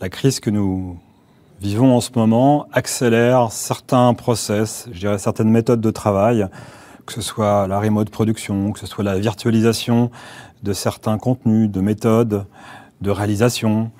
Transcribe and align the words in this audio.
la 0.00 0.08
crise 0.08 0.40
que 0.40 0.48
nous 0.48 0.96
vivons 1.60 1.94
en 1.94 2.00
ce 2.00 2.10
moment 2.16 2.66
accélère 2.72 3.52
certains 3.52 4.14
process, 4.14 4.88
je 4.92 4.98
dirais 5.00 5.18
certaines 5.18 5.50
méthodes 5.50 5.82
de 5.82 5.90
travail, 5.90 6.46
que 7.04 7.12
ce 7.12 7.20
soit 7.20 7.66
la 7.66 7.78
remote 7.78 8.08
production, 8.08 8.72
que 8.72 8.78
ce 8.78 8.86
soit 8.86 9.04
la 9.04 9.18
virtualisation 9.18 10.10
de 10.62 10.72
certains 10.72 11.18
contenus, 11.18 11.70
de 11.70 11.80
méthodes, 11.82 12.46
de 13.02 13.10
réalisation, 13.10 13.90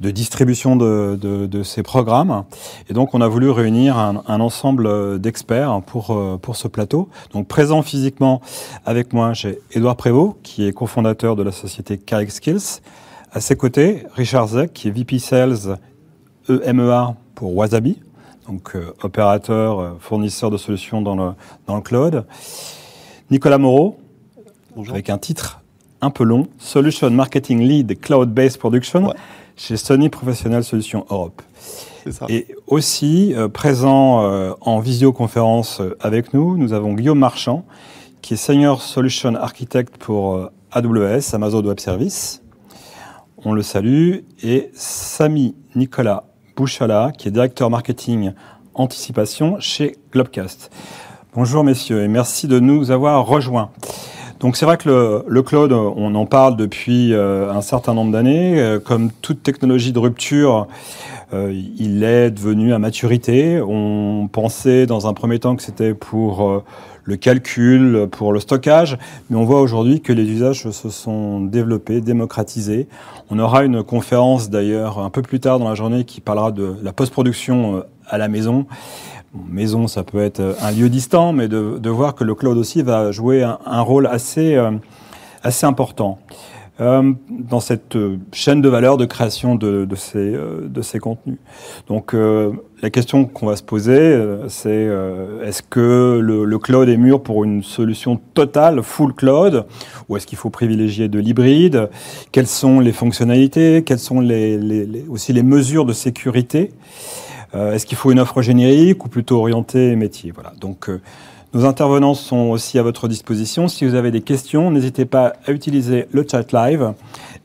de 0.00 0.10
distribution 0.10 0.76
de, 0.76 1.62
ces 1.62 1.82
programmes. 1.82 2.44
Et 2.88 2.94
donc, 2.94 3.14
on 3.14 3.20
a 3.20 3.28
voulu 3.28 3.50
réunir 3.50 3.98
un, 3.98 4.40
ensemble 4.40 5.18
d'experts 5.20 5.82
pour, 5.86 6.12
euh, 6.12 6.38
pour 6.40 6.56
ce 6.56 6.68
plateau. 6.68 7.10
Donc, 7.34 7.48
présent 7.48 7.82
physiquement 7.82 8.40
avec 8.86 9.12
moi, 9.12 9.34
j'ai 9.34 9.58
Édouard 9.72 9.96
Prévost, 9.96 10.36
qui 10.42 10.66
est 10.66 10.72
cofondateur 10.72 11.36
de 11.36 11.42
la 11.42 11.52
société 11.52 11.98
KX 11.98 12.30
Skills. 12.30 12.80
À 13.32 13.38
ses 13.38 13.54
côtés, 13.54 14.06
Richard 14.14 14.48
Zeck, 14.48 14.72
qui 14.72 14.88
est 14.88 14.90
VP 14.90 15.20
Sales 15.20 15.78
EMEA 16.48 17.14
pour 17.36 17.54
Wasabi, 17.54 18.00
donc 18.48 18.74
euh, 18.74 18.92
opérateur, 19.04 19.78
euh, 19.78 19.90
fournisseur 20.00 20.50
de 20.50 20.56
solutions 20.56 21.00
dans 21.00 21.14
le, 21.14 21.32
dans 21.68 21.76
le 21.76 21.80
cloud. 21.80 22.26
Nicolas 23.30 23.58
Moreau, 23.58 23.98
avec 24.88 25.10
un 25.10 25.18
titre 25.18 25.60
un 26.00 26.10
peu 26.10 26.24
long, 26.24 26.48
Solution 26.58 27.08
Marketing 27.10 27.60
Lead 27.60 28.00
Cloud-Based 28.00 28.58
Production 28.58 29.14
chez 29.56 29.76
Sony 29.76 30.08
Professional 30.08 30.64
Solutions 30.64 31.06
Europe. 31.08 31.40
Ça. 32.10 32.26
Et 32.28 32.48
aussi 32.66 33.32
euh, 33.34 33.48
présent 33.48 34.54
en 34.60 34.80
visioconférence 34.80 35.80
avec 36.00 36.34
nous, 36.34 36.56
nous 36.56 36.72
avons 36.72 36.94
Guillaume 36.94 37.20
Marchand, 37.20 37.64
qui 38.22 38.34
est 38.34 38.38
Senior 38.38 38.82
Solution 38.82 39.36
Architect 39.36 39.98
pour 39.98 40.50
AWS, 40.72 41.32
Amazon 41.34 41.62
Web 41.62 41.78
Services. 41.78 42.39
On 43.44 43.52
le 43.52 43.62
salue. 43.62 44.18
Et 44.42 44.70
Samy 44.74 45.54
Nicolas 45.74 46.24
Bouchala, 46.56 47.10
qui 47.16 47.28
est 47.28 47.30
directeur 47.30 47.70
marketing 47.70 48.32
anticipation 48.74 49.58
chez 49.60 49.96
Globcast. 50.12 50.70
Bonjour 51.34 51.64
messieurs 51.64 52.02
et 52.02 52.08
merci 52.08 52.48
de 52.48 52.60
nous 52.60 52.90
avoir 52.90 53.24
rejoints. 53.24 53.70
Donc 54.40 54.56
c'est 54.56 54.66
vrai 54.66 54.76
que 54.76 55.24
le, 55.26 55.42
cloud, 55.42 55.72
on 55.72 56.14
en 56.14 56.26
parle 56.26 56.56
depuis 56.56 57.14
euh, 57.14 57.50
un 57.50 57.62
certain 57.62 57.94
nombre 57.94 58.12
d'années. 58.12 58.60
Euh, 58.60 58.78
comme 58.78 59.10
toute 59.22 59.42
technologie 59.42 59.92
de 59.92 59.98
rupture, 59.98 60.66
euh, 61.32 61.50
il 61.78 62.04
est 62.04 62.30
devenu 62.30 62.74
à 62.74 62.78
maturité. 62.78 63.60
On 63.60 64.28
pensait 64.30 64.84
dans 64.84 65.06
un 65.06 65.14
premier 65.14 65.38
temps 65.38 65.56
que 65.56 65.62
c'était 65.62 65.94
pour 65.94 66.62
le 67.10 67.16
calcul, 67.16 68.06
pour 68.08 68.32
le 68.32 68.38
stockage, 68.38 68.96
mais 69.28 69.36
on 69.36 69.44
voit 69.44 69.60
aujourd'hui 69.60 70.00
que 70.00 70.12
les 70.12 70.22
usages 70.22 70.70
se 70.70 70.90
sont 70.90 71.40
développés, 71.40 72.00
démocratisés. 72.00 72.86
On 73.30 73.38
aura 73.40 73.64
une 73.64 73.82
conférence 73.82 74.48
d'ailleurs 74.48 75.00
un 75.00 75.10
peu 75.10 75.20
plus 75.20 75.40
tard 75.40 75.58
dans 75.58 75.68
la 75.68 75.74
journée 75.74 76.04
qui 76.04 76.20
parlera 76.20 76.52
de 76.52 76.76
la 76.82 76.92
post-production 76.92 77.78
euh, 77.78 77.80
à 78.06 78.16
la 78.16 78.28
maison. 78.28 78.64
maison, 79.48 79.88
ça 79.88 80.04
peut 80.04 80.20
être 80.20 80.56
un 80.62 80.70
lieu 80.70 80.88
distant, 80.88 81.32
mais 81.32 81.48
de, 81.48 81.90
voir 81.90 82.14
que 82.14 82.22
le 82.22 82.36
cloud 82.36 82.56
aussi 82.56 82.82
va 82.82 83.10
jouer 83.10 83.42
un, 83.42 83.80
rôle 83.80 84.06
assez, 84.06 84.54
euh, 84.54 84.70
assez 85.42 85.66
important. 85.66 86.18
Euh, 86.80 87.12
dans 87.28 87.60
cette 87.60 87.96
euh, 87.96 88.16
chaîne 88.32 88.62
de 88.62 88.68
valeur 88.70 88.96
de 88.96 89.04
création 89.04 89.54
de, 89.54 89.86
ces, 89.96 90.16
euh, 90.16 90.66
de 90.66 90.80
ces 90.80 90.98
contenus. 90.98 91.36
Donc 91.88 92.14
la 92.14 92.88
question 92.88 93.26
qu'on 93.26 93.46
va 93.46 93.56
se 93.56 93.62
poser, 93.62 94.18
c'est 94.48 94.88
est-ce 95.44 95.62
que 95.62 96.18
le, 96.22 96.58
cloud 96.58 96.88
est 96.88 96.96
mûr 96.96 97.22
pour 97.22 97.44
une 97.44 97.62
solution 97.62 98.18
totale, 98.32 98.82
full 98.82 99.12
cloud, 99.12 99.66
ou 100.08 100.16
est-ce 100.16 100.26
qu'il 100.26 100.38
faut 100.38 100.48
privilégier 100.48 101.08
de 101.08 101.18
l'hybride? 101.18 101.90
Quelles 102.32 102.46
sont 102.46 102.80
les 102.80 102.92
fonctionnalités? 102.92 103.82
Quelles 103.84 103.98
sont 103.98 104.20
les, 104.20 105.04
aussi 105.08 105.32
les 105.32 105.42
mesures 105.42 105.84
de 105.84 105.92
sécurité? 105.92 106.72
Est-ce 107.52 107.84
qu'il 107.84 107.98
faut 107.98 108.12
une 108.12 108.20
offre 108.20 108.40
générique 108.40 109.04
ou 109.04 109.08
plutôt 109.08 109.38
orientée 109.38 109.94
métier? 109.96 110.32
Voilà. 110.32 110.52
Donc 110.60 110.88
nos 111.52 111.64
intervenants 111.64 112.14
sont 112.14 112.50
aussi 112.50 112.78
à 112.78 112.82
votre 112.82 113.08
disposition. 113.08 113.66
Si 113.66 113.84
vous 113.84 113.94
avez 113.94 114.10
des 114.10 114.20
questions, 114.20 114.70
n'hésitez 114.70 115.04
pas 115.04 115.32
à 115.46 115.50
utiliser 115.50 116.06
le 116.12 116.24
chat 116.28 116.52
live 116.52 116.92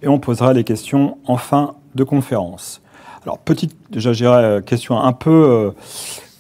et 0.04 0.08
on 0.08 0.20
posera 0.20 0.54
les 0.54 0.64
questions 0.64 1.18
en 1.26 1.38
fin 1.38 1.74
de 1.96 2.04
conférence. 2.04 2.82
Alors, 3.24 3.40
petite, 3.40 3.76
déjà, 3.90 4.12
euh, 4.12 4.62
question 4.62 5.00
un 5.00 5.14
peu 5.14 5.32
euh, 5.32 5.72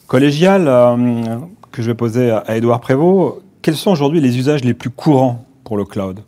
collégiale 0.05 0.67
euh, 0.67 1.37
que 1.71 1.81
je 1.81 1.87
vais 1.87 1.95
poser 1.95 2.29
à 2.29 2.55
Édouard 2.55 2.81
Prévost. 2.81 3.41
Quels 3.63 3.75
sont 3.75 3.89
aujourd'hui 3.89 4.21
les 4.21 4.37
usages 4.37 4.63
les 4.63 4.75
plus 4.75 4.91
courants 4.91 5.43
pour 5.63 5.77
le 5.77 5.85
cloud? 5.85 6.19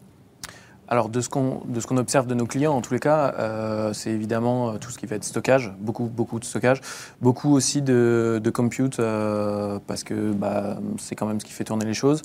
Alors 0.87 1.09
de 1.09 1.19
ce 1.19 1.27
qu'on 1.29 1.97
observe 1.97 2.27
de 2.27 2.33
nos 2.33 2.45
clients, 2.45 2.73
en 2.73 2.81
tous 2.81 2.93
les 2.93 2.99
cas, 2.99 3.33
euh, 3.39 3.91
c'est 3.93 4.11
évidemment 4.11 4.69
euh, 4.69 4.77
tout 4.77 4.89
ce 4.89 4.97
qui 4.97 5.05
va 5.05 5.17
être 5.17 5.25
stockage, 5.25 5.73
beaucoup 5.79 6.05
beaucoup 6.05 6.39
de 6.39 6.45
stockage, 6.45 6.81
beaucoup 7.21 7.53
aussi 7.53 7.81
de, 7.81 8.39
de 8.41 8.49
compute 8.49 8.99
euh, 8.99 9.79
parce 9.85 10.03
que 10.03 10.31
bah, 10.31 10.77
c'est 10.97 11.15
quand 11.15 11.25
même 11.25 11.41
ce 11.41 11.45
qui 11.45 11.51
fait 11.51 11.65
tourner 11.65 11.85
les 11.85 11.93
choses. 11.93 12.21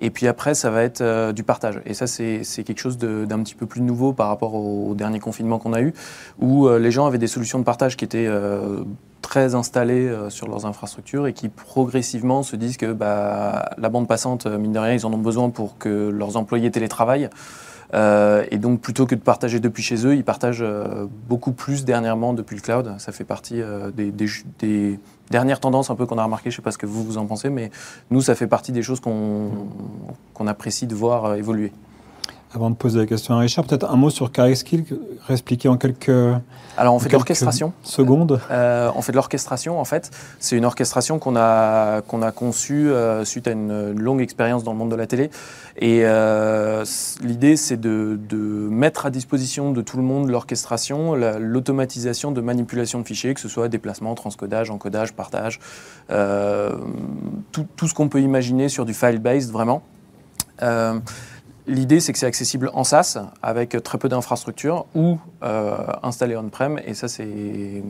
Et 0.00 0.10
puis 0.10 0.28
après, 0.28 0.54
ça 0.54 0.70
va 0.70 0.82
être 0.82 1.32
du 1.32 1.42
partage. 1.42 1.80
Et 1.84 1.94
ça, 1.94 2.06
c'est 2.06 2.42
quelque 2.64 2.78
chose 2.78 2.98
d'un 2.98 3.42
petit 3.42 3.54
peu 3.54 3.66
plus 3.66 3.80
nouveau 3.82 4.12
par 4.12 4.28
rapport 4.28 4.54
au, 4.54 4.94
dernier 4.94 5.20
confinement 5.20 5.58
qu'on 5.58 5.72
a 5.72 5.80
eu, 5.80 5.92
où 6.38 6.68
les 6.68 6.90
gens 6.90 7.06
avaient 7.06 7.18
des 7.18 7.26
solutions 7.26 7.58
de 7.58 7.64
partage 7.64 7.96
qui 7.96 8.04
étaient 8.04 8.30
très 9.22 9.54
installées 9.54 10.10
sur 10.28 10.48
leurs 10.48 10.66
infrastructures 10.66 11.26
et 11.26 11.32
qui 11.32 11.48
progressivement 11.48 12.42
se 12.42 12.56
disent 12.56 12.76
que 12.76 12.92
bah, 12.92 13.70
la 13.78 13.88
bande 13.88 14.08
passante, 14.08 14.46
mine 14.46 14.72
de 14.72 14.78
rien, 14.78 14.94
ils 14.94 15.06
en 15.06 15.12
ont 15.12 15.18
besoin 15.18 15.50
pour 15.50 15.78
que 15.78 16.10
leurs 16.10 16.36
employés 16.36 16.70
télétravaillent. 16.70 17.30
Euh, 17.96 18.44
et 18.50 18.58
donc, 18.58 18.80
plutôt 18.80 19.06
que 19.06 19.14
de 19.14 19.20
partager 19.20 19.58
depuis 19.58 19.82
chez 19.82 20.06
eux, 20.06 20.14
ils 20.14 20.24
partagent 20.24 20.62
euh, 20.62 21.06
beaucoup 21.28 21.52
plus 21.52 21.84
dernièrement 21.84 22.34
depuis 22.34 22.56
le 22.56 22.60
cloud. 22.60 22.94
Ça 22.98 23.12
fait 23.12 23.24
partie 23.24 23.62
euh, 23.62 23.90
des, 23.90 24.98
dernières 25.30 25.60
tendances 25.60 25.90
un 25.90 25.94
peu 25.94 26.04
qu'on 26.06 26.18
a 26.18 26.24
remarqué. 26.24 26.50
Je 26.50 26.54
ne 26.54 26.56
sais 26.56 26.62
pas 26.62 26.72
ce 26.72 26.78
que 26.78 26.86
vous 26.86 27.02
vous 27.02 27.18
en 27.18 27.26
pensez, 27.26 27.48
mais 27.48 27.70
nous, 28.10 28.20
ça 28.20 28.34
fait 28.34 28.46
partie 28.46 28.72
des 28.72 28.82
choses 28.82 29.00
qu'on 29.00 30.46
apprécie 30.46 30.86
de 30.86 30.94
voir 30.94 31.34
évoluer. 31.34 31.72
Avant 32.54 32.70
de 32.70 32.76
poser 32.76 33.00
la 33.00 33.06
question 33.06 33.34
à 33.34 33.40
Richard, 33.40 33.64
peut-être 33.64 33.90
un 33.90 33.96
mot 33.96 34.08
sur 34.08 34.30
KXKill, 34.30 34.84
réexpliquer 35.26 35.68
en 35.68 35.76
quelques 35.76 36.08
Alors 36.76 36.94
on 36.94 36.98
fait 37.00 37.08
de 37.08 37.12
l'orchestration. 37.14 37.72
Secondes. 37.82 38.40
Euh, 38.50 38.90
on 38.94 39.02
fait 39.02 39.12
de 39.12 39.16
l'orchestration 39.16 39.80
en 39.80 39.84
fait. 39.84 40.10
C'est 40.38 40.56
une 40.56 40.64
orchestration 40.64 41.18
qu'on 41.18 41.34
a 41.36 42.02
qu'on 42.02 42.22
a 42.22 42.30
conçue 42.30 42.88
euh, 42.88 43.24
suite 43.24 43.48
à 43.48 43.50
une, 43.50 43.90
longue 43.98 44.20
expérience 44.20 44.62
dans 44.62 44.72
le 44.72 44.78
monde 44.78 44.90
de 44.90 44.96
la 44.96 45.06
télé. 45.08 45.30
Et 45.78 46.02
euh, 46.04 46.84
l'idée 47.20 47.56
c'est 47.56 47.76
de, 47.78 48.18
de, 48.28 48.36
mettre 48.36 49.06
à 49.06 49.10
disposition 49.10 49.72
de 49.72 49.82
tout 49.82 49.96
le 49.96 50.04
monde 50.04 50.30
l'orchestration, 50.30 51.14
l'automatisation 51.14 52.30
de 52.30 52.40
manipulation 52.40 53.00
de 53.00 53.06
fichiers, 53.06 53.34
que 53.34 53.40
ce 53.40 53.48
soit 53.48 53.68
déplacement, 53.68 54.14
transcodage, 54.14 54.70
encodage, 54.70 55.12
partage, 55.14 55.58
tout, 56.08 57.66
tout, 57.76 57.88
ce 57.88 57.94
qu'on 57.94 58.08
peut 58.08 58.20
imaginer 58.20 58.68
sur 58.68 58.84
du 58.84 58.94
file-based 58.94 59.50
vraiment. 59.50 59.82
L'idée, 61.68 61.98
c'est 61.98 62.12
que 62.12 62.18
c'est 62.20 62.26
accessible 62.26 62.70
en 62.74 62.84
SaaS 62.84 63.18
avec 63.42 63.76
très 63.82 63.98
peu 63.98 64.08
d'infrastructures 64.08 64.86
ou 64.94 65.18
euh, 65.42 65.76
installé 66.04 66.36
on-prem. 66.36 66.80
Et 66.86 66.94
ça, 66.94 67.08
c'est 67.08 67.82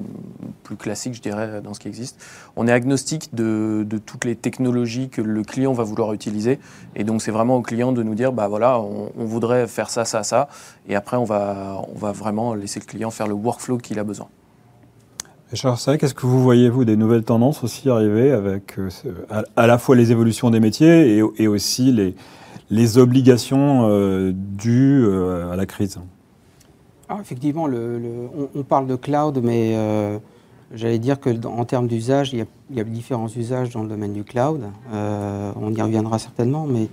plus 0.63 0.77
classique, 0.77 1.13
je 1.13 1.21
dirais, 1.21 1.61
dans 1.63 1.75
ce 1.75 1.81
qui 1.81 1.89
existe. 1.89 2.19
On 2.57 2.67
est 2.69 2.73
agnostique 2.73 3.35
de, 3.35 3.87
toutes 4.07 4.25
les 4.25 4.35
technologies 4.35 5.11
que 5.11 5.21
le 5.21 5.43
client 5.43 5.75
va 5.75 5.85
vouloir 5.85 6.15
utiliser. 6.15 6.59
Et 6.95 7.05
donc, 7.05 7.21
c'est 7.21 7.31
vraiment 7.31 7.57
au 7.57 7.63
client 7.63 7.93
de 7.93 8.03
nous 8.03 8.15
dire, 8.15 8.33
bah 8.33 8.49
voilà, 8.49 8.81
on, 8.81 9.25
voudrait 9.27 9.67
faire 9.67 9.91
ça, 9.91 10.07
ça, 10.07 10.23
ça. 10.23 10.49
Et 10.89 10.97
après, 10.97 11.19
on 11.19 11.25
va, 11.25 11.83
on 11.95 11.99
va 11.99 12.13
vraiment 12.13 12.55
laisser 12.55 12.81
le 12.81 12.87
client 12.87 13.11
faire 13.11 13.27
le 13.27 13.35
workflow 13.35 13.77
qu'il 13.77 13.99
a 13.99 14.05
besoin. 14.05 14.29
Richard 15.51 15.77
vrai 15.77 15.99
qu'est-ce 15.99 16.15
que 16.15 16.27
vous 16.27 16.43
voyez, 16.43 16.71
vous, 16.71 16.87
des 16.87 16.97
nouvelles 16.97 17.25
tendances 17.25 17.63
aussi 17.63 17.91
arriver 17.91 18.33
avec 18.33 18.79
euh, 18.79 18.89
à, 19.55 19.67
la 19.67 19.79
fois 19.79 19.95
les 19.95 20.11
évolutions 20.11 20.51
des 20.51 20.61
métiers 20.61 21.19
et, 21.19 21.23
et 21.37 21.47
aussi 21.47 21.93
les 21.93 22.17
les 22.71 22.99
obligations 22.99 23.89
euh, 23.89 24.33
dues 24.35 25.05
euh, 25.05 25.53
à 25.53 25.57
la 25.57 25.67
crise 25.67 25.99
Alors 27.09 27.21
effectivement, 27.21 27.69
on, 28.55 28.63
parle 28.63 28.87
de 28.87 28.97
cloud, 28.97 29.41
mais 29.43 29.73
euh, 29.75 30.19
j'allais 30.75 30.99
dire 30.99 31.21
que 31.21 31.31
en 31.47 31.65
termes 31.65 31.87
d'usage, 31.87 32.33
il, 32.33 32.47
y 32.75 32.81
a 32.81 32.85
différents 32.85 33.29
usages 33.29 33.71
dans 33.71 33.83
le 33.83 33.89
domaine 33.89 34.13
du 34.13 34.25
cloud. 34.25 34.63
on 34.93 35.75
y 35.75 35.83
reviendra 35.83 36.19
certainement, 36.19 36.67
mais 36.67 36.89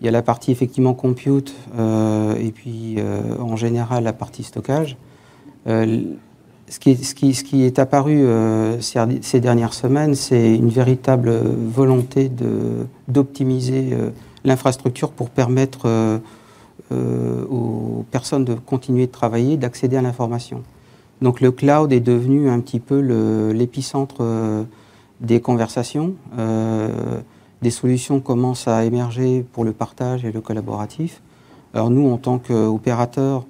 il 0.00 0.04
y 0.04 0.08
a 0.08 0.10
la 0.10 0.22
partie 0.22 0.52
effectivement 0.52 0.92
compute 0.92 1.54
et 1.78 2.52
puis 2.52 2.98
en 3.40 3.56
général 3.56 4.04
la 4.04 4.12
partie 4.12 4.42
stockage. 4.42 4.98
Ce 5.66 6.78
qui, 6.80 7.64
est, 7.64 7.78
apparu 7.78 8.26
ces, 8.80 9.40
dernières 9.40 9.72
semaines, 9.72 10.14
c'est 10.14 10.54
une 10.54 10.68
véritable 10.68 11.30
volonté 11.30 12.30
d'optimiser 13.08 13.96
l'infrastructure 14.46 15.10
pour 15.10 15.28
permettre 15.28 15.80
euh, 15.84 16.18
euh, 16.92 17.44
aux 17.46 18.04
personnes 18.10 18.44
de 18.44 18.54
continuer 18.54 19.06
de 19.06 19.12
travailler, 19.12 19.56
d'accéder 19.56 19.96
à 19.96 20.02
l'information. 20.02 20.62
Donc 21.20 21.40
le 21.40 21.50
cloud 21.50 21.92
est 21.92 22.00
devenu 22.00 22.48
un 22.48 22.60
petit 22.60 22.80
peu 22.80 23.00
l'épicentre 23.52 24.16
euh, 24.20 24.62
des 25.20 25.40
conversations. 25.40 26.14
des 27.62 27.70
solutions 27.70 28.20
commencent 28.20 28.68
à 28.68 28.84
émerger 28.84 29.44
pour 29.52 29.64
le 29.64 29.72
partage 29.72 30.24
et 30.24 30.30
le 30.30 30.40
collaboratif. 30.40 31.22
Alors 31.74 31.90
nous, 31.90 32.08
en 32.10 32.18
tant 32.18 32.38
qu'opérateur, 32.38 33.46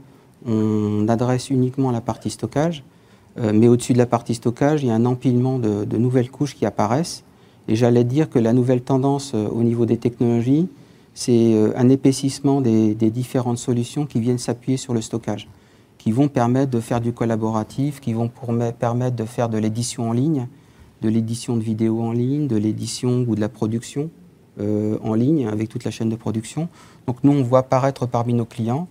on 0.46 1.06
adresse 1.08 1.50
uniquement 1.50 1.90
la 1.90 2.00
partie 2.00 2.30
stockage. 2.30 2.84
mais 3.36 3.66
au-dessus 3.66 3.94
de 3.94 3.98
la 3.98 4.06
partie 4.06 4.36
stockage, 4.36 4.84
il 4.84 4.88
y 4.88 4.90
a 4.92 4.94
un 4.94 5.04
empilement 5.04 5.58
de, 5.58 5.96
nouvelles 5.98 6.30
couches 6.30 6.54
qui 6.54 6.64
apparaissent. 6.66 7.24
Et 7.66 7.74
j'allais 7.74 8.04
dire 8.04 8.30
que 8.30 8.38
la 8.38 8.52
nouvelle 8.52 8.80
tendance 8.80 9.34
au 9.34 9.64
niveau 9.64 9.86
des 9.86 9.96
technologies, 9.96 10.68
c'est 11.18 11.72
un 11.74 11.88
épaississement 11.88 12.60
des, 12.60 12.94
différentes 12.94 13.56
solutions 13.56 14.04
qui 14.04 14.20
viennent 14.20 14.38
s'appuyer 14.38 14.76
sur 14.76 14.92
le 14.92 15.00
stockage, 15.00 15.48
qui 15.96 16.12
vont 16.12 16.28
permettre 16.28 16.70
de 16.70 16.78
faire 16.78 17.00
du 17.00 17.14
collaboratif, 17.14 18.00
qui 18.00 18.12
vont 18.12 18.30
permettre 18.78 19.16
de 19.16 19.24
faire 19.24 19.48
de 19.48 19.56
l'édition 19.56 20.10
en 20.10 20.12
ligne, 20.12 20.46
de 21.00 21.08
l'édition 21.08 21.56
de 21.56 21.62
vidéos 21.62 22.02
en 22.02 22.12
ligne, 22.12 22.48
de 22.48 22.56
l'édition 22.56 23.24
ou 23.26 23.34
de 23.34 23.40
la 23.40 23.48
production 23.48 24.10
en 24.58 25.14
ligne 25.14 25.48
avec 25.48 25.70
toute 25.70 25.84
la 25.84 25.90
chaîne 25.90 26.10
de 26.10 26.16
production. 26.16 26.68
Donc 27.06 27.24
nous, 27.24 27.32
on 27.32 27.42
voit 27.42 27.60
apparaître 27.60 28.04
parmi 28.04 28.34
nos 28.34 28.44
clients 28.44 28.86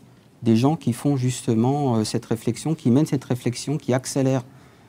des 0.46 0.56
gens 0.56 0.78
qui 0.78 0.94
font 0.94 1.18
justement 1.18 1.98
euh, 1.98 2.04
cette 2.06 2.26
réflexion, 2.26 2.76
qui 2.76 2.92
mènent 2.92 3.06
cette 3.06 3.26
réflexion, 3.26 3.78
qui 3.78 3.94
accélèrent 3.94 4.46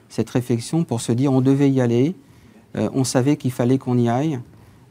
cette 0.08 0.30
réflexion 0.30 0.84
pour 0.84 1.00
se 1.00 1.10
dire 1.10 1.32
on 1.32 1.40
devait 1.40 1.70
y 1.70 1.80
aller, 1.80 2.14
euh, 2.76 2.88
on 2.94 3.02
savait 3.02 3.36
qu'il 3.36 3.50
fallait 3.50 3.78
qu'on 3.78 3.98
y 3.98 4.08
aille, 4.08 4.38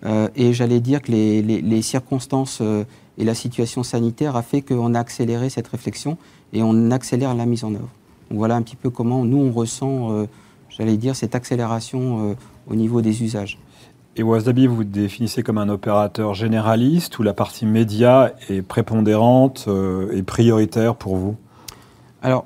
euh, 0.06 0.30
et 0.36 0.54
j'allais 0.54 0.80
dire 0.80 1.02
que 1.02 1.12
les, 1.12 1.82
circonstances 1.82 2.62
et 3.18 3.24
la 3.24 3.36
situation 3.36 3.84
sanitaire 3.84 4.36
a 4.36 4.42
fait 4.42 4.62
qu'on 4.62 4.94
a 4.94 5.00
accéléré 5.00 5.50
cette 5.50 5.68
réflexion 5.68 6.18
et 6.54 6.64
on 6.64 6.92
accélère 6.92 7.34
la 7.36 7.46
mise 7.46 7.64
en 7.64 7.74
œuvre. 7.74 7.90
Donc 8.30 8.38
voilà 8.38 8.56
un 8.56 8.62
petit 8.62 8.76
peu 8.76 8.90
comment 8.90 9.26
nous 9.26 9.38
on 9.38 9.52
ressent, 9.52 10.26
j'allais 10.70 10.98
dire, 10.98 11.16
cette 11.16 11.36
accélération 11.36 12.36
au 12.68 12.76
niveau 12.76 13.02
des 13.02 13.24
usages. 13.24 13.60
Et 14.18 14.24
Wasabi, 14.24 14.66
vous 14.66 14.86
définissez 14.86 15.44
comme 15.44 15.58
un 15.58 15.68
opérateur 15.68 16.34
généraliste 16.34 17.20
où 17.20 17.24
la 17.24 17.34
partie 17.34 17.66
média 17.66 18.32
est 18.48 18.62
prépondérante 18.62 19.66
euh, 19.68 20.16
et 20.16 20.24
prioritaire 20.24 20.96
pour 20.96 21.18
vous? 21.18 21.36
Alors, 22.22 22.46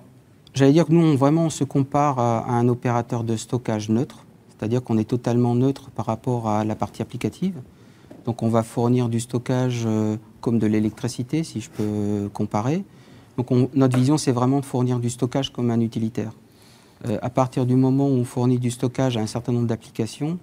j'allais 0.56 0.72
dire 0.72 0.88
que 0.88 0.94
nous, 0.94 1.06
on, 1.06 1.16
vraiment, 1.16 1.46
on 1.46 1.50
se 1.52 1.64
compare 1.64 2.18
à, 2.18 2.50
un 2.50 2.68
opérateur 2.70 3.24
de 3.24 3.36
stockage 3.36 3.90
neutre, 3.90 4.26
c'est-à-dire 4.60 4.84
qu'on 4.84 4.98
est 4.98 5.08
totalement 5.08 5.56
neutre 5.56 5.90
par 5.92 6.06
rapport 6.06 6.50
à 6.50 6.66
la 6.66 6.76
partie 6.76 7.02
applicative. 7.02 7.56
Donc, 8.26 8.44
on 8.44 8.50
va 8.50 8.62
fournir 8.64 9.08
du 9.08 9.22
stockage 9.22 9.84
euh, 9.86 10.18
comme 10.42 10.60
de 10.60 10.68
l'électricité, 10.68 11.44
si 11.44 11.62
je 11.62 11.70
peux 11.70 12.30
comparer. 12.34 12.84
Donc, 13.38 13.50
notre 13.74 13.98
vision, 13.98 14.18
c'est 14.18 14.34
vraiment 14.34 14.60
de 14.60 14.66
fournir 14.66 15.00
du 15.00 15.10
stockage 15.10 15.54
comme 15.54 15.72
un 15.72 15.80
utilitaire. 15.80 16.34
Euh, 17.08 17.18
à 17.22 17.30
partir 17.30 17.66
du 17.66 17.76
moment 17.76 18.08
où 18.08 18.14
on 18.14 18.26
fournit 18.26 18.60
du 18.60 18.70
stockage 18.70 19.16
à 19.16 19.22
un 19.22 19.28
certain 19.28 19.54
nombre 19.54 19.68
d'applications, 19.68 20.38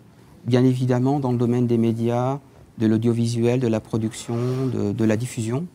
bien 0.46 0.64
évidemment 0.64 1.20
dans 1.20 1.32
le 1.32 1.38
domaine 1.38 1.66
des 1.66 1.76
médias, 1.76 2.38
de 2.78 2.86
l'audiovisuel, 2.86 3.60
de 3.60 3.68
la 3.68 3.80
production, 3.80 4.36
de, 4.66 5.04
la 5.04 5.16
diffusion. 5.16 5.66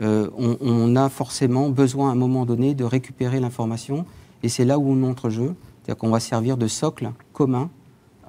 Euh, 0.00 0.28
on, 0.36 0.96
a 0.96 1.08
forcément 1.08 1.70
besoin 1.70 2.10
à 2.10 2.12
un 2.12 2.16
moment 2.16 2.44
donné 2.44 2.74
de 2.74 2.84
récupérer 2.84 3.40
l'information 3.40 4.04
et 4.42 4.48
c'est 4.48 4.64
là 4.64 4.78
où 4.78 4.90
on 4.90 5.02
entre 5.04 5.30
jeu. 5.30 5.54
C'est-à-dire 5.82 5.98
qu'on 5.98 6.10
va 6.10 6.20
servir 6.20 6.56
de 6.56 6.66
socle 6.66 7.10
commun 7.32 7.70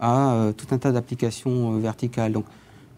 à 0.03 0.33
euh, 0.33 0.51
tout 0.51 0.67
un 0.71 0.77
tas 0.77 0.91
d'applications 0.91 1.73
euh, 1.73 1.79
verticales. 1.79 2.33
Donc 2.33 2.45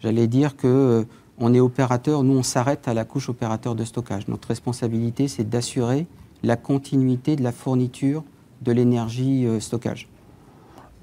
j'allais 0.01 0.27
dire 0.27 0.57
que 0.57 1.05
on 1.37 1.53
est 1.53 1.59
opérateur, 1.59 2.23
nous 2.23 2.37
on 2.37 2.43
s'arrête 2.43 2.87
à 2.87 2.93
la 2.93 3.05
couche 3.05 3.29
opérateur 3.29 3.75
de 3.75 3.83
stockage. 3.85 4.27
Notre 4.27 4.49
responsabilité 4.49 5.27
c'est 5.27 5.49
d'assurer 5.49 6.07
la 6.43 6.57
continuité 6.57 7.35
de 7.35 7.43
la 7.43 7.51
fourniture 7.51 8.23
de 8.61 8.71
l'énergie 8.71 9.47
stockage. 9.59 10.07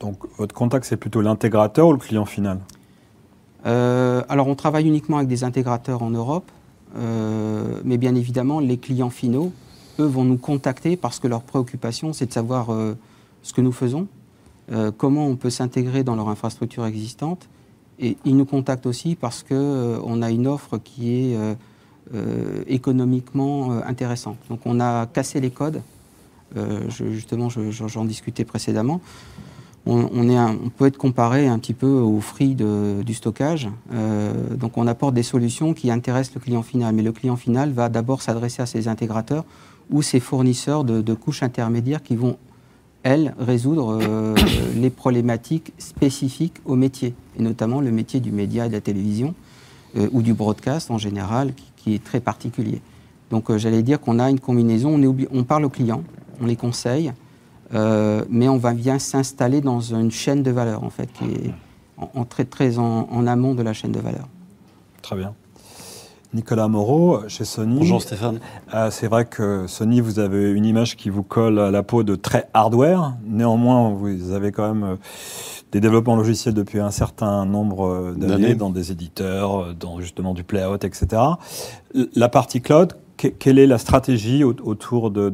Donc 0.03 0.19
votre 0.37 0.55
contact, 0.55 0.85
c'est 0.85 0.97
plutôt 0.97 1.21
l'intégrateur 1.21 1.87
ou 1.87 1.93
le 1.93 1.99
client 1.99 2.27
final? 2.27 2.59
Euh, 3.65 4.23
Alors 4.29 4.49
on 4.49 4.57
travaille 4.57 4.87
uniquement 4.87 5.19
avec 5.19 5.29
des 5.29 5.45
intégrateurs 5.45 6.03
en 6.03 6.11
Europe, 6.11 6.51
euh, 6.97 7.81
mais 7.85 7.99
bien 7.99 8.17
évidemment, 8.17 8.59
les 8.59 8.79
clients 8.79 9.11
finaux, 9.11 9.53
eux, 10.01 10.05
vont 10.07 10.25
nous 10.25 10.39
contacter 10.39 10.97
parce 10.97 11.21
que 11.21 11.29
leur 11.29 11.43
préoccupation, 11.43 12.13
c'est 12.13 12.27
de 12.27 12.33
savoir 12.33 12.73
euh, 12.73 12.97
ce 13.43 13.53
que 13.53 13.61
nous 13.61 13.71
faisons, 13.71 14.09
comment 14.97 15.27
on 15.27 15.37
peut 15.37 15.51
s'intégrer 15.51 16.05
dans 16.05 16.17
leur 16.17 16.29
infrastructure 16.29 16.87
existante. 16.87 17.49
Et 17.99 18.17
ils 18.25 18.37
nous 18.37 18.47
contactent 18.47 18.87
aussi 18.87 19.17
parce 19.17 19.43
qu'on 19.43 20.23
a 20.23 20.31
une 20.31 20.47
offre 20.47 20.79
qui 20.79 21.11
est 21.11 21.37
économiquement 22.67 23.73
intéressante. 23.85 24.39
Donc 24.49 24.61
on 24.65 24.81
a 24.81 25.07
cassé 25.07 25.41
les 25.41 25.51
codes. 25.51 25.83
justement, 26.89 27.49
j'en 27.51 28.05
discutais 28.05 28.45
précédemment 28.45 29.01
on, 29.87 30.71
peut 30.77 30.87
être 30.87 30.97
comparé 30.97 31.49
un 31.49 31.59
petit 31.59 31.75
peu 31.75 31.87
au 31.87 32.21
free 32.21 32.55
du 32.55 33.15
stockage. 33.15 33.69
Euh, 33.93 34.33
donc 34.55 34.79
on 34.79 34.87
apporte 34.87 35.15
des 35.15 35.23
solutions 35.23 35.75
qui 35.75 35.91
intéressent 35.91 36.35
le 36.35 36.41
client 36.41 36.63
final. 36.63 36.95
Mais 36.95 37.03
le 37.03 37.13
client 37.13 37.37
final 37.37 37.73
va 37.73 37.89
d'abord 37.89 38.23
s'adresser 38.23 38.63
à 38.63 38.67
ses 38.67 38.89
intégrateurs 38.89 39.45
ou 39.91 40.03
ses 40.03 40.21
fournisseurs 40.21 40.85
de, 40.85 41.15
couches 41.15 41.43
intermédiaires 41.43 42.03
qui 42.03 42.17
vont, 42.17 42.37
elles, 43.03 43.35
résoudre 43.39 43.99
euh, 44.01 44.35
les 44.77 44.91
problématiques 44.91 45.73
spécifiques 45.79 46.57
au 46.65 46.77
métier, 46.77 47.15
et 47.39 47.43
notamment 47.43 47.81
le 47.81 47.91
métier 47.91 48.21
du 48.21 48.33
média 48.33 48.67
et 48.67 48.69
de 48.69 48.75
la 48.75 48.81
télévision, 48.81 49.35
euh, 49.97 50.09
ou 50.13 50.23
du 50.23 50.35
broadcast 50.35 50.91
en 50.91 50.99
général, 50.99 51.53
qui, 51.77 51.95
est 51.95 52.05
très 52.05 52.21
particulier. 52.21 52.81
Donc 53.31 53.55
j'allais 53.57 53.83
dire 53.83 54.01
qu'on 54.01 54.19
a 54.19 54.31
une 54.31 54.39
combinaison, 54.39 55.01
on, 55.33 55.45
parle 55.45 55.65
aux 55.65 55.71
clients, 55.71 56.05
on 56.41 56.47
les 56.47 56.55
conseille, 56.55 57.13
euh, 57.75 58.25
mais 58.31 58.49
on 58.49 58.59
va 58.59 58.73
bien 58.73 58.99
s'installer 58.99 59.61
dans 59.61 59.81
une 59.81 60.11
chaîne 60.11 60.43
de 60.43 60.51
valeur, 60.51 60.85
en 60.85 60.91
fait, 60.91 61.11
qui 61.13 61.25
est 61.25 62.25
très, 62.29 62.45
très 62.45 62.79
en, 62.79 63.27
amont 63.27 63.55
de 63.55 63.63
la 63.63 63.73
chaîne 63.73 63.93
de 63.93 64.01
valeur. 64.01 64.29
Très 65.01 65.17
bien. 65.17 65.35
Nicolas 66.35 66.67
Moreau, 66.69 67.21
chez 67.29 67.45
Sony. 67.45 67.79
Bonjour 67.79 68.01
Stéphane. 68.01 68.41
Euh, 68.73 68.91
c'est 68.91 69.07
vrai 69.07 69.27
que 69.27 69.67
Sony, 69.67 70.01
vous 70.01 70.19
avez 70.19 70.51
une 70.51 70.65
image 70.65 70.97
qui 70.97 71.11
vous 71.11 71.23
colle 71.23 71.59
à 71.59 71.71
la 71.71 71.83
peau 71.83 72.05
de 72.05 72.15
très 72.15 72.49
hardware. 72.55 73.15
Néanmoins, 73.27 73.91
vous 73.91 74.33
avez 74.33 74.51
quand 74.51 74.75
même 74.75 74.85
euh, 74.85 74.97
des 75.73 75.81
développements 75.81 76.17
logiciels 76.17 76.55
depuis 76.55 76.81
un 76.81 76.91
certain 76.91 77.45
nombre 77.45 78.15
d'années 78.17 78.55
dans 78.55 78.71
des 78.71 78.93
éditeurs, 78.93 79.75
dans 79.75 80.01
justement 80.01 80.33
du 80.33 80.43
playout, 80.43 80.85
etc. 80.85 81.23
La 82.15 82.29
partie 82.31 82.63
cloud, 82.63 82.95
quelle 83.17 83.59
est 83.59 83.67
la 83.67 83.79
stratégie 83.79 84.45
autour 84.45 85.11
de, 85.11 85.33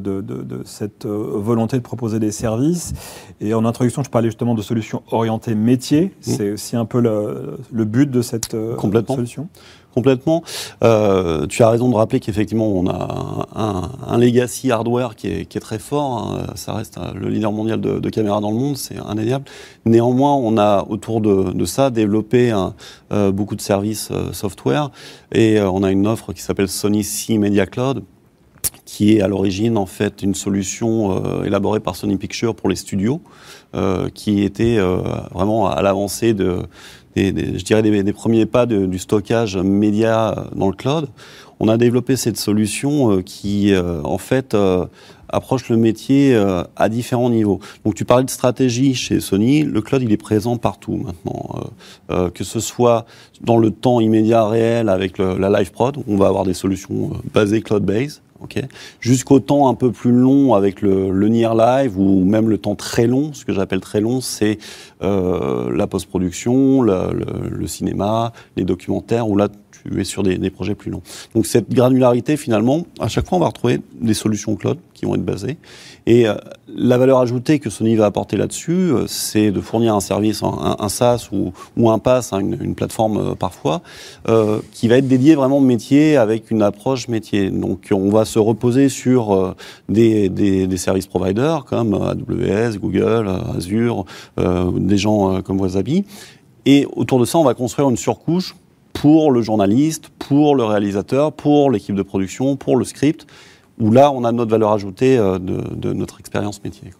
cette 0.65 1.05
euh, 1.05 1.31
volonté 1.35 1.77
de 1.77 1.81
proposer 1.81 2.19
des 2.19 2.31
services? 2.31 2.93
Et 3.41 3.53
en 3.53 3.65
introduction, 3.65 4.03
je 4.03 4.09
parlais 4.09 4.27
justement 4.27 4.55
de 4.55 4.61
solutions 4.61 5.03
orientées 5.11 5.55
métier. 5.55 6.05
Mmh. 6.05 6.11
C'est 6.21 6.51
aussi 6.51 6.75
un 6.75 6.85
peu 6.85 6.99
le, 6.99 7.85
but 7.85 8.09
de 8.09 8.21
cette 8.21 8.53
euh, 8.53 8.77
solution 9.07 9.47
complètement. 9.93 10.43
Euh, 10.83 11.47
tu 11.47 11.63
as 11.63 11.69
raison 11.69 11.89
de 11.89 11.95
rappeler 11.95 12.19
qu'effectivement, 12.19 12.67
on 12.67 12.87
a 12.87 13.47
un, 13.55 14.17
legacy 14.17 14.71
hardware 14.71 15.15
qui 15.15 15.27
est, 15.27 15.59
très 15.59 15.79
fort. 15.79 16.17
Hein. 16.17 16.53
Ça 16.55 16.73
reste 16.73 16.97
euh, 16.97 17.11
le 17.15 17.29
leader 17.29 17.51
mondial 17.51 17.81
de, 17.81 18.09
caméras 18.09 18.41
dans 18.41 18.51
le 18.51 18.57
monde, 18.57 18.77
c'est 18.77 18.97
indéniable. 18.97 19.45
Néanmoins, 19.85 20.35
on 20.35 20.57
a 20.57 20.85
autour 20.89 21.21
de, 21.21 21.65
ça 21.65 21.89
développé 21.89 22.53
euh, 23.11 23.31
beaucoup 23.31 23.55
de 23.55 23.61
services 23.61 24.11
software 24.31 24.89
et 25.31 25.61
on 25.61 25.83
a 25.83 25.91
une 25.91 26.07
offre 26.07 26.33
qui 26.33 26.41
s'appelle 26.41 26.67
Sony 26.67 27.03
C 27.03 27.37
Media 27.37 27.65
Cloud 27.65 28.03
qui 28.85 29.15
est 29.15 29.21
à 29.21 29.27
l'origine 29.27 29.77
en 29.77 29.85
fait 29.85 30.23
une 30.23 30.33
solution 30.33 31.43
élaborée 31.43 31.79
par 31.79 31.95
Sony 31.95 32.17
Pictures 32.17 32.55
pour 32.55 32.69
les 32.69 32.75
studios, 32.75 33.21
qui 34.15 34.43
était 34.43 34.79
vraiment 35.31 35.67
à 35.67 35.81
l'avancée 35.83 36.33
de, 36.33 36.63
je 37.15 37.63
dirais 37.63 37.81
des, 37.81 38.13
premiers 38.13 38.45
pas 38.45 38.65
du 38.65 38.99
stockage 38.99 39.57
média 39.57 40.47
dans 40.55 40.67
le 40.67 40.75
cloud. 40.75 41.07
On 41.59 41.67
a 41.67 41.77
développé 41.77 42.15
cette 42.15 42.37
solution 42.37 43.11
euh, 43.11 43.21
qui, 43.21 43.73
euh, 43.73 44.01
en 44.03 44.17
fait, 44.17 44.53
euh, 44.53 44.85
approche 45.27 45.69
le 45.69 45.77
métier 45.77 46.35
à 46.75 46.89
différents 46.89 47.29
niveaux. 47.29 47.59
Donc 47.85 47.93
tu 47.93 48.03
parlais 48.03 48.23
de 48.23 48.31
stratégie 48.31 48.95
chez 48.95 49.19
Sony, 49.19 49.61
le 49.61 49.79
cloud 49.79 50.01
il 50.01 50.11
est 50.11 50.17
présent 50.17 50.57
partout 50.57 51.05
maintenant, 51.05 51.69
que 52.33 52.43
ce 52.43 52.59
soit 52.59 53.05
dans 53.39 53.57
le 53.57 53.69
temps 53.69 53.99
immédiat 53.99 54.47
réel 54.47 54.89
avec 54.89 55.19
la 55.19 55.51
live 55.51 55.71
prod, 55.71 55.97
on 56.07 56.17
va 56.17 56.29
avoir 56.29 56.45
des 56.45 56.55
solutions 56.55 57.11
basées 57.31 57.61
cloud-based, 57.61 58.21
Jusqu'au 58.99 59.39
temps 59.39 59.69
un 59.69 59.73
peu 59.73 59.91
plus 59.91 60.11
long 60.11 60.53
avec 60.53 60.81
le, 60.81 61.09
Near 61.29 61.55
Live 61.55 61.97
ou 61.97 62.23
même 62.23 62.49
le 62.49 62.57
temps 62.57 62.75
très 62.75 63.07
long, 63.07 63.33
ce 63.33 63.45
que 63.45 63.53
j'appelle 63.53 63.81
très 63.81 64.01
long, 64.01 64.21
c'est 64.21 64.57
euh, 65.01 65.75
la 65.75 65.87
post-production, 65.87 66.81
le, 66.81 67.67
cinéma, 67.67 68.33
les 68.57 68.63
documentaires, 68.63 69.29
où 69.29 69.37
là 69.37 69.47
tu 69.71 70.01
es 70.01 70.03
sur 70.03 70.23
des, 70.23 70.49
projets 70.49 70.75
plus 70.75 70.91
longs. 70.91 71.01
Donc 71.35 71.45
cette 71.45 71.69
granularité, 71.69 72.35
finalement, 72.35 72.85
à 72.99 73.07
chaque 73.07 73.27
fois 73.27 73.37
on 73.37 73.41
va 73.41 73.47
retrouver 73.47 73.79
des 74.01 74.13
solutions 74.13 74.55
cloud 74.55 74.77
qui 74.93 75.05
vont 75.05 75.15
être 75.15 75.23
basées. 75.23 75.57
Et 76.05 76.27
euh, 76.27 76.33
la 76.67 76.97
valeur 76.97 77.19
ajoutée 77.19 77.59
que 77.59 77.69
Sony 77.69 77.95
va 77.95 78.05
apporter 78.05 78.35
là-dessus, 78.35 78.71
euh, 78.71 79.05
c'est 79.07 79.51
de 79.51 79.61
fournir 79.61 79.95
un 79.95 80.01
service, 80.01 80.41
un, 80.43 80.89
SaaS 80.89 81.29
ou, 81.31 81.89
un 81.89 81.99
PaaS, 81.99 82.29
hein, 82.33 82.39
une, 82.39 82.75
plateforme 82.75 83.35
parfois, 83.35 83.81
qui 84.73 84.87
va 84.87 84.97
être 84.97 85.07
dédié 85.07 85.35
vraiment 85.35 85.59
au 85.59 85.61
métier 85.61 86.17
avec 86.17 86.51
une 86.51 86.61
approche 86.61 87.07
métier. 87.07 87.49
Donc 87.51 87.87
on 87.91 88.09
va 88.09 88.25
se 88.29 88.39
reposer 88.39 88.89
sur 88.89 89.55
des, 89.89 90.29
des, 90.29 90.67
des, 90.67 90.77
services 90.77 91.07
providers 91.07 91.65
comme 91.65 91.93
AWS, 91.93 92.77
Google, 92.79 93.29
Azure, 93.55 94.05
des 94.37 94.97
gens 94.97 95.41
comme 95.41 95.59
Wasabi. 95.59 96.05
Et 96.65 96.87
autour 96.95 97.19
de 97.19 97.25
ça, 97.25 97.37
on 97.37 97.43
va 97.43 97.53
construire 97.53 97.89
une 97.89 97.97
surcouche 97.97 98.55
pour 98.93 99.31
le 99.31 99.41
journaliste, 99.41 100.09
pour 100.19 100.55
le 100.55 100.63
réalisateur, 100.63 101.31
pour 101.31 101.71
l'équipe 101.71 101.95
de 101.95 102.01
production, 102.01 102.55
pour 102.57 102.75
le 102.75 102.83
script, 102.83 103.25
où 103.79 103.91
là, 103.91 104.11
on 104.11 104.23
a 104.23 104.31
notre 104.31 104.51
valeur 104.51 104.71
ajoutée 104.71 105.17
euh, 105.17 105.39
de, 105.39 105.93
notre 105.93 106.19
expérience 106.19 106.63
métier. 106.63 106.91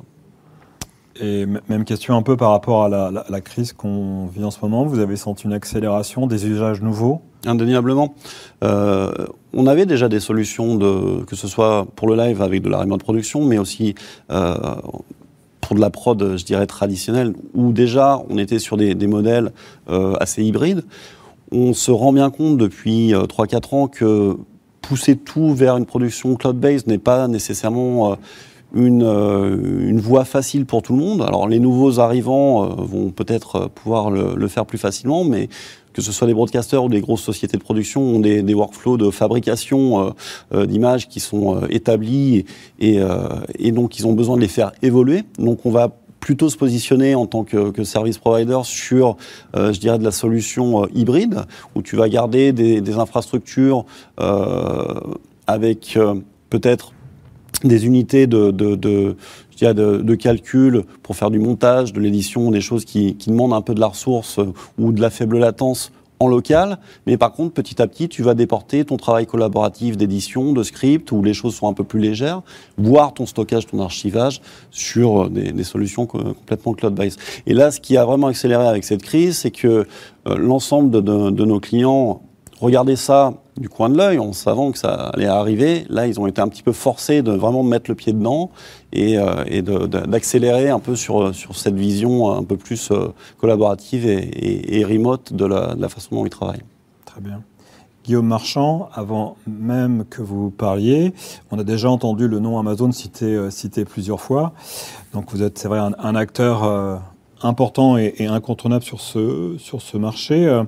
Et 1.21 1.45
même 1.67 1.83
question 1.83 2.15
un 2.15 2.21
peu 2.21 2.37
par 2.37 2.51
rapport 2.51 2.85
à 2.85 2.89
la, 2.89 3.41
crise 3.41 3.73
qu'on 3.73 4.27
vit 4.27 4.43
en 4.43 4.51
ce 4.51 4.59
moment. 4.61 4.85
Vous 4.85 4.99
avez 4.99 5.17
senti 5.17 5.45
une 5.45 5.53
accélération 5.53 6.27
des 6.27 6.47
usages 6.47 6.81
nouveaux? 6.81 7.21
Indéniablement. 7.45 8.15
Euh, 8.63 9.11
on 9.53 9.65
avait 9.65 9.85
déjà 9.85 10.09
des 10.09 10.19
solutions, 10.19 10.75
de, 10.75 11.23
que 11.23 11.35
ce 11.35 11.47
soit 11.47 11.87
pour 11.95 12.09
le 12.09 12.15
live 12.15 12.41
avec 12.41 12.61
de 12.61 12.69
la 12.69 12.79
remote 12.79 13.01
production, 13.01 13.45
mais 13.45 13.57
aussi 13.57 13.95
euh, 14.29 14.55
pour 15.61 15.75
de 15.75 15.81
la 15.81 15.89
prod, 15.89 16.35
je 16.37 16.43
dirais, 16.43 16.67
traditionnelle, 16.67 17.33
où 17.53 17.71
déjà 17.71 18.21
on 18.29 18.37
était 18.37 18.59
sur 18.59 18.75
des, 18.75 18.95
modèles 19.07 19.51
euh, 19.89 20.15
assez 20.19 20.43
hybrides. 20.43 20.83
On 21.51 21.73
se 21.73 21.91
rend 21.91 22.11
bien 22.11 22.29
compte 22.29 22.57
depuis 22.57 23.13
3-4 23.13 23.75
ans 23.75 23.87
que 23.87 24.35
pousser 24.81 25.15
tout 25.15 25.53
vers 25.53 25.77
une 25.77 25.85
production 25.85 26.35
cloud-based 26.35 26.87
n'est 26.87 26.97
pas 26.97 27.27
nécessairement 27.27 28.17
une, 28.75 29.99
voie 29.99 30.25
facile 30.25 30.65
pour 30.65 30.83
tout 30.83 30.93
le 30.93 30.99
monde. 30.99 31.21
Alors 31.21 31.47
les 31.47 31.59
nouveaux 31.59 31.99
arrivants 31.99 32.65
vont 32.67 33.09
peut-être 33.09 33.67
pouvoir 33.69 34.11
le, 34.11 34.47
faire 34.47 34.65
plus 34.65 34.77
facilement, 34.77 35.23
mais 35.23 35.49
que 35.93 36.01
ce 36.01 36.11
soit 36.11 36.27
des 36.27 36.33
broadcasters 36.33 36.83
ou 36.83 36.89
des 36.89 37.01
grosses 37.01 37.23
sociétés 37.23 37.57
de 37.57 37.63
production 37.63 38.01
ont 38.01 38.19
des, 38.19 38.53
workflows 38.53 38.97
de 38.97 39.09
fabrication 39.09 40.13
euh, 40.53 40.65
d'images 40.65 41.07
qui 41.07 41.19
sont 41.19 41.61
établis 41.69 42.45
et, 42.79 42.99
donc 43.71 43.99
ils 43.99 44.07
ont 44.07 44.13
besoin 44.13 44.35
de 44.35 44.41
les 44.41 44.47
faire 44.47 44.71
évoluer. 44.81 45.23
Donc 45.37 45.65
on 45.65 45.71
va 45.71 45.95
plutôt 46.19 46.49
se 46.49 46.57
positionner 46.57 47.15
en 47.15 47.25
tant 47.25 47.43
que, 47.43 47.83
service 47.83 48.17
provider 48.17 48.59
sur, 48.63 49.15
je 49.55 49.79
dirais, 49.79 49.97
de 49.97 50.03
la 50.03 50.11
solution 50.11 50.87
hybride, 50.89 51.45
où 51.75 51.81
tu 51.81 51.95
vas 51.95 52.09
garder 52.09 52.51
des 52.51 52.97
infrastructures 52.97 53.85
avec 55.47 55.97
peut-être 56.49 56.93
des 57.63 57.85
unités 57.85 58.27
de, 58.27 58.51
de, 58.51 58.75
de, 58.75 59.15
de, 59.61 60.15
calcul 60.15 60.83
pour 61.03 61.15
faire 61.15 61.31
du 61.31 61.39
montage, 61.39 61.93
de 61.93 61.99
l'édition, 61.99 62.51
des 62.51 62.61
choses 62.61 62.85
qui, 62.85 63.15
qui, 63.15 63.29
demandent 63.29 63.53
un 63.53 63.61
peu 63.61 63.73
de 63.73 63.79
la 63.79 63.87
ressource 63.87 64.39
euh, 64.39 64.53
ou 64.77 64.91
de 64.91 65.01
la 65.01 65.09
faible 65.09 65.37
latence 65.39 65.91
en 66.21 66.27
local, 66.27 66.79
mais 67.07 67.17
par 67.17 67.31
contre, 67.31 67.53
petit 67.53 67.81
à 67.81 67.87
petit, 67.87 68.09
tu 68.09 68.23
vas 68.23 68.33
déporter 68.33 68.83
ton 68.83 68.97
travail 68.97 69.25
collaboratif 69.25 69.95
d'édition, 69.95 70.51
de 70.51 70.63
script, 70.63 71.13
où 71.13 71.23
les 71.23 71.33
choses 71.33 71.55
sont 71.55 71.69
un 71.69 71.73
peu 71.73 71.85
plus 71.85 72.01
légères, 72.01 72.41
voire 72.77 73.13
ton 73.13 73.25
stockage, 73.25 73.67
ton 73.67 73.79
archivage 73.79 74.41
sur 74.69 75.23
euh, 75.23 75.29
des, 75.29 75.51
des 75.53 75.63
solutions 75.63 76.05
complètement 76.05 76.73
cloud-based. 76.73 77.19
Et 77.47 77.53
là, 77.53 77.71
ce 77.71 77.79
qui 77.79 77.95
a 77.95 78.05
vraiment 78.05 78.27
accéléré 78.27 78.67
avec 78.67 78.83
cette 78.83 79.01
crise, 79.01 79.37
c'est 79.37 79.51
que 79.51 79.87
euh, 80.27 80.35
l'ensemble 80.37 80.91
de, 80.91 80.99
de, 81.01 81.45
nos 81.45 81.59
clients 81.61 82.21
regardaient 82.59 82.95
ça 82.95 83.33
du 83.57 83.69
coin 83.69 83.89
de 83.89 83.97
l'œil 83.97 84.19
en 84.19 84.33
savant 84.33 84.71
que 84.71 84.77
ça 84.77 85.09
allait 85.13 85.25
arriver. 85.25 85.85
Là, 85.89 86.07
ils 86.07 86.19
ont 86.19 86.27
été 86.27 86.41
un 86.41 86.47
petit 86.47 86.63
peu 86.63 86.71
forcés 86.71 87.21
de 87.21 87.31
vraiment 87.31 87.63
mettre 87.63 87.89
le 87.89 87.95
pied 87.95 88.13
dedans 88.13 88.51
et, 88.93 89.17
euh, 89.17 89.87
d'accélérer 89.87 90.69
un 90.69 90.79
peu 90.79 90.95
sur, 90.95 91.33
cette 91.53 91.75
vision 91.75 92.31
un 92.31 92.43
peu 92.43 92.57
plus 92.57 92.91
euh, 92.91 93.09
collaborative 93.37 94.05
et, 94.07 94.83
remote 94.85 95.33
de 95.33 95.45
la, 95.45 95.89
façon 95.89 96.15
dont 96.15 96.25
ils 96.25 96.29
travaillent. 96.29 96.63
Très 97.05 97.21
bien. 97.21 97.41
Guillaume 98.03 98.27
Marchand, 98.27 98.89
avant 98.93 99.35
même 99.45 100.05
que 100.09 100.21
vous 100.21 100.49
parliez, 100.49 101.13
on 101.51 101.59
a 101.59 101.63
déjà 101.63 101.89
entendu 101.89 102.27
le 102.27 102.39
nom 102.39 102.57
Amazon 102.57 102.91
cité, 102.91 103.35
euh, 103.35 103.85
plusieurs 103.85 104.21
fois. 104.21 104.53
Donc 105.13 105.31
vous 105.31 105.43
êtes, 105.43 105.57
c'est 105.57 105.67
vrai, 105.67 105.79
un, 105.79 106.15
acteur 106.15 106.63
important 107.41 107.97
et, 107.97 108.25
incontournable 108.25 108.83
sur 108.83 108.99
ce 109.01 109.97
marché. 109.97 110.63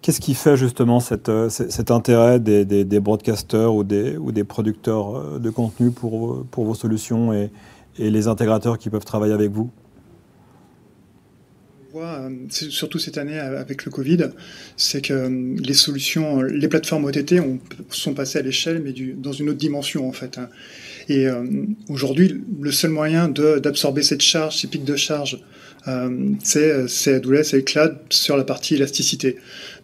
Qu'est-ce 0.00 0.20
qui 0.20 0.34
fait 0.34 0.56
justement 0.56 1.02
euh, 1.28 1.48
cet 1.48 1.90
intérêt 1.90 2.38
des, 2.38 3.00
broadcasters 3.00 3.74
ou 3.74 3.82
des, 3.82 4.44
producteurs 4.44 5.16
euh, 5.16 5.38
de 5.38 5.50
contenu 5.50 5.90
pour, 5.90 6.46
pour 6.46 6.64
vos 6.64 6.74
solutions 6.74 7.32
et, 7.32 7.50
les 7.98 8.28
intégrateurs 8.28 8.78
qui 8.78 8.90
peuvent 8.90 9.04
travailler 9.04 9.32
avec 9.32 9.50
vous? 9.50 9.70
Euh, 11.96 12.30
surtout 12.48 13.00
cette 13.00 13.18
année 13.18 13.40
avec 13.40 13.84
le 13.84 13.90
Covid, 13.90 14.28
c'est 14.76 15.00
que 15.00 15.58
les 15.60 15.74
solutions, 15.74 16.42
les 16.42 16.68
plateformes 16.68 17.06
OTT 17.06 17.42
sont 17.90 18.14
passées 18.14 18.38
à 18.38 18.42
l'échelle, 18.42 18.80
mais 18.84 18.94
dans 19.16 19.32
une 19.32 19.48
autre 19.48 19.58
dimension 19.58 20.08
en 20.08 20.12
fait. 20.12 20.38
Hein. 20.38 20.48
Et 21.08 21.26
aujourd'hui, 21.88 22.40
le 22.60 22.70
seul 22.70 22.92
moyen 22.92 23.28
d'absorber 23.28 24.02
cette 24.02 24.20
charge, 24.20 24.58
ces 24.58 24.68
pics 24.68 24.84
de 24.84 24.94
charge, 24.94 25.42
c'est 26.44 27.14
AWS 27.14 27.54
et 27.54 27.64
Cloud 27.64 27.96
sur 28.10 28.36
la 28.36 28.44
partie 28.44 28.76
élasticité. 28.76 29.38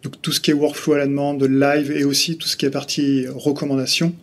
Donc 0.05 0.21
tout 0.21 0.33
ce 0.33 0.41
qui 0.41 0.51
est 0.51 0.55
workflow 0.55 0.93
à 0.93 0.99
la 0.99 1.07
demande, 1.07 1.43
live 1.43 1.91
et 1.91 2.05
aussi 2.05 2.37
tout 2.37 2.47
ce 2.47 2.59
qui 2.59 2.67
est 2.67 2.71
partie 2.71 3.27
recommandation. 3.27 4.15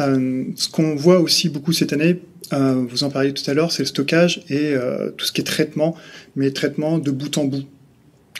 Euh, 0.00 0.44
ce 0.56 0.68
qu'on 0.68 0.96
voit 0.96 1.20
aussi 1.20 1.48
beaucoup 1.48 1.72
cette 1.72 1.92
année, 1.92 2.20
euh, 2.52 2.84
vous 2.88 3.04
en 3.04 3.10
parliez 3.10 3.32
tout 3.32 3.48
à 3.48 3.54
l'heure, 3.54 3.70
c'est 3.70 3.84
le 3.84 3.86
stockage 3.86 4.42
et 4.48 4.74
euh, 4.74 5.10
tout 5.10 5.24
ce 5.24 5.30
qui 5.30 5.40
est 5.40 5.44
traitement, 5.44 5.96
mais 6.34 6.50
traitement 6.50 6.98
de 6.98 7.10
bout 7.12 7.38
en 7.38 7.44
bout. 7.44 7.64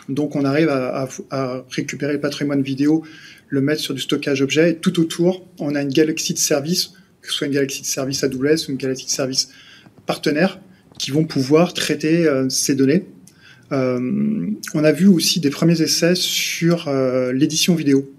Donc 0.09 0.35
on 0.35 0.45
arrive 0.45 0.69
à, 0.69 1.09
récupérer 1.71 2.15
le 2.15 2.21
patrimoine 2.21 2.63
vidéo, 2.63 3.05
le 3.49 3.61
mettre 3.61 3.81
sur 3.81 3.95
du 3.95 4.01
stockage 4.01 4.43
objet 4.43 4.73
et 4.73 4.77
tout 4.77 4.99
autour, 4.99 5.47
on 5.61 5.77
a 5.77 5.83
une 5.83 5.93
galaxie 5.93 6.35
de 6.35 6.39
services, 6.39 6.95
que 7.21 7.29
ce 7.29 7.35
soit 7.35 7.47
une 7.47 7.53
galaxie 7.53 7.83
de 7.83 7.87
services 7.87 8.25
AWS 8.25 8.67
ou 8.67 8.73
une 8.73 8.77
galaxie 8.77 9.07
de 9.07 9.11
services 9.11 9.51
partenaires, 10.07 10.59
qui 10.99 11.13
vont 11.13 11.25
pouvoir 11.25 11.75
traiter 11.75 12.29
ces 12.49 12.75
données 12.75 13.05
euh, 13.07 13.12
on 13.73 14.85
a 14.85 14.93
vu 14.93 15.07
aussi 15.07 15.41
des 15.41 15.51
premiers 15.51 15.81
essais 15.81 16.15
sur 16.15 16.89
euh, 16.89 17.33
l'édition 17.33 17.75
vidéo 17.75 18.11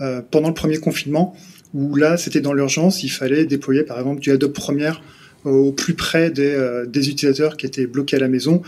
euh, 0.00 0.22
pendant 0.30 0.48
le 0.48 0.54
premier 0.54 0.78
confinement, 0.78 1.36
où 1.74 1.96
là, 1.96 2.16
c'était 2.16 2.40
dans 2.40 2.52
l'urgence, 2.52 3.02
il 3.02 3.10
fallait 3.10 3.44
déployer 3.44 3.82
par 3.82 3.98
exemple 3.98 4.20
du 4.20 4.30
Adobe 4.30 4.52
Premiere 4.52 5.02
au 5.44 5.72
plus 5.72 5.94
près 5.94 6.30
des, 6.30 7.08
utilisateurs 7.08 7.56
qui 7.56 7.64
étaient 7.64 7.86
bloqués 7.86 8.16
à 8.16 8.20
la 8.20 8.28
maison. 8.28 8.60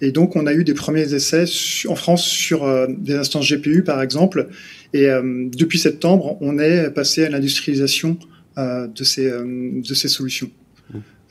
Et 0.00 0.10
donc, 0.10 0.36
on 0.36 0.46
a 0.46 0.54
eu 0.54 0.64
des 0.64 0.72
premiers 0.72 1.12
essais 1.12 1.44
en 1.86 1.96
France 1.96 2.24
sur 2.24 2.66
des 2.88 3.14
instances 3.14 3.46
GPU, 3.52 3.82
par 3.84 4.00
exemple. 4.00 4.48
Et 4.94 5.06
depuis 5.54 5.78
septembre, 5.78 6.38
on 6.40 6.58
est 6.58 6.88
passé 6.92 7.26
à 7.26 7.28
l'industrialisation 7.28 8.18
de 8.56 9.04
ces 9.04 10.08
solutions. 10.08 10.50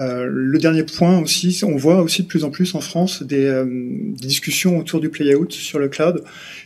Euh, 0.01 0.27
le 0.27 0.57
dernier 0.57 0.83
point 0.83 1.19
aussi, 1.19 1.62
on 1.63 1.75
voit 1.75 2.01
aussi 2.01 2.23
de 2.23 2.27
plus 2.27 2.43
en 2.43 2.50
plus 2.50 2.73
en 2.73 2.81
France 2.81 3.21
des, 3.21 3.45
euh, 3.45 3.65
discussions 4.13 4.79
autour 4.79 5.00
du 5.00 5.09
play-out 5.09 5.51
sur 5.51 5.77
le 5.77 5.88
cloud. 5.88 6.23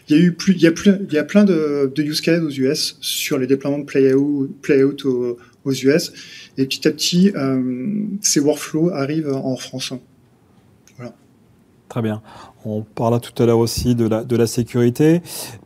Il 0.08 0.16
y 0.16 0.20
a 0.20 0.24
eu 0.24 0.32
plus, 0.32 0.54
il 0.54 0.62
y 0.62 0.68
a 0.68 0.72
plus, 0.72 0.94
il 1.08 1.14
y 1.14 1.18
a 1.18 1.26
plein 1.26 1.44
de, 1.44 1.92
use 1.98 2.22
cases 2.22 2.42
aux 2.42 2.50
US 2.50 2.98
sur 3.02 3.38
les 3.38 3.46
déploiements 3.46 3.80
de 3.80 3.84
play-out, 3.84 4.50
play 4.62 4.84
aux, 4.84 5.38
US. 5.66 6.14
Et 6.58 6.66
petit 6.66 6.88
à 6.88 6.92
petit, 6.92 7.32
euh, 7.36 8.06
ces 8.22 8.40
workflows 8.40 8.92
arrivent 8.92 9.34
en 9.34 9.58
France. 9.58 9.92
Voilà. 10.96 11.14
Très 11.90 12.02
bien. 12.02 12.22
On 12.64 12.84
parla 12.84 13.20
tout 13.20 13.44
à 13.44 13.46
l'heure 13.46 13.60
aussi 13.60 13.94
de 13.94 14.36
la, 14.36 14.48
sécurité, 14.48 15.22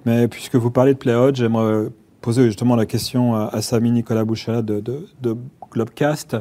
mais 0.07 0.27
puisque 0.27 0.55
vous 0.55 0.71
parlez 0.71 0.93
de 0.93 0.97
play-out, 0.97 1.35
j'aimerais 1.35 1.89
poser 2.21 2.45
justement 2.45 2.75
la 2.75 2.87
question 2.87 3.35
à, 3.35 3.61
Samy 3.61 3.91
Nicolas 3.91 4.25
de, 4.25 4.79
de 4.81 5.37
Globcast, 5.71 6.37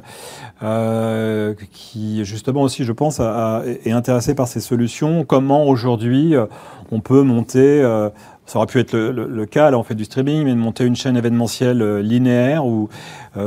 euh, 0.63 1.55
qui 1.73 2.25
justement 2.25 2.63
aussi, 2.63 2.85
je 2.85 2.93
pense, 2.93 3.21
est 3.21 3.93
intéressé 3.93 4.35
par 4.35 4.49
ces 4.49 4.61
solutions. 4.61 5.25
Comment 5.25 5.67
aujourd'hui 5.67 6.35
euh, 6.35 6.47
on 6.91 7.01
peut 7.01 7.23
monter, 7.23 7.81
euh, 7.83 8.11
ça 8.47 8.59
aurait 8.59 8.67
pu 8.67 8.81
être 8.81 8.97
le, 8.97 9.47
cas, 9.47 9.71
là 9.71 9.79
on 9.79 9.83
fait 9.83 9.95
du 9.95 10.05
streaming, 10.05 10.45
mais 10.45 10.51
de 10.51 10.57
monter 10.57 10.85
une 10.85 10.97
chaîne 10.97 11.17
événementielle 11.17 11.99
linéaire 11.99 12.67
ou 12.67 12.89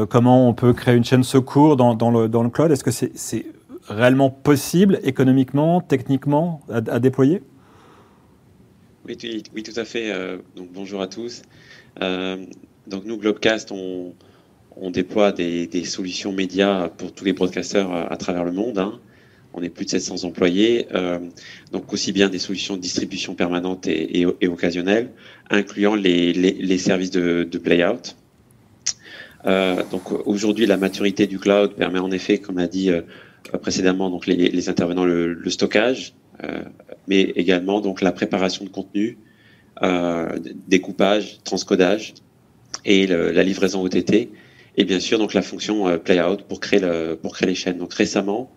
comment 0.10 0.48
on 0.48 0.54
peut 0.54 0.74
créer 0.74 0.96
une 0.96 1.04
chaîne 1.04 1.24
secours 1.24 1.76
dans, 1.76 2.12
le, 2.12 2.50
cloud? 2.50 2.72
Est-ce 2.72 2.84
que 2.84 2.92
c'est 2.92 3.46
réellement 3.90 4.30
possible 4.30 5.00
économiquement, 5.04 5.82
techniquement 5.82 6.62
à, 6.72 7.00
déployer? 7.00 7.44
Oui, 9.06 9.18
oui, 9.54 9.64
tout 9.64 9.78
à 9.78 9.84
fait. 9.84 10.14
donc 10.56 10.70
bonjour 10.74 11.02
à 11.02 11.08
tous. 11.08 11.42
donc 12.00 13.04
nous, 13.06 13.18
Globcast, 13.18 13.74
on, 13.74 14.14
on 14.78 14.92
déploie 14.92 15.32
des, 15.32 15.86
solutions 15.86 16.32
médias 16.32 16.90
pour 16.90 17.14
tous 17.14 17.26
les 17.26 17.34
broadcasters 17.34 17.92
à, 17.92 18.16
travers 18.18 18.44
le 18.44 18.52
monde. 18.52 18.78
Hein. 18.78 19.00
On 19.54 19.62
est 19.62 19.70
plus 19.70 19.86
de 19.86 19.92
700 19.92 20.24
employés, 20.28 20.88
euh, 20.96 21.20
donc 21.72 21.94
aussi 21.94 22.12
bien 22.12 22.28
des 22.28 22.40
solutions 22.40 22.76
de 22.76 22.82
distribution 22.82 23.36
permanente 23.36 23.86
et, 23.88 24.26
occasionnelle, 24.48 25.12
incluant 25.50 25.96
les, 25.96 26.78
services 26.78 27.12
de, 27.12 27.48
de 27.50 27.58
playout. 27.60 28.16
Euh, 29.46 29.84
donc 29.92 30.12
aujourd'hui, 30.28 30.66
la 30.66 30.78
maturité 30.78 31.28
du 31.28 31.38
cloud 31.38 31.76
permet 31.76 32.00
en 32.00 32.12
effet, 32.12 32.40
comme 32.40 32.58
a 32.58 32.68
dit 32.68 32.90
euh, 32.90 33.02
précédemment, 33.62 34.10
donc 34.10 34.26
les, 34.26 34.70
intervenants 34.70 35.06
le, 35.06 35.50
stockage, 35.50 36.16
mais 37.08 37.22
également 37.22 37.80
donc 37.80 38.02
la 38.02 38.12
préparation 38.12 38.66
de 38.66 38.70
contenu, 38.70 39.20
découpage, 40.68 41.40
transcodage 41.44 42.16
et 42.86 43.06
la 43.06 43.44
livraison 43.44 43.84
OTT 43.84 44.30
et 44.78 44.86
bien 44.86 45.00
sûr 45.00 45.20
donc 45.20 45.34
la 45.34 45.42
fonction 45.42 45.88
euh, 45.88 45.98
playout 45.98 46.38
pour 46.48 46.60
créer 46.60 46.80
le, 46.80 47.18
pour 47.22 47.34
créer 47.34 47.48
les 47.48 47.56
chaînes. 47.56 47.78
Donc 47.78 47.94
récemment, 47.94 48.52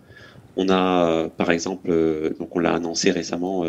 on 0.57 0.69
a 0.69 1.11
euh, 1.11 1.29
par 1.29 1.51
exemple, 1.51 1.89
euh, 1.91 2.31
donc 2.39 2.55
on 2.57 2.59
l'a 2.59 2.75
annoncé 2.75 3.11
récemment, 3.11 3.65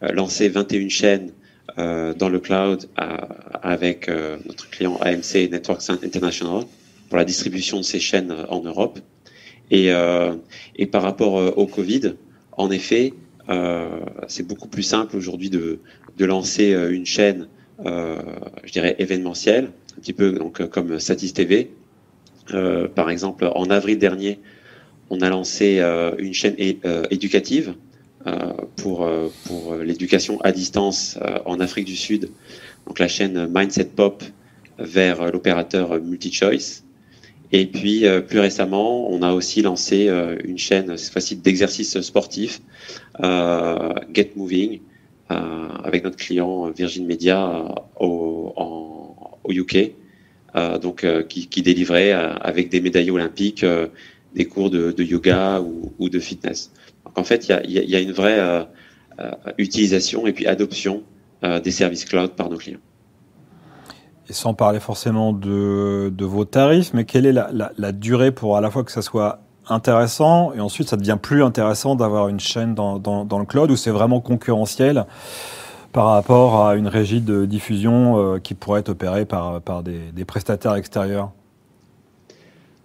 lancé 0.00 0.48
21 0.48 0.88
chaînes 0.88 1.32
dans 1.76 2.28
le 2.30 2.38
cloud 2.38 2.88
avec 3.62 4.08
notre 4.46 4.68
client 4.70 4.98
AMC 5.00 5.50
Networks 5.50 5.90
International 5.90 6.62
pour 7.08 7.18
la 7.18 7.24
distribution 7.24 7.78
de 7.78 7.82
ces 7.82 7.98
chaînes 7.98 8.34
en 8.50 8.60
Europe. 8.60 8.98
Et, 9.70 9.90
et 10.76 10.86
par 10.86 11.02
rapport 11.02 11.34
au 11.58 11.66
Covid, 11.66 12.14
en 12.52 12.70
effet, 12.70 13.14
c'est 14.28 14.46
beaucoup 14.46 14.68
plus 14.68 14.82
simple 14.84 15.16
aujourd'hui 15.16 15.50
de, 15.50 15.80
de 16.16 16.24
lancer 16.24 16.72
une 16.72 17.06
chaîne, 17.06 17.48
je 17.84 18.72
dirais, 18.72 18.96
événementielle, 18.98 19.70
un 19.96 20.00
petit 20.00 20.12
peu 20.12 20.32
donc, 20.32 20.66
comme 20.68 20.98
Satis 21.00 21.32
TV. 21.32 21.70
par 22.94 23.10
exemple, 23.10 23.50
en 23.54 23.70
avril 23.70 23.98
dernier, 23.98 24.40
on 25.10 25.20
a 25.20 25.30
lancé 25.30 25.80
une 26.18 26.34
chaîne 26.34 26.56
éducative 27.10 27.74
pour, 28.76 29.08
pour 29.44 29.74
l'éducation 29.76 30.40
à 30.42 30.52
distance 30.52 31.18
en 31.44 31.60
Afrique 31.60 31.86
du 31.86 31.96
Sud, 31.96 32.30
donc 32.86 32.98
la 32.98 33.08
chaîne 33.08 33.48
Mindset 33.52 33.90
Pop 33.96 34.22
vers 34.78 35.30
l'opérateur 35.30 36.00
MultiChoice. 36.00 36.82
Et 37.52 37.66
puis 37.66 38.06
euh, 38.06 38.20
plus 38.20 38.40
récemment, 38.40 39.08
on 39.08 39.22
a 39.22 39.32
aussi 39.32 39.62
lancé 39.62 40.08
euh, 40.08 40.36
une 40.44 40.58
chaîne 40.58 40.96
cette 40.96 41.12
fois-ci 41.12 41.36
d'exercices 41.36 42.00
sportifs, 42.00 42.60
euh, 43.22 43.92
Get 44.12 44.32
Moving, 44.36 44.80
avec 45.28 46.04
notre 46.04 46.16
client 46.16 46.70
Virgin 46.70 47.04
Media 47.04 47.74
au, 47.98 48.52
en, 48.56 49.15
au 49.46 49.52
UK, 49.52 49.92
donc 50.80 51.06
qui, 51.28 51.48
qui, 51.48 51.62
délivrait 51.62 52.12
avec 52.12 52.70
des 52.70 52.80
médailles 52.80 53.10
olympiques 53.10 53.64
des 54.34 54.44
cours 54.46 54.70
de, 54.70 55.02
yoga 55.02 55.60
ou, 55.98 56.08
de 56.08 56.18
fitness. 56.18 56.72
Donc 57.04 57.18
en 57.18 57.24
fait, 57.24 57.48
il 57.48 57.50
y 57.50 57.78
a, 57.78 57.84
y 57.84 57.96
a, 57.96 58.00
une 58.00 58.12
vraie 58.12 58.66
utilisation 59.58 60.26
et 60.26 60.32
puis 60.32 60.46
adoption 60.46 61.02
des 61.42 61.70
services 61.70 62.04
cloud 62.04 62.30
par 62.30 62.48
nos 62.48 62.56
clients 62.56 62.80
et 64.28 64.32
sans 64.32 64.54
parler 64.54 64.80
forcément 64.80 65.32
de, 65.32 66.12
de, 66.14 66.24
vos 66.24 66.44
tarifs, 66.44 66.92
mais 66.92 67.04
quelle 67.04 67.26
est 67.26 67.32
la, 67.32 67.50
la, 67.52 67.92
durée 67.92 68.32
pour 68.32 68.56
à 68.56 68.60
la 68.60 68.70
fois 68.70 68.82
que 68.84 68.90
ça 68.90 69.02
soit 69.02 69.40
intéressant 69.68 70.52
et 70.52 70.60
ensuite 70.60 70.88
ça 70.88 70.96
devient 70.96 71.18
plus 71.20 71.42
intéressant 71.42 71.94
d'avoir 71.94 72.28
une 72.28 72.40
chaîne 72.40 72.74
dans, 72.74 72.98
dans, 72.98 73.38
le 73.38 73.44
cloud 73.44 73.70
où 73.70 73.76
c'est 73.76 73.90
vraiment 73.90 74.20
concurrentiel? 74.20 75.06
Par 75.96 76.08
rapport 76.08 76.66
à 76.66 76.76
une 76.76 76.88
régie 76.88 77.22
de 77.22 77.46
diffusion 77.46 78.18
euh, 78.34 78.38
qui 78.38 78.52
pourrait 78.52 78.80
être 78.80 78.90
opérée 78.90 79.24
par, 79.24 79.62
des, 79.82 80.24
prestataires 80.26 80.74
extérieurs? 80.74 81.32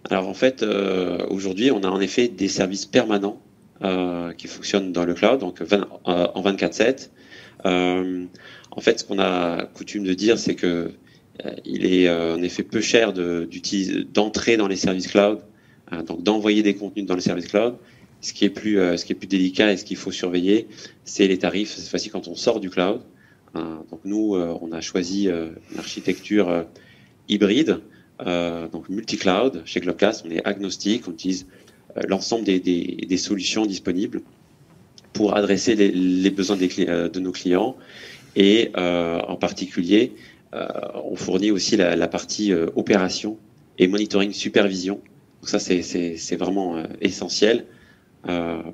Alors 0.08 0.26
en 0.26 0.32
fait, 0.32 0.62
euh, 0.62 1.18
aujourd'hui, 1.28 1.70
on 1.70 1.82
a 1.82 1.88
en 1.88 2.00
effet 2.00 2.28
des 2.28 2.48
services 2.48 2.86
permanents 2.86 3.38
euh, 3.84 4.32
qui 4.32 4.46
fonctionnent 4.46 4.92
dans 4.92 5.04
le 5.04 5.12
cloud, 5.12 5.40
donc 5.40 5.60
20, 5.60 5.88
en 6.04 6.42
24/7. 6.42 7.10
Euh, 7.66 8.24
en 8.70 8.80
fait, 8.80 9.00
ce 9.00 9.04
qu'on 9.04 9.18
a 9.18 9.66
coutume 9.66 10.04
de 10.04 10.14
dire, 10.14 10.38
c'est 10.38 10.54
que 10.54 10.92
il 11.66 11.84
est 11.84 12.08
en 12.08 12.42
effet 12.42 12.62
peu 12.62 12.80
cher 12.80 13.12
d'entrer 13.12 14.56
dans 14.56 14.68
les 14.68 14.76
services 14.76 15.08
cloud, 15.08 15.40
donc 16.06 16.22
d'envoyer 16.22 16.62
des 16.62 16.74
contenus 16.76 17.04
dans 17.04 17.14
les 17.14 17.20
services 17.20 17.48
cloud. 17.48 17.74
Ce 18.22 18.32
qui 18.32 18.46
est 18.46 18.50
plus, 18.50 18.78
euh, 18.78 18.96
ce 18.96 19.04
qui 19.04 19.12
est 19.12 19.16
plus 19.16 19.26
délicat 19.26 19.72
et 19.72 19.76
ce 19.76 19.84
qu'il 19.84 19.98
faut 19.98 20.10
surveiller, 20.10 20.68
c'est 21.04 21.28
les 21.28 21.38
tarifs. 21.38 21.74
Cette 21.74 21.88
fois-ci, 21.88 22.08
quand 22.08 22.28
on 22.28 22.34
sort 22.34 22.60
du 22.60 22.70
cloud. 22.70 23.02
Hein. 23.54 23.84
donc 23.90 24.00
nous, 24.06 24.34
on 24.34 24.72
a 24.72 24.80
choisi 24.80 25.26
une 25.26 25.78
architecture 25.78 26.64
hybride, 27.28 27.80
donc 28.18 28.88
multi-cloud. 28.88 29.60
Chez 29.66 29.80
Globcast, 29.80 30.24
on 30.26 30.30
est 30.30 30.42
agnostique, 30.46 31.06
on 31.06 31.12
utilise 31.12 31.46
l'ensemble 32.08 32.44
des, 32.44 33.16
solutions 33.18 33.66
disponibles 33.66 34.22
pour 35.12 35.36
adresser 35.36 35.74
les, 35.74 36.30
besoins 36.30 36.56
de 36.56 37.20
nos 37.20 37.32
clients 37.32 37.76
et 38.36 38.70
en 38.74 39.36
particulier 39.36 40.14
euh, 40.54 40.68
on 41.04 41.16
fournit 41.16 41.50
aussi 41.50 41.76
la, 41.76 42.08
partie 42.08 42.52
euh, 42.52 42.66
opération 42.76 43.38
et 43.78 43.88
monitoring 43.88 44.32
supervision. 44.32 44.96
Donc 45.40 45.48
ça, 45.48 45.58
c'est 45.58 46.36
vraiment 46.36 46.76
euh, 46.76 46.84
essentiel 47.00 47.64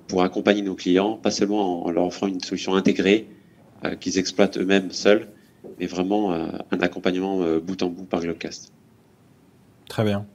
pour 0.09 0.23
accompagner 0.23 0.63
nos 0.63 0.75
clients, 0.75 1.15
pas 1.15 1.31
seulement 1.31 1.87
en 1.87 1.91
leur 1.91 2.07
offrant 2.07 2.27
une 2.27 2.41
solution 2.41 2.75
intégrée 2.75 3.29
qu'ils 4.01 4.19
exploitent 4.19 4.59
eux-mêmes 4.59 4.91
seuls, 4.91 5.29
mais 5.81 5.87
vraiment 5.87 6.33
un 6.33 6.81
accompagnement 6.81 7.39
bout 7.59 7.83
en 7.83 7.89
bout 7.89 8.05
par 8.05 8.21
Globcast. 8.21 8.73
Très 9.89 10.05
bien. 10.05 10.27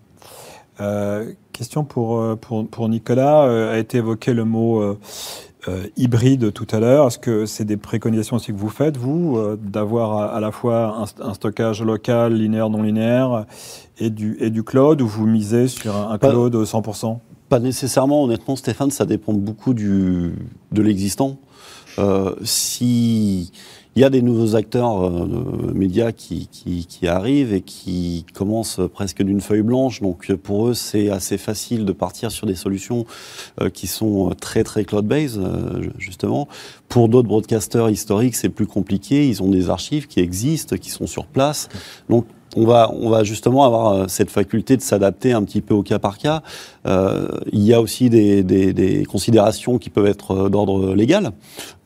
question 1.52 1.84
pour, 1.84 2.40
pour, 2.40 2.68
pour 2.68 2.90
Nicolas. 2.90 3.72
a 3.72 3.78
été 3.78 4.00
évoqué 4.00 4.34
le 4.34 4.46
mot 4.46 4.98
euh, 5.70 5.88
hybride 5.96 6.52
tout 6.52 6.68
à 6.72 6.80
l'heure. 6.80 7.08
Est-ce 7.08 7.20
que 7.20 7.46
c'est 7.46 7.64
des 7.64 7.78
préconisations 7.78 8.36
aussi 8.36 8.52
que 8.52 8.58
vous 8.58 8.70
faites, 8.70 8.98
vous, 8.98 9.38
euh, 9.38 9.58
d'avoir 9.62 10.34
à, 10.36 10.40
la 10.42 10.52
fois 10.52 11.08
un, 11.22 11.34
stockage 11.34 11.82
local, 11.82 12.34
linéaire, 12.34 12.70
non 12.70 12.82
linéaire, 12.82 13.46
et 13.98 14.10
du, 14.10 14.36
et 14.42 14.50
du 14.50 14.64
cloud, 14.64 15.02
ou 15.02 15.08
vous 15.08 15.26
misez 15.26 15.70
sur 15.70 15.96
un, 15.96 16.18
cloud 16.18 16.54
100% 16.54 17.20
Pas 17.54 17.60
nécessairement, 17.60 18.24
honnêtement, 18.24 18.56
Stéphane, 18.56 18.90
ça 18.90 19.06
dépend 19.06 19.32
beaucoup 19.32 19.76
du, 19.76 20.34
de 20.72 20.82
l'existant. 20.82 21.38
Euh, 22.00 22.34
si 22.44 23.52
il 23.96 24.02
y 24.02 24.06
a 24.06 24.10
des 24.10 24.24
nouveaux 24.24 24.56
acteurs 24.56 25.06
euh, 25.06 25.72
médias 25.76 26.12
qui, 26.12 26.48
qui, 26.48 27.08
arrivent 27.08 27.54
et 27.54 27.62
qui 27.62 28.26
commencent 28.34 28.82
presque 28.92 29.22
d'une 29.22 29.40
feuille 29.40 29.62
blanche. 29.62 30.02
Donc 30.02 30.34
pour 30.34 30.70
eux, 30.70 30.74
c'est 30.74 31.12
assez 31.12 31.38
facile 31.38 31.86
de 31.86 31.92
partir 31.92 32.32
sur 32.32 32.48
des 32.48 32.56
solutions 32.56 33.06
euh, 33.62 33.70
qui 33.70 33.86
sont 33.86 34.34
très 34.42 34.64
très 34.64 34.84
cloud-based, 34.84 35.38
euh, 35.38 35.84
justement. 36.00 36.48
Pour 36.90 37.08
d'autres 37.08 37.28
broadcasters 37.28 37.92
historiques, 37.92 38.36
c'est 38.36 38.50
plus 38.50 38.66
compliqué. 38.66 39.28
Ils 39.28 39.44
ont 39.44 39.50
des 39.50 39.70
archives 39.70 40.08
qui 40.08 40.22
existent, 40.22 40.76
qui 40.76 40.90
sont 40.90 41.06
sur 41.06 41.28
place. 41.28 41.70
Donc 42.10 42.26
on 42.56 42.66
va, 42.66 42.92
on 42.94 43.10
va 43.10 43.24
justement 43.24 43.66
avoir 43.66 43.94
euh, 43.94 44.06
cette 44.08 44.30
faculté 44.30 44.78
de 44.78 44.82
s'adapter 44.82 45.34
un 45.34 45.44
petit 45.44 45.62
peu 45.62 45.74
au 45.74 45.84
cas 45.84 46.00
par 46.00 46.18
cas. 46.18 46.42
Euh, 46.86 47.28
il 47.52 47.62
y 47.62 47.74
a 47.74 47.82
aussi 47.82 48.10
des, 48.10 48.44
des, 48.44 48.74
des, 48.74 49.06
considérations 49.06 49.78
qui 49.78 49.90
peuvent 49.90 50.06
être 50.06 50.32
euh, 50.32 50.50
d'ordre 50.50 50.94
légal. 50.94 51.32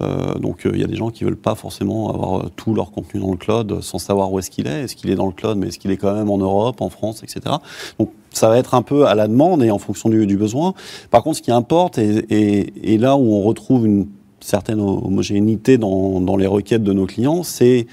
Euh, 0.01 0.35
donc 0.35 0.61
il 0.71 0.79
y 0.79 0.83
a 0.83 0.87
des 0.87 0.95
gens 0.95 1.09
qui 1.09 1.23
veulent 1.23 1.37
pas 1.37 1.55
forcément 1.55 2.13
avoir 2.13 2.49
tout 2.51 2.73
leur 2.73 2.91
contenu 2.91 3.21
dans 3.21 3.31
le 3.31 3.37
cloud 3.37 3.81
sans 3.81 3.99
savoir 3.99 4.31
où 4.31 4.39
est-ce 4.39 4.49
qu'il 4.49 4.67
est. 4.67 4.83
Est-ce 4.83 4.95
qu'il 4.95 5.09
est 5.09 5.15
dans 5.15 5.27
le 5.27 5.33
cloud, 5.33 5.57
mais 5.57 5.67
est-ce 5.67 5.79
qu'il 5.79 5.91
est 5.91 5.97
quand 5.97 6.13
même 6.13 6.29
en 6.29 6.37
Europe, 6.37 6.81
en 6.81 6.89
France, 6.89 7.23
etc. 7.23 7.55
Donc 7.99 8.11
ça 8.31 8.49
va 8.49 8.57
être 8.57 8.75
un 8.75 8.81
peu 8.81 9.07
à 9.07 9.15
la 9.15 9.27
demande 9.27 9.63
et 9.63 9.71
en 9.71 9.79
fonction 9.79 10.09
du, 10.09 10.27
du 10.27 10.37
besoin. 10.37 10.73
Par 11.09 11.23
contre, 11.23 11.37
ce 11.37 11.41
qui 11.41 11.51
importe, 11.51 11.97
et 11.97 12.97
là 12.97 13.15
où 13.15 13.33
on 13.33 13.41
retrouve 13.41 13.85
une 13.85 14.07
certaine 14.39 14.79
homogénéité 14.79 15.77
dans, 15.77 16.21
dans 16.21 16.37
les 16.37 16.47
requêtes 16.47 16.83
de 16.83 16.93
nos 16.93 17.05
clients, 17.05 17.43
c'est 17.43 17.87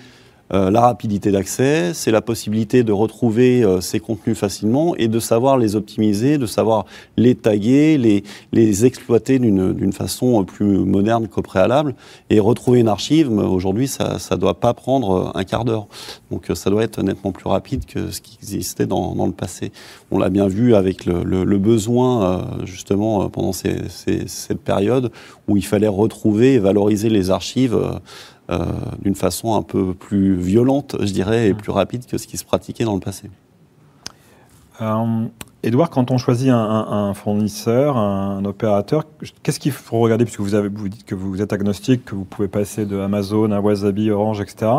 euh, 0.54 0.70
la 0.70 0.80
rapidité 0.80 1.32
d'accès, 1.32 1.92
c'est 1.94 2.10
la 2.10 2.22
possibilité 2.22 2.84
de 2.84 2.92
retrouver 2.92 3.64
euh, 3.64 3.80
ces 3.80 3.98
contenus 3.98 4.38
facilement 4.38 4.94
et 4.96 5.08
de 5.08 5.18
savoir 5.18 5.58
les 5.58 5.74
optimiser, 5.74 6.38
de 6.38 6.46
savoir 6.46 6.86
les 7.16 7.34
taguer, 7.34 7.98
les, 7.98 8.22
les 8.52 8.86
exploiter 8.86 9.38
d'une 9.38 9.92
façon 9.92 10.44
plus 10.44 10.78
moderne 10.78 11.26
qu'au 11.28 11.42
préalable. 11.42 11.94
Et 12.30 12.38
retrouver 12.38 12.80
une 12.80 12.88
archive, 12.88 13.30
aujourd'hui, 13.30 13.88
ça 13.88 14.16
ne 14.30 14.36
doit 14.36 14.60
pas 14.60 14.74
prendre 14.74 15.32
un 15.34 15.44
quart 15.44 15.64
d'heure. 15.64 15.88
Donc 16.30 16.50
ça 16.54 16.70
doit 16.70 16.84
être 16.84 17.02
nettement 17.02 17.32
plus 17.32 17.48
rapide 17.48 17.84
que 17.84 18.10
ce 18.10 18.20
qui 18.20 18.38
existait 18.40 18.86
dans, 18.86 19.14
dans 19.14 19.26
le 19.26 19.32
passé. 19.32 19.72
On 20.10 20.18
l'a 20.18 20.30
bien 20.30 20.46
vu 20.46 20.74
avec 20.74 21.06
le, 21.06 21.24
le, 21.24 21.58
besoin, 21.58 22.24
euh, 22.24 22.66
justement, 22.66 23.28
pendant 23.28 23.52
ces, 23.52 23.76
cette 24.26 24.60
période 24.60 25.10
où 25.48 25.56
il 25.56 25.64
fallait 25.64 25.88
retrouver 25.88 26.54
et 26.54 26.58
valoriser 26.58 27.08
les 27.08 27.30
archives 27.30 27.74
euh, 27.74 27.98
d'une 29.00 29.14
façon 29.14 29.54
un 29.54 29.62
peu 29.62 29.94
plus 29.94 30.37
violente, 30.37 30.96
je 31.00 31.12
dirais, 31.12 31.48
et 31.48 31.54
plus 31.54 31.72
rapide 31.72 32.07
que 32.07 32.18
ce 32.18 32.26
qui 32.26 32.37
se 32.37 32.44
pratiquait 32.44 32.85
dans 32.85 32.94
le 32.94 33.00
passé. 33.00 33.30
Euh, 34.80 35.26
Edouard, 35.62 35.88
quand 35.88 36.11
on 36.11 36.18
choisit 36.18 36.50
un, 36.50 36.57
un, 36.57 37.14
fournisseur, 37.14 37.96
un 37.96 38.44
opérateur, 38.44 39.04
qu'est-ce 39.42 39.61
qu'il 39.61 39.72
faut 39.72 39.98
regarder? 40.00 40.24
Puisque 40.24 40.40
vous, 40.40 40.54
avez, 40.54 40.68
vous 40.68 40.88
dites 40.88 41.07
que 41.07 41.14
vous 41.14 41.40
êtes 41.40 41.52
agnostique, 41.52 42.04
que 42.04 42.14
vous 42.14 42.24
pouvez 42.24 42.48
passer 42.48 42.85
de 42.85 42.98
Amazon 42.98 43.50
à 43.50 43.61
Wasabi, 43.61 44.11
Orange, 44.11 44.40
etc. 44.40 44.70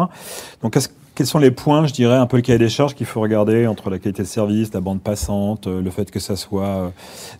Donc, 0.62 0.78
quels 1.15 1.25
sont 1.25 1.39
les 1.39 1.49
points, 1.49 1.88
je 1.88 1.93
dirais, 1.93 2.17
un 2.17 2.28
peu 2.28 2.38
le 2.38 2.43
cahier 2.43 2.60
des 2.60 2.69
charges 2.69 2.93
qu'il 2.93 3.08
faut 3.08 3.21
regarder 3.21 3.65
entre 3.65 3.89
la 3.89 3.97
qualité 3.97 4.21
de 4.21 4.28
service, 4.28 4.73
la 4.73 4.82
bande 4.82 5.01
passante, 5.01 5.65
le 5.65 5.89
fait 5.89 6.12
que 6.12 6.19
ça 6.19 6.36
soit 6.36 6.63
euh, 6.65 6.89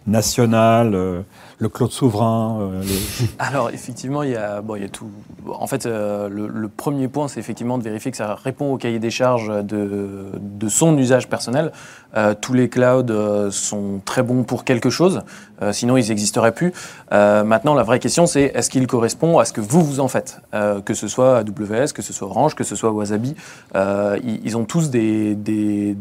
national 0.08 0.96
euh, 0.96 1.22
le 1.58 1.70
cloud 1.70 1.91
souverain 1.91 2.60
euh, 2.62 2.84
Alors 3.39 3.70
effectivement, 3.70 4.24
il 4.24 4.32
y 4.32 4.36
a, 4.36 4.62
bon, 4.62 4.76
il 4.76 4.82
y 4.82 4.86
a 4.86 4.89
tout. 4.89 5.10
En 5.48 5.68
fait, 5.68 5.86
euh, 5.86 6.28
le, 6.30 6.68
premier 6.68 7.08
point, 7.08 7.28
c'est 7.28 7.39
effectivement 7.39 7.78
de 7.78 7.84
vérifier 7.84 8.12
que 8.12 8.18
ça 8.18 8.36
répond 8.36 8.74
au 8.74 8.78
cahier 8.78 9.00
des 9.00 9.10
charges 9.10 9.63
de, 9.63 10.32
de 10.39 10.70
son 10.70 10.98
usage 10.98 11.30
personnel. 11.30 11.72
Euh, 12.18 12.34
tous 12.39 12.54
les 12.54 12.70
clouds 12.70 13.52
sont 13.52 14.02
très 14.04 14.24
bons 14.24 14.44
pour 14.44 14.63
quelque 14.63 14.89
chose, 14.89 15.22
sinon 15.72 15.98
ils 15.98 16.10
n'existeraient 16.10 16.54
plus. 16.54 16.74
maintenant, 17.12 17.74
la 17.74 17.84
vraie 17.84 18.00
question, 18.00 18.26
c'est 18.26 18.52
est-ce 18.56 18.70
qu'il 18.70 18.88
correspond 18.88 19.39
à 19.39 19.46
ce 19.46 19.54
que 19.54 19.62
vous 19.62 19.84
vous 19.84 20.00
en 20.00 20.08
faites 20.08 20.39
Que 20.86 20.94
ce 20.94 21.08
soit 21.08 21.38
AWS, 21.38 21.94
que 21.94 22.02
ce 22.02 22.13
soit 22.13 22.28
Orange, 22.28 22.56
que 22.56 22.63
ce 22.63 22.76
soit 22.76 22.91
Wasabi, 22.91 23.36
ils, 23.76 24.58
ont 24.58 24.65
tous 24.65 24.89
des, 24.89 25.36
des 25.36 25.96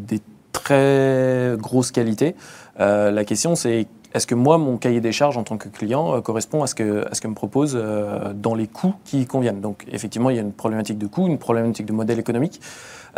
très 0.53 1.55
grosses 1.59 1.91
qualités. 1.91 2.35
la 2.79 3.25
question, 3.25 3.55
c'est 3.55 3.87
est-ce 4.15 4.29
que 4.29 4.37
moi, 4.37 4.59
mon 4.59 4.77
cahier 4.77 5.01
des 5.01 5.11
charges 5.11 5.37
en 5.37 5.43
tant 5.43 5.59
que 5.59 5.69
client 5.69 6.15
euh, 6.15 6.21
correspond 6.21 6.63
à 6.63 6.69
ce 6.69 6.75
que, 6.77 7.05
à 7.11 7.15
ce 7.15 7.21
que 7.21 7.27
me 7.27 7.35
propose 7.35 7.73
euh, 7.75 8.33
dans 8.33 8.55
les 8.55 8.69
coûts 8.69 8.95
qui 9.05 9.27
conviennent? 9.27 9.61
Donc, 9.61 9.85
effectivement, 9.91 10.31
il 10.31 10.37
y 10.37 10.39
a 10.39 10.43
une 10.43 10.53
problématique 10.53 10.99
de 10.99 11.07
coût, 11.09 11.27
une 11.27 11.39
problématique 11.39 11.85
de 11.87 11.93
modèle 11.93 12.21
économique. 12.21 12.61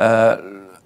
Euh, 0.01 0.37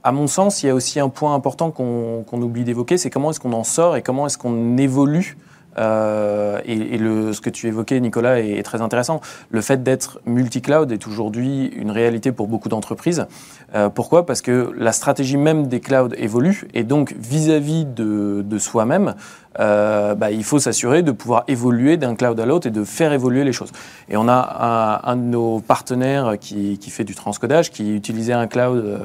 à 0.03 0.13
mon 0.13 0.27
sens, 0.27 0.63
il 0.63 0.67
y 0.67 0.71
a 0.71 0.75
aussi 0.75 0.99
un 0.99 1.11
point 1.11 1.35
important 1.35 1.71
qu'on 1.71 2.25
oublie 2.33 2.65
d'évoquer, 2.65 2.99
c'est 2.99 3.11
comment 3.11 3.31
est-ce 3.31 3.39
qu'on 3.39 3.53
en 3.53 3.65
sort 3.65 3.97
et 3.97 4.03
comment 4.03 4.27
est-ce 4.27 4.39
qu'on 4.39 4.77
évolue 4.79 5.37
euh, 5.79 6.61
et, 6.65 6.99
ce 6.99 7.41
que 7.41 7.51
tu 7.51 7.67
évoquais, 7.69 8.01
Nicolas, 8.01 8.41
est, 8.41 8.63
très 8.63 8.81
intéressant. 8.81 9.21
Le 9.51 9.61
fait 9.61 9.83
d'être 9.83 10.21
multi-cloud 10.27 10.91
est 10.93 11.07
aujourd'hui 11.07 11.67
une 11.67 11.91
réalité 11.91 12.33
pour 12.33 12.49
beaucoup 12.49 12.69
d'entreprises. 12.69 13.27
Euh, 13.75 13.89
pourquoi? 13.89 14.27
Parce 14.27 14.43
que 14.43 14.73
la 14.77 14.93
stratégie 14.93 15.37
même 15.37 15.69
des 15.69 15.81
clouds 15.81 16.15
évolue, 16.17 16.69
et 16.75 16.83
donc 16.83 17.15
vis-à-vis 17.19 17.85
de, 17.85 18.59
soi-même, 18.59 19.15
euh, 19.59 20.15
bah, 20.15 20.31
il 20.31 20.45
faut 20.45 20.59
s'assurer 20.59 21.03
de 21.03 21.13
pouvoir 21.13 21.45
évoluer 21.49 21.97
d'un 21.97 22.15
cloud 22.15 22.39
à 22.39 22.47
l'autre 22.47 22.67
et 22.67 22.71
de 22.71 22.85
faire 22.85 23.13
évoluer 23.13 23.45
les 23.45 23.53
choses. 23.53 23.73
Et 24.09 24.17
on 24.17 24.29
a 24.29 25.01
un, 25.05 25.17
de 25.17 25.23
nos 25.23 25.61
partenaires 25.61 26.37
qui, 26.41 26.79
fait 26.91 27.05
du 27.05 27.15
transcodage, 27.15 27.71
qui 27.71 27.95
utilisait 27.95 28.33
un 28.33 28.47
cloud 28.47 29.01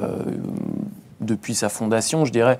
depuis 1.20 1.54
sa 1.54 1.68
fondation, 1.68 2.24
je 2.24 2.32
dirais, 2.32 2.58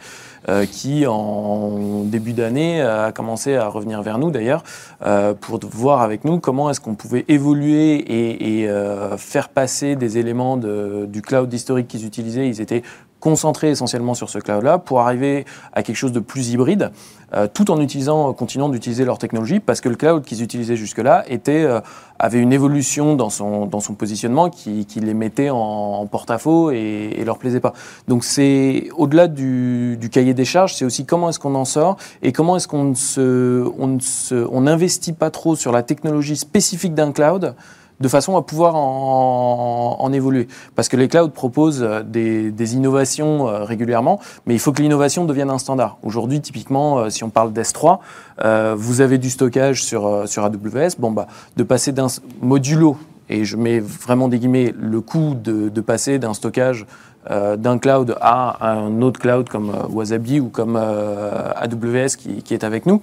euh, 0.49 0.64
qui 0.64 1.07
en 1.07 2.05
début 2.05 2.33
d'année 2.33 2.81
a 2.81 3.12
commencé 3.12 3.57
à 3.57 3.69
revenir 3.69 4.03
vers 4.03 4.19
nous 4.19 4.31
d'ailleurs 4.31 4.62
euh, 5.05 5.35
pour 5.35 5.61
voir 5.71 6.03
avec 6.03 6.25
nous 6.25 6.38
comment 6.38 6.71
est-ce 6.71 6.81
qu'on 6.81 6.95
pouvait 6.95 7.25
évoluer 7.29 8.61
et, 8.61 8.69
euh, 8.69 9.16
faire 9.16 9.49
passer 9.49 9.97
des 9.97 10.19
éléments 10.19 10.57
du 10.57 11.23
cloud 11.23 11.53
historique 11.53 11.88
qu'ils 11.88 12.07
utilisaient. 12.07 12.49
Ils 12.49 12.61
étaient 12.61 12.83
concentrés 13.20 13.70
essentiellement 13.70 14.14
sur 14.14 14.31
ce 14.31 14.38
cloud-là 14.38 14.79
pour 14.79 15.00
arriver 15.00 15.44
à 15.72 15.83
quelque 15.83 15.96
chose 15.96 16.12
de 16.12 16.20
plus 16.20 16.50
hybride, 16.50 16.92
euh, 17.35 17.48
tout 17.52 17.70
en 17.70 17.81
utilisant, 17.81 18.33
continuant 18.33 18.68
d'utiliser 18.68 19.05
leur 19.05 19.18
technologie, 19.18 19.59
parce 19.59 19.81
que 19.81 19.88
le 19.88 19.96
cloud 19.96 20.24
qu'ils 20.24 20.42
utilisaient 20.42 20.76
jusque-là 20.76 21.24
était, 21.26 21.64
euh, 21.64 21.81
avait 22.18 22.38
une 22.38 22.52
évolution 22.52 23.16
dans 23.16 23.31
son, 23.31 23.66
dans 23.66 23.81
son 23.81 23.94
positionnement 23.94 24.48
qui, 24.48 24.87
qui 24.87 25.00
les 25.00 25.14
mettait 25.14 25.50
en, 25.50 26.07
porte-à-faux 26.07 26.70
et, 26.70 27.14
et 27.16 27.24
leur 27.24 27.38
plaisait 27.38 27.61
pas. 27.61 27.72
Donc 28.07 28.22
c'est 28.22 28.88
au-delà 28.96 29.29
du, 29.29 29.96
du, 29.96 30.09
cahier 30.09 30.35
des 30.35 30.44
charges, 30.44 30.74
c'est 30.74 30.85
aussi 30.85 31.05
comment 31.05 31.31
est-ce 31.31 31.40
qu'on 31.40 31.55
en 31.55 31.64
sort 31.64 31.96
et 32.22 32.33
comment 32.33 32.57
est-ce 32.57 32.68
qu'on 32.68 32.85
ne 32.85 32.94
se, 32.94 33.64
on 33.79 33.98
se, 33.98 34.35
on 34.35 34.62
n'investit 34.62 35.12
pas 35.12 35.31
trop 35.31 35.57
sur 35.57 35.72
la 35.72 35.83
technologie 35.83 36.37
spécifique 36.37 36.94
d'un 36.94 37.12
cloud 37.12 37.55
de 38.00 38.09
façon 38.09 38.37
à 38.37 38.42
pouvoir 38.42 38.76
en, 38.76 39.96
en, 39.98 40.12
évoluer. 40.12 40.48
Parce 40.74 40.88
que 40.88 40.96
les 40.96 41.09
clouds 41.09 41.30
proposent 41.30 41.82
euh, 41.82 42.02
des, 42.02 42.50
des 42.50 42.74
innovations 42.74 43.48
euh, 43.48 43.64
régulièrement, 43.64 44.20
mais 44.46 44.54
il 44.54 44.59
faut 44.61 44.72
que 44.72 44.82
l'innovation 44.82 45.24
devienne 45.24 45.50
un 45.50 45.59
standard. 45.59 45.98
Aujourd'hui, 46.02 46.40
typiquement, 46.40 46.98
euh, 46.98 47.11
si 47.11 47.24
on 47.24 47.30
parle 47.30 47.52
d'S3, 47.52 47.98
euh, 48.44 48.74
vous 48.76 49.00
avez 49.00 49.18
du 49.18 49.30
stockage 49.30 49.82
sur, 49.82 50.28
sur 50.28 50.44
AWS, 50.44 50.96
bon, 50.98 51.11
bah, 51.11 51.26
de 51.56 51.62
passer 51.62 51.92
d'un 51.92 52.09
modulo, 52.42 52.96
et 53.28 53.44
je 53.44 53.56
mets 53.56 53.80
vraiment 53.80 54.28
des 54.28 54.38
guillemets, 54.38 54.74
le 54.78 55.00
coût 55.00 55.35
de, 55.35 55.68
de 55.68 55.80
passer 55.80 56.18
d'un 56.18 56.35
stockage 56.35 56.87
d'un 57.28 57.78
cloud 57.78 58.16
à 58.20 58.70
un 58.70 59.02
autre 59.02 59.18
cloud 59.18 59.48
comme 59.48 59.72
Wasabi 59.90 60.38
ou 60.38 60.48
comme 60.48 60.76
AWS 60.76 62.14
qui, 62.16 62.40
qui, 62.44 62.54
est 62.54 62.62
avec 62.62 62.87
nous, 62.87 63.02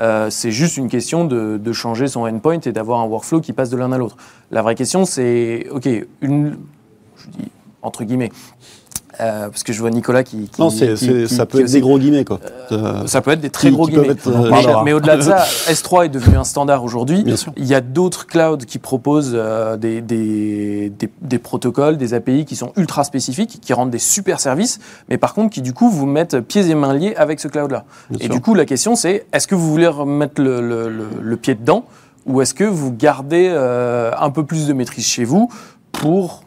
euh, 0.00 0.30
c'est 0.30 0.50
juste 0.50 0.76
une 0.76 0.88
question 0.88 1.24
de, 1.24 1.58
de, 1.58 1.72
changer 1.72 2.08
son 2.08 2.22
endpoint 2.22 2.60
et 2.60 2.72
d'avoir 2.72 3.00
un 3.00 3.04
workflow 3.04 3.40
qui 3.40 3.52
passe 3.52 3.70
de 3.70 3.76
l'un 3.76 3.92
à 3.92 3.98
l'autre. 3.98 4.16
La 4.50 4.62
vraie 4.62 4.74
question, 4.74 5.04
c'est, 5.04 5.66
OK, 5.70 5.88
une, 6.22 6.56
je 7.16 7.28
dis 7.28 7.50
entre 7.82 8.04
guillemets, 8.04 8.30
euh, 9.20 9.48
parce 9.48 9.62
que 9.62 9.72
je 9.72 9.80
vois 9.80 9.90
Nicolas 9.90 10.24
qui. 10.24 10.48
qui 10.48 10.60
non, 10.60 10.70
c'est, 10.70 10.94
qui, 10.94 11.28
ça 11.28 11.46
peut 11.46 11.58
être 11.58 11.64
aussi, 11.64 11.74
des 11.74 11.80
gros 11.80 11.98
guillemets, 11.98 12.24
quoi. 12.24 12.40
Euh, 12.72 13.06
ça 13.06 13.20
peut 13.20 13.30
être 13.30 13.40
des 13.40 13.50
très 13.50 13.70
gros 13.70 13.86
guillemets. 13.86 14.08
Être, 14.08 14.28
euh, 14.28 14.50
mais, 14.50 14.84
mais 14.84 14.92
au-delà 14.92 15.16
de 15.16 15.22
ça, 15.22 15.38
S3 15.68 16.06
est 16.06 16.08
devenu 16.08 16.36
un 16.36 16.44
standard 16.44 16.84
aujourd'hui. 16.84 17.24
Il 17.56 17.66
y 17.66 17.74
a 17.74 17.80
d'autres 17.80 18.26
clouds 18.26 18.58
qui 18.58 18.78
proposent 18.78 19.32
euh, 19.34 19.76
des, 19.76 20.00
des, 20.00 20.90
des, 20.90 21.10
des, 21.20 21.38
protocoles, 21.38 21.96
des 21.96 22.14
API 22.14 22.44
qui 22.44 22.56
sont 22.56 22.72
ultra 22.76 23.04
spécifiques, 23.04 23.58
qui 23.60 23.72
rendent 23.72 23.90
des 23.90 23.98
super 23.98 24.40
services, 24.40 24.80
mais 25.08 25.18
par 25.18 25.34
contre 25.34 25.52
qui, 25.52 25.62
du 25.62 25.72
coup, 25.72 25.90
vous 25.90 26.06
mettent 26.06 26.40
pieds 26.40 26.68
et 26.68 26.74
mains 26.74 26.94
liés 26.94 27.14
avec 27.16 27.40
ce 27.40 27.48
cloud-là. 27.48 27.84
Et 28.18 28.24
sûr. 28.24 28.34
du 28.34 28.40
coup, 28.40 28.54
la 28.54 28.64
question, 28.64 28.96
c'est 28.96 29.26
est-ce 29.32 29.46
que 29.46 29.54
vous 29.54 29.70
voulez 29.70 29.86
remettre 29.86 30.40
le, 30.40 30.60
le, 30.60 30.88
le, 30.88 31.06
le 31.20 31.36
pied 31.36 31.54
dedans 31.54 31.84
ou 32.26 32.40
est-ce 32.40 32.54
que 32.54 32.64
vous 32.64 32.92
gardez 32.92 33.48
euh, 33.50 34.12
un 34.18 34.30
peu 34.30 34.44
plus 34.44 34.66
de 34.66 34.72
maîtrise 34.72 35.06
chez 35.06 35.24
vous 35.24 35.50
pour 35.92 36.44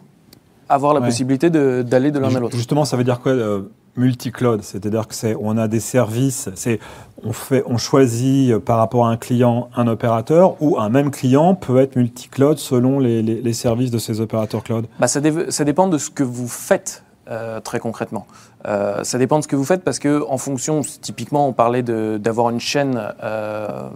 avoir 0.74 0.94
la 0.94 1.00
ouais. 1.00 1.08
possibilité 1.08 1.50
d'aller 1.50 2.12
de, 2.12 2.20
l'un 2.20 2.36
à 2.36 2.40
l'autre. 2.40 2.56
Justement, 2.56 2.86
ça 2.86 2.98
veut 2.98 3.04
dire 3.04 3.20
quoi 3.20 3.32
euh, 3.32 3.62
multi-cloud? 3.96 4.62
C'est-à-dire 4.64 5.08
que 5.08 5.16
c'est 5.16 5.36
on 5.40 5.58
a 5.58 5.68
des 5.68 5.80
services, 5.80 6.50
c'est 6.56 6.80
on 7.24 7.34
fait, 7.34 7.64
on 7.66 7.78
choisit 7.78 8.52
euh, 8.52 8.60
par 8.60 8.78
rapport 8.78 9.06
à 9.06 9.10
un 9.10 9.18
client 9.18 9.70
un 9.76 9.88
opérateur 9.88 10.62
ou 10.62 10.80
un 10.80 10.90
même 10.90 11.12
client 11.12 11.56
peut 11.56 11.80
être 11.80 11.96
multi-cloud 11.96 12.58
selon 12.58 13.00
les, 13.00 13.22
les, 13.22 13.42
les, 13.42 13.54
services 13.54 13.92
de 13.92 13.98
ces 13.98 14.22
opérateurs 14.22 14.64
cloud? 14.64 14.86
Bah 15.00 15.08
ça, 15.08 15.22
ça 15.50 15.64
dépend 15.64 15.88
de 15.88 15.98
ce 15.98 16.10
que 16.10 16.24
vous 16.24 16.48
faites. 16.48 17.04
Euh, 17.30 17.62
très 17.62 17.80
concrètement. 17.80 18.28
Euh, 18.68 19.02
ça 19.06 19.18
dépend 19.18 19.40
de 19.40 19.44
ce 19.44 19.48
que 19.48 19.56
vous 19.56 19.64
faites 19.64 19.82
parce 19.82 19.98
que 19.98 20.26
en 20.28 20.38
fonction, 20.38 20.82
typiquement, 20.82 21.48
on 21.48 21.54
parlait 21.54 21.82
d'avoir 21.82 22.50
une 22.50 22.60
chaîne 22.60 23.02
euh, 23.24 23.88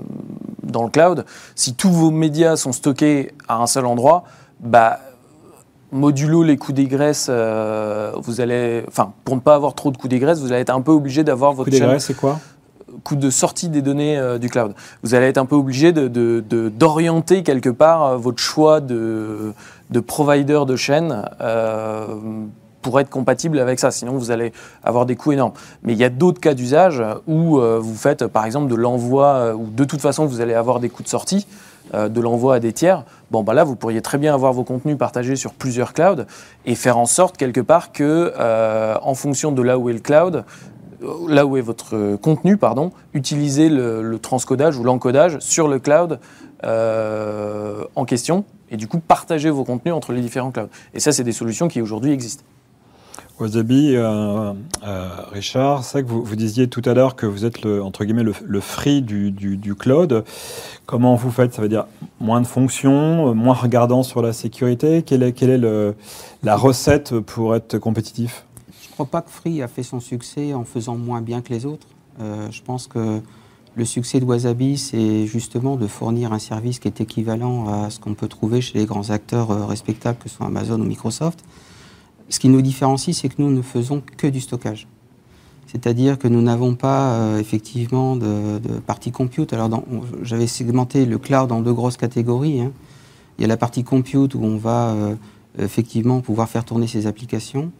dans 0.63 0.83
le 0.85 0.89
cloud. 0.89 1.25
Si 1.53 1.75
tous 1.75 1.91
vos 1.91 2.09
médias 2.09 2.55
sont 2.55 2.71
stockés 2.71 3.33
à 3.49 3.57
un 3.57 3.67
seul 3.67 3.85
endroit, 3.85 4.23
bah 4.61 4.99
modulo 5.91 6.43
les 6.43 6.57
coûts 6.57 6.73
d'égresse, 6.73 7.27
euh, 7.29 8.11
vous 8.17 8.41
allez, 8.41 8.83
enfin, 8.87 9.13
pour 9.23 9.35
ne 9.35 9.41
pas 9.41 9.55
avoir 9.55 9.73
trop 9.73 9.91
de 9.91 9.97
coûts 9.97 10.07
d'égresse, 10.07 10.39
vous 10.39 10.51
allez 10.51 10.61
être 10.61 10.75
un 10.75 10.81
peu 10.81 10.91
obligé 10.91 11.23
d'avoir 11.23 11.53
votre 11.53 11.69
coût 11.69 11.77
d'égresse, 11.77 12.05
c'est 12.05 12.15
quoi 12.15 12.39
coût 13.03 13.15
de 13.15 13.29
sortie 13.29 13.69
des 13.69 13.81
données 13.81 14.17
euh, 14.17 14.37
du 14.37 14.49
cloud. 14.49 14.73
Vous 15.03 15.15
allez 15.15 15.27
être 15.27 15.37
un 15.37 15.45
peu 15.45 15.55
obligé 15.55 15.91
d'orienter 15.91 17.35
de, 17.35 17.39
de, 17.39 17.45
quelque 17.45 17.69
part 17.69 18.03
euh, 18.03 18.17
votre 18.17 18.39
choix 18.39 18.81
de, 18.81 19.53
de 19.89 19.99
provider 19.99 20.61
de 20.67 20.75
chaîne 20.75 21.23
euh, 21.41 22.07
pour 22.81 22.99
être 22.99 23.09
compatible 23.09 23.59
avec 23.59 23.79
ça. 23.79 23.91
Sinon, 23.91 24.13
vous 24.13 24.31
allez 24.31 24.53
avoir 24.83 25.05
des 25.05 25.15
coûts 25.15 25.31
énormes. 25.31 25.53
Mais 25.83 25.93
il 25.93 25.99
y 25.99 26.03
a 26.03 26.09
d'autres 26.09 26.39
cas 26.39 26.53
d'usage 26.53 27.03
où 27.27 27.59
vous 27.59 27.95
faites, 27.95 28.27
par 28.27 28.45
exemple, 28.45 28.69
de 28.71 28.75
l'envoi, 28.75 29.53
où 29.55 29.67
de 29.67 29.83
toute 29.83 29.99
façon, 29.99 30.25
vous 30.25 30.39
allez 30.39 30.53
avoir 30.53 30.79
des 30.79 30.87
coûts 30.87 31.03
de 31.03 31.09
sortie 31.09 31.47
de 31.93 32.21
l'envoi 32.21 32.55
à 32.55 32.59
des 32.61 32.71
tiers, 32.71 33.03
bon, 33.31 33.43
bah 33.43 33.53
là, 33.53 33.63
vous 33.63 33.75
pourriez 33.75 34.01
très 34.01 34.17
bien 34.17 34.33
avoir 34.33 34.53
vos 34.53 34.63
contenus 34.63 34.97
partagés 34.97 35.35
sur 35.35 35.53
plusieurs 35.53 35.93
clouds 35.93 36.25
et 36.65 36.75
faire 36.75 36.97
en 36.97 37.05
sorte, 37.05 37.37
quelque 37.37 37.61
part, 37.61 37.91
que, 37.91 38.33
euh, 38.37 38.95
en 39.01 39.15
fonction 39.15 39.51
de 39.51 39.61
là 39.61 39.77
où 39.77 39.89
est 39.89 39.93
le 39.93 39.99
cloud, 39.99 40.43
euh, 41.03 41.13
là 41.27 41.45
où 41.45 41.57
est 41.57 41.61
votre 41.61 42.15
contenu, 42.17 42.57
pardon, 42.57 42.91
utilisez 43.13 43.69
le, 43.69 44.01
le 44.01 44.19
transcodage 44.19 44.77
ou 44.77 44.83
l'encodage 44.83 45.39
sur 45.39 45.67
le 45.67 45.79
cloud 45.79 46.19
euh, 46.63 47.83
en 47.95 48.05
question 48.05 48.45
et 48.71 48.77
du 48.77 48.87
coup 48.87 48.99
partager 48.99 49.49
vos 49.49 49.63
contenus 49.63 49.93
entre 49.93 50.11
les 50.11 50.21
différents 50.21 50.51
clouds. 50.51 50.69
Et 50.93 50.99
ça, 50.99 51.11
c'est 51.11 51.23
des 51.23 51.31
solutions 51.31 51.67
qui 51.67 51.81
aujourd'hui 51.81 52.11
existent. 52.11 52.43
Wasabi, 53.39 53.95
euh, 53.95 54.53
euh, 54.83 55.09
Richard, 55.31 55.83
c'est 55.83 56.01
que 56.03 56.07
vous, 56.07 56.35
disiez 56.35 56.67
tout 56.67 56.81
à 56.85 56.95
l'heure 56.95 57.15
que 57.15 57.27
vous 57.27 57.45
êtes 57.45 57.61
le, 57.61 57.83
entre 57.83 58.03
guillemets 58.03 58.23
le, 58.23 58.61
free 58.61 59.03
du, 59.03 59.31
du, 59.31 59.75
cloud. 59.75 60.23
Comment 60.87 61.15
vous 61.15 61.29
faites? 61.29 61.53
Ça 61.53 61.61
veut 61.61 61.69
dire 61.69 61.85
moins 62.19 62.41
de 62.41 62.47
fonctions, 62.47 63.35
moins 63.35 63.53
regardant 63.53 64.01
sur 64.01 64.23
la 64.23 64.33
sécurité? 64.33 65.03
Quelle 65.03 65.21
est, 65.21 65.33
quelle 65.33 65.51
est 65.51 65.57
le, 65.59 65.93
la 66.41 66.55
recette 66.55 67.19
pour 67.19 67.55
être 67.55 67.77
compétitif? 67.77 68.43
Je 68.81 68.87
ne 68.87 68.93
crois 68.93 69.05
pas 69.05 69.21
que 69.21 69.29
Free 69.29 69.61
a 69.61 69.67
fait 69.67 69.83
son 69.83 69.99
succès 69.99 70.55
en 70.55 70.63
faisant 70.63 70.97
moins 70.97 71.21
bien 71.21 71.41
que 71.41 71.53
les 71.53 71.67
autres. 71.67 71.87
Euh, 72.19 72.47
je 72.49 72.63
pense 72.63 72.87
que 72.87 73.21
le 73.75 73.85
succès 73.85 74.19
de 74.19 74.25
Wasabi, 74.25 74.79
c'est 74.79 75.27
justement 75.27 75.75
de 75.75 75.85
fournir 75.85 76.33
un 76.33 76.39
service 76.39 76.79
qui 76.79 76.87
est 76.87 76.99
équivalent 76.99 77.67
à 77.67 77.91
ce 77.91 77.99
qu'on 77.99 78.15
peut 78.15 78.27
trouver 78.27 78.61
chez 78.61 78.79
les 78.79 78.85
grands 78.87 79.11
acteurs 79.11 79.51
euh, 79.51 79.65
respectables 79.65 80.17
que 80.17 80.27
sont 80.27 80.43
Amazon 80.43 80.79
ou 80.79 80.85
Microsoft 80.85 81.43
ce 82.29 82.39
qui 82.39 82.49
nous 82.49 82.61
différencie, 82.61 83.15
c'est 83.15 83.29
que 83.29 83.41
nous 83.41 83.51
ne 83.51 83.61
faisons 83.61 84.01
que 84.17 84.27
du 84.27 84.41
stockage. 84.41 84.87
C'est-à-dire 85.67 86.17
que 86.17 86.27
nous 86.27 86.41
n'avons 86.41 86.75
pas 86.75 87.11
euh, 87.11 87.39
effectivement 87.39 88.15
de, 88.15 88.59
de, 88.59 88.79
partie 88.79 89.11
compute. 89.11 89.51
Alors, 89.53 89.83
j'avais 90.21 90.47
segmenté 90.47 91.05
le 91.05 91.17
cloud 91.17 91.51
en 91.51 91.61
deux 91.61 91.73
grosses 91.73 91.97
catégories. 91.97 92.61
Hein. 92.61 92.71
Il 93.37 93.41
y 93.41 93.45
a 93.45 93.47
la 93.47 93.57
partie 93.57 93.83
compute 93.83 94.33
où 94.33 94.43
on 94.43 94.57
va 94.57 94.89
euh, 94.89 95.15
effectivement 95.59 96.21
pouvoir 96.21 96.49
faire 96.49 96.63
tourner 96.63 96.87
ses 96.87 97.05
applications. 97.05 97.71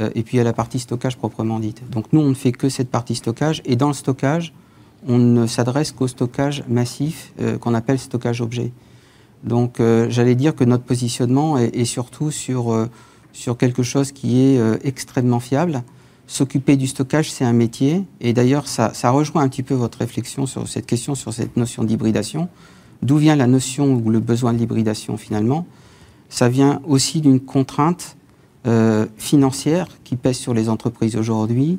Euh, 0.00 0.10
et 0.14 0.22
puis 0.22 0.36
il 0.36 0.38
y 0.38 0.40
a 0.40 0.44
la 0.44 0.52
partie 0.52 0.78
stockage 0.78 1.16
proprement 1.16 1.60
dite. 1.60 1.88
Donc 1.90 2.06
nous, 2.12 2.20
on 2.20 2.28
ne 2.28 2.34
fait 2.34 2.52
que 2.52 2.68
cette 2.68 2.90
partie 2.90 3.14
stockage. 3.14 3.62
Et 3.64 3.76
dans 3.76 3.88
le 3.88 3.94
stockage, 3.94 4.52
on 5.06 5.18
ne 5.18 5.46
s'adresse 5.46 5.92
qu'au 5.92 6.08
stockage 6.08 6.64
massif 6.68 7.32
euh, 7.40 7.58
qu'on 7.58 7.74
appelle 7.74 7.98
stockage 7.98 8.40
objet. 8.40 8.72
Donc 9.44 9.78
euh, 9.78 10.06
j'allais 10.10 10.34
dire 10.34 10.54
que 10.54 10.64
notre 10.64 10.84
positionnement 10.84 11.58
est, 11.58 11.76
est 11.76 11.84
surtout 11.84 12.30
sur 12.30 12.72
euh, 12.72 12.86
sur 13.38 13.56
quelque 13.56 13.84
chose 13.84 14.10
qui 14.10 14.40
est 14.40 14.58
euh, 14.58 14.78
extrêmement 14.82 15.38
fiable. 15.38 15.84
S'occuper 16.26 16.76
du 16.76 16.88
stockage, 16.88 17.30
c'est 17.30 17.44
un 17.44 17.52
métier. 17.52 18.04
Et 18.20 18.32
d'ailleurs, 18.32 18.66
ça, 18.66 18.92
ça, 18.94 19.10
rejoint 19.10 19.42
un 19.42 19.48
petit 19.48 19.62
peu 19.62 19.74
votre 19.74 19.98
réflexion 19.98 20.44
sur 20.44 20.66
cette 20.66 20.86
question, 20.86 21.14
sur 21.14 21.32
cette 21.32 21.56
notion 21.56 21.84
d'hybridation. 21.84 22.48
D'où 23.00 23.16
vient 23.16 23.36
la 23.36 23.46
notion 23.46 23.94
ou 23.94 24.10
le 24.10 24.18
besoin 24.18 24.52
de 24.52 24.58
l'hybridation 24.58 25.16
finalement? 25.16 25.66
Ça 26.28 26.48
vient 26.48 26.82
aussi 26.84 27.20
d'une 27.20 27.38
contrainte 27.38 28.16
euh, 28.66 29.06
financière 29.16 29.86
qui 30.02 30.16
pèse 30.16 30.36
sur 30.36 30.52
les 30.52 30.68
entreprises 30.68 31.14
aujourd'hui, 31.14 31.78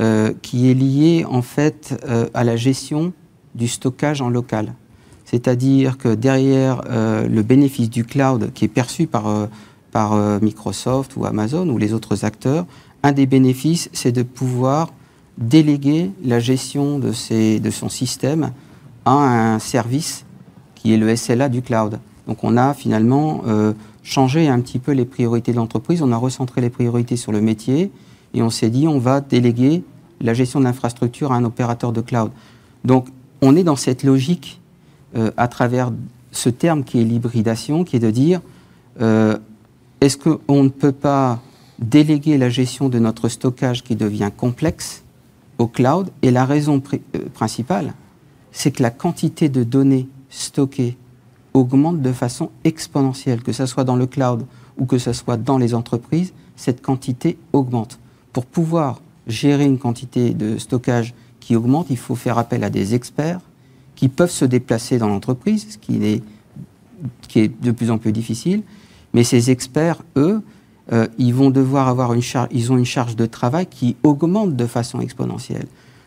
euh, 0.00 0.32
qui 0.40 0.70
est 0.70 0.74
liée 0.74 1.26
en 1.28 1.42
fait 1.42 2.02
à 2.32 2.44
la 2.44 2.56
gestion 2.56 3.12
du 3.54 3.68
stockage 3.68 4.22
en 4.22 4.30
local. 4.30 4.72
C'est-à-dire 5.26 5.98
que 5.98 6.14
derrière 6.14 6.82
le 6.88 7.42
bénéfice 7.42 7.90
du 7.90 8.04
cloud 8.04 8.52
qui 8.54 8.64
est 8.64 8.68
perçu 8.68 9.06
par 9.06 9.48
par 9.94 10.14
euh, 10.14 10.40
Microsoft 10.42 11.14
ou 11.16 11.24
Amazon 11.24 11.68
ou 11.68 11.78
les 11.78 11.92
autres 11.92 12.24
acteurs, 12.24 12.66
un 13.04 13.12
des 13.12 13.26
bénéfices, 13.26 13.88
c'est 13.92 14.10
de 14.10 14.24
pouvoir 14.24 14.92
déléguer 15.38 16.10
la 16.24 16.40
gestion 16.40 16.98
de, 16.98 17.12
ses, 17.12 17.60
de 17.60 17.70
son 17.70 17.88
système 17.88 18.50
à 19.04 19.54
un 19.54 19.60
service 19.60 20.24
qui 20.74 20.92
est 20.92 20.96
le 20.96 21.14
SLA 21.14 21.48
du 21.48 21.62
cloud. 21.62 22.00
Donc 22.26 22.42
on 22.42 22.56
a 22.56 22.74
finalement 22.74 23.42
euh, 23.46 23.72
changé 24.02 24.48
un 24.48 24.60
petit 24.60 24.80
peu 24.80 24.90
les 24.90 25.04
priorités 25.04 25.52
de 25.52 25.58
l'entreprise, 25.58 26.02
on 26.02 26.10
a 26.10 26.16
recentré 26.16 26.60
les 26.60 26.70
priorités 26.70 27.16
sur 27.16 27.30
le 27.30 27.40
métier 27.40 27.92
et 28.34 28.42
on 28.42 28.50
s'est 28.50 28.70
dit 28.70 28.88
on 28.88 28.98
va 28.98 29.20
déléguer 29.20 29.84
la 30.20 30.34
gestion 30.34 30.58
de 30.58 30.64
l'infrastructure 30.64 31.30
à 31.30 31.36
un 31.36 31.44
opérateur 31.44 31.92
de 31.92 32.00
cloud. 32.00 32.32
Donc 32.84 33.06
on 33.42 33.54
est 33.54 33.64
dans 33.64 33.76
cette 33.76 34.02
logique 34.02 34.60
euh, 35.14 35.30
à 35.36 35.46
travers 35.46 35.92
ce 36.32 36.48
terme 36.48 36.82
qui 36.82 37.00
est 37.00 37.04
l'hybridation, 37.04 37.84
qui 37.84 37.94
est 37.94 38.00
de 38.00 38.10
dire 38.10 38.40
est-ce 40.04 40.18
qu'on 40.18 40.62
ne 40.62 40.68
peut 40.68 40.92
pas 40.92 41.40
déléguer 41.78 42.36
la 42.36 42.50
gestion 42.50 42.88
de 42.90 42.98
notre 42.98 43.28
stockage 43.28 43.82
qui 43.82 43.96
devient 43.96 44.30
complexe 44.36 45.02
au 45.58 45.66
cloud? 45.66 46.10
Et 46.20 46.30
la 46.30 46.44
raison 46.44 46.82
euh, 46.92 47.18
principale, 47.32 47.94
c'est 48.52 48.70
que 48.70 48.82
la 48.82 48.90
quantité 48.90 49.48
de 49.48 49.64
données 49.64 50.08
stockées 50.28 50.96
augmente 51.54 52.02
de 52.02 52.12
façon 52.12 52.50
exponentielle, 52.64 53.42
que 53.42 53.52
ce 53.52 53.64
soit 53.64 53.84
dans 53.84 53.96
le 53.96 54.06
cloud 54.06 54.44
ou 54.76 54.84
que 54.84 54.98
ce 54.98 55.12
soit 55.12 55.36
dans 55.36 55.56
les 55.56 55.74
entreprises, 55.74 56.34
cette 56.56 56.82
quantité 56.82 57.38
augmente. 57.52 57.98
Pour 58.32 58.44
pouvoir 58.44 59.00
gérer 59.26 59.64
une 59.64 59.78
quantité 59.78 60.34
de 60.34 60.58
stockage 60.58 61.14
qui 61.40 61.56
augmente, 61.56 61.86
il 61.88 61.96
faut 61.96 62.14
faire 62.14 62.36
appel 62.36 62.62
à 62.62 62.70
des 62.70 62.94
experts 62.94 63.40
qui 63.94 64.08
peuvent 64.08 64.30
se 64.30 64.44
déplacer 64.44 64.98
dans 64.98 65.08
l'entreprise, 65.08 65.66
ce 65.70 65.78
qui 65.78 66.04
est, 66.04 66.22
qui 67.28 67.40
est 67.40 67.62
de 67.62 67.70
plus 67.70 67.90
en 67.90 67.98
plus 67.98 68.12
difficile. 68.12 68.64
Mais 69.14 69.24
ces 69.24 69.50
experts, 69.50 70.02
eux, 70.16 70.42
euh, 70.92 71.06
ils 71.16 71.32
vont 71.32 71.50
devoir 71.50 71.88
avoir 71.88 72.12
une 72.12 72.20
charge, 72.20 72.48
ils 72.52 72.70
ont 72.72 72.76
une 72.76 72.84
charge 72.84 73.16
de 73.16 73.24
travail 73.24 73.66
qui 73.66 73.96
augmente 74.02 74.54
de 74.54 74.66
façon 74.66 75.00
exponentielle. 75.00 75.66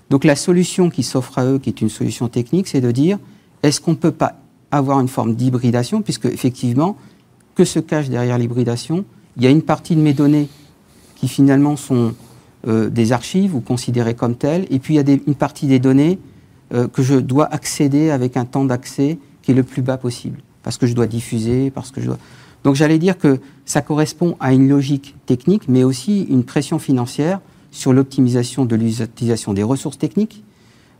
Donc 0.09 0.23
la 0.23 0.35
solution 0.35 0.89
qui 0.89 1.03
s'offre 1.03 1.39
à 1.39 1.45
eux, 1.45 1.57
qui 1.57 1.69
est 1.69 1.81
une 1.81 1.89
solution 1.89 2.27
technique, 2.27 2.67
c'est 2.67 2.81
de 2.81 2.91
dire 2.91 3.17
est-ce 3.63 3.81
qu'on 3.81 3.91
ne 3.91 3.97
peut 3.97 4.11
pas 4.11 4.35
avoir 4.69 4.99
une 4.99 5.07
forme 5.07 5.35
d'hybridation, 5.35 6.01
puisque 6.01 6.25
effectivement, 6.25 6.95
que 7.55 7.65
se 7.65 7.79
cache 7.79 8.09
derrière 8.09 8.37
l'hybridation? 8.37 9.05
Il 9.37 9.43
y 9.43 9.47
a 9.47 9.49
une 9.49 9.63
partie 9.63 9.95
de 9.95 10.01
mes 10.01 10.13
données 10.13 10.47
qui 11.15 11.27
finalement 11.27 11.75
sont 11.75 12.13
euh, 12.67 12.89
des 12.89 13.11
archives 13.11 13.55
ou 13.55 13.61
considérées 13.61 14.13
comme 14.13 14.35
telles, 14.35 14.67
et 14.69 14.79
puis 14.79 14.95
il 14.95 14.97
y 14.97 15.11
a 15.11 15.17
une 15.25 15.35
partie 15.35 15.65
des 15.65 15.79
données 15.79 16.19
euh, 16.73 16.87
que 16.87 17.01
je 17.01 17.15
dois 17.15 17.45
accéder 17.45 18.11
avec 18.11 18.37
un 18.37 18.45
temps 18.45 18.65
d'accès 18.65 19.17
qui 19.41 19.51
est 19.51 19.55
le 19.55 19.63
plus 19.63 19.81
bas 19.81 19.97
possible, 19.97 20.39
parce 20.61 20.77
que 20.77 20.85
je 20.85 20.93
dois 20.93 21.07
diffuser, 21.07 21.71
parce 21.71 21.91
que 21.91 22.01
je 22.01 22.07
dois... 22.07 22.19
Donc 22.67 22.75
j'allais 22.75 22.99
dire 22.99 23.17
que 23.17 23.39
ça 23.63 23.81
correspond 23.81 24.35
à 24.41 24.51
une 24.51 24.67
logique 24.67 25.15
technique, 25.25 25.69
mais 25.69 25.85
aussi 25.85 26.23
une 26.23 26.43
pression 26.43 26.79
financière 26.79 27.39
sur 27.71 27.93
l'optimisation 27.93 28.65
de 28.65 28.75
l'utilisation 28.75 29.53
des 29.53 29.63
ressources 29.63 29.97
techniques, 29.97 30.43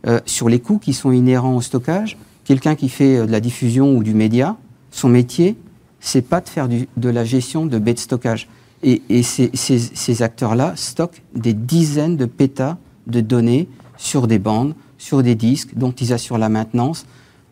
euh, 0.06 0.18
sur 0.24 0.48
les 0.48 0.60
coûts 0.60 0.78
qui 0.78 0.94
sont 0.94 1.12
inhérents 1.12 1.54
au 1.54 1.60
stockage. 1.60 2.16
Quelqu'un 2.44 2.74
qui 2.74 2.88
fait 2.88 3.18
euh, 3.18 3.26
de 3.26 3.32
la 3.32 3.40
diffusion 3.40 3.94
ou 3.94 4.02
du 4.02 4.14
média, 4.14 4.56
son 4.90 5.10
métier, 5.10 5.58
c'est 6.00 6.22
pas 6.22 6.40
de 6.40 6.48
faire 6.48 6.70
de 6.70 7.08
la 7.10 7.26
gestion 7.26 7.66
de 7.66 7.78
baies 7.78 7.92
de 7.92 7.98
stockage. 7.98 8.48
Et, 8.82 9.02
ces, 9.22 10.22
acteurs-là 10.22 10.72
stockent 10.74 11.20
des 11.34 11.52
dizaines 11.52 12.16
de 12.16 12.24
pétas 12.24 12.78
de 13.08 13.20
données 13.20 13.68
sur 13.98 14.26
des 14.26 14.38
bandes, 14.38 14.74
sur 14.96 15.22
des 15.22 15.34
disques, 15.34 15.74
dont 15.76 15.92
ils 15.92 16.14
assurent 16.14 16.38
la 16.38 16.48
maintenance, 16.48 17.04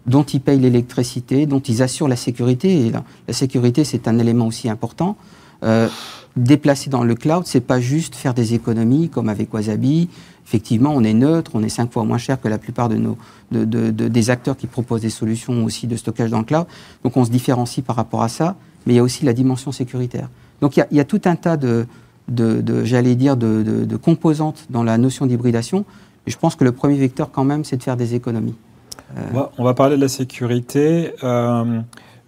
dont 0.06 0.22
ils 0.22 0.40
payent 0.40 0.60
l'électricité, 0.60 1.46
dont 1.46 1.60
ils 1.60 1.82
assurent 1.82 2.08
la 2.08 2.16
sécurité. 2.16 2.86
Et 2.86 2.90
la, 2.90 3.04
la 3.28 3.34
sécurité, 3.34 3.84
c'est 3.84 4.08
un 4.08 4.18
élément 4.18 4.46
aussi 4.46 4.68
important. 4.68 5.16
Euh, 5.62 5.88
déplacer 6.36 6.90
dans 6.90 7.02
le 7.02 7.14
cloud, 7.14 7.44
c'est 7.46 7.60
pas 7.60 7.80
juste 7.80 8.14
faire 8.14 8.34
des 8.34 8.54
économies 8.54 9.08
comme 9.08 9.28
avec 9.28 9.52
Wasabi. 9.54 10.08
Effectivement, 10.46 10.92
on 10.94 11.02
est 11.02 11.14
neutre, 11.14 11.52
on 11.54 11.62
est 11.62 11.68
cinq 11.68 11.92
fois 11.92 12.04
moins 12.04 12.18
cher 12.18 12.40
que 12.40 12.46
la 12.46 12.58
plupart 12.58 12.88
de 12.88 12.96
nos, 12.96 13.16
de, 13.50 13.64
de, 13.64 13.90
des 13.90 14.30
acteurs 14.30 14.56
qui 14.56 14.66
proposent 14.66 15.00
des 15.00 15.10
solutions 15.10 15.64
aussi 15.64 15.86
de 15.86 15.96
stockage 15.96 16.30
dans 16.30 16.38
le 16.38 16.44
cloud. 16.44 16.66
Donc 17.02 17.16
on 17.16 17.24
se 17.24 17.30
différencie 17.30 17.84
par 17.84 17.96
rapport 17.96 18.22
à 18.22 18.28
ça, 18.28 18.54
mais 18.86 18.92
il 18.92 18.96
y 18.96 19.00
a 19.00 19.02
aussi 19.02 19.24
la 19.24 19.32
dimension 19.32 19.72
sécuritaire. 19.72 20.28
Donc 20.60 20.76
il 20.76 20.80
y 20.80 20.82
a, 20.82 20.86
il 20.90 20.96
y 20.96 21.00
a 21.00 21.04
tout 21.04 21.22
un 21.24 21.36
tas 21.36 21.56
de, 21.56 21.86
j'allais 22.84 23.16
dire, 23.16 23.36
de, 23.36 23.96
composantes 23.96 24.66
dans 24.70 24.84
la 24.84 24.98
notion 24.98 25.26
d'hybridation. 25.26 25.84
Je 26.26 26.36
pense 26.36 26.54
que 26.54 26.64
le 26.64 26.72
premier 26.72 26.96
vecteur, 26.96 27.30
quand 27.32 27.44
même, 27.44 27.64
c'est 27.64 27.76
de 27.76 27.82
faire 27.82 27.96
des 27.96 28.14
économies. 28.14 28.54
Euh, 29.16 29.46
on, 29.58 29.64
va, 29.64 29.74
parler 29.74 29.96
de 29.96 30.00
la 30.00 30.08
sécurité. 30.08 31.12
Euh, 31.22 31.80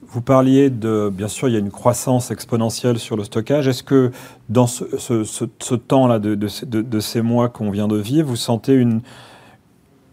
vous 0.02 0.20
parliez 0.20 0.70
de, 0.70 1.10
bien 1.12 1.28
sûr, 1.28 1.48
il 1.48 1.52
y 1.52 1.56
a 1.56 1.60
une 1.60 1.70
croissance 1.70 2.30
exponentielle 2.30 2.98
sur 2.98 3.16
le 3.16 3.24
stockage. 3.24 3.68
Est-ce 3.68 3.82
que 3.82 4.12
dans 4.48 4.66
ce, 4.66 5.74
temps-là, 5.74 6.18
de, 6.18 7.00
ces 7.00 7.22
mois 7.22 7.48
qu'on 7.48 7.70
vient 7.70 7.88
de 7.88 7.96
vivre, 7.96 8.28
vous 8.28 8.36
sentez 8.36 8.74
une, 8.74 9.00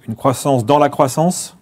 une 0.08 0.16
croissance 0.16 0.66
dans 0.66 0.80
la 0.80 0.90
croissance? 0.90 1.56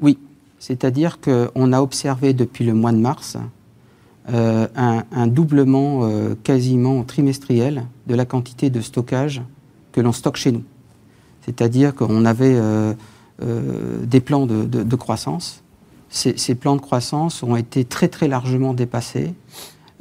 Oui, 0.00 0.18
c'est-à-dire 0.58 1.20
qu'on 1.20 1.72
a 1.72 1.80
observé 1.80 2.32
depuis 2.32 2.64
le 2.64 2.74
mois 2.74 2.92
de 2.92 2.98
mars 2.98 3.36
euh, 4.32 4.68
un, 4.76 5.26
doublement 5.26 6.00
euh, 6.04 6.34
quasiment 6.44 7.02
trimestriel 7.02 7.86
de 8.06 8.14
la 8.14 8.24
quantité 8.24 8.70
de 8.70 8.80
stockage 8.80 9.42
que 9.92 10.00
l'on 10.00 10.12
stocke 10.12 10.36
chez 10.36 10.52
nous. 10.52 10.62
C'est-à-dire 11.44 11.94
qu'on 11.94 12.24
avait 12.24 12.54
euh, 12.54 12.92
des 13.40 14.20
plans 14.20 14.46
de 14.46 14.96
croissance 14.96 15.62
ces, 16.10 16.54
plans 16.54 16.76
de 16.76 16.80
croissance 16.80 17.42
ont 17.42 17.56
été 17.56 17.84
très 17.84 18.08
très 18.08 18.28
largement 18.28 18.74
dépassés 18.74 19.34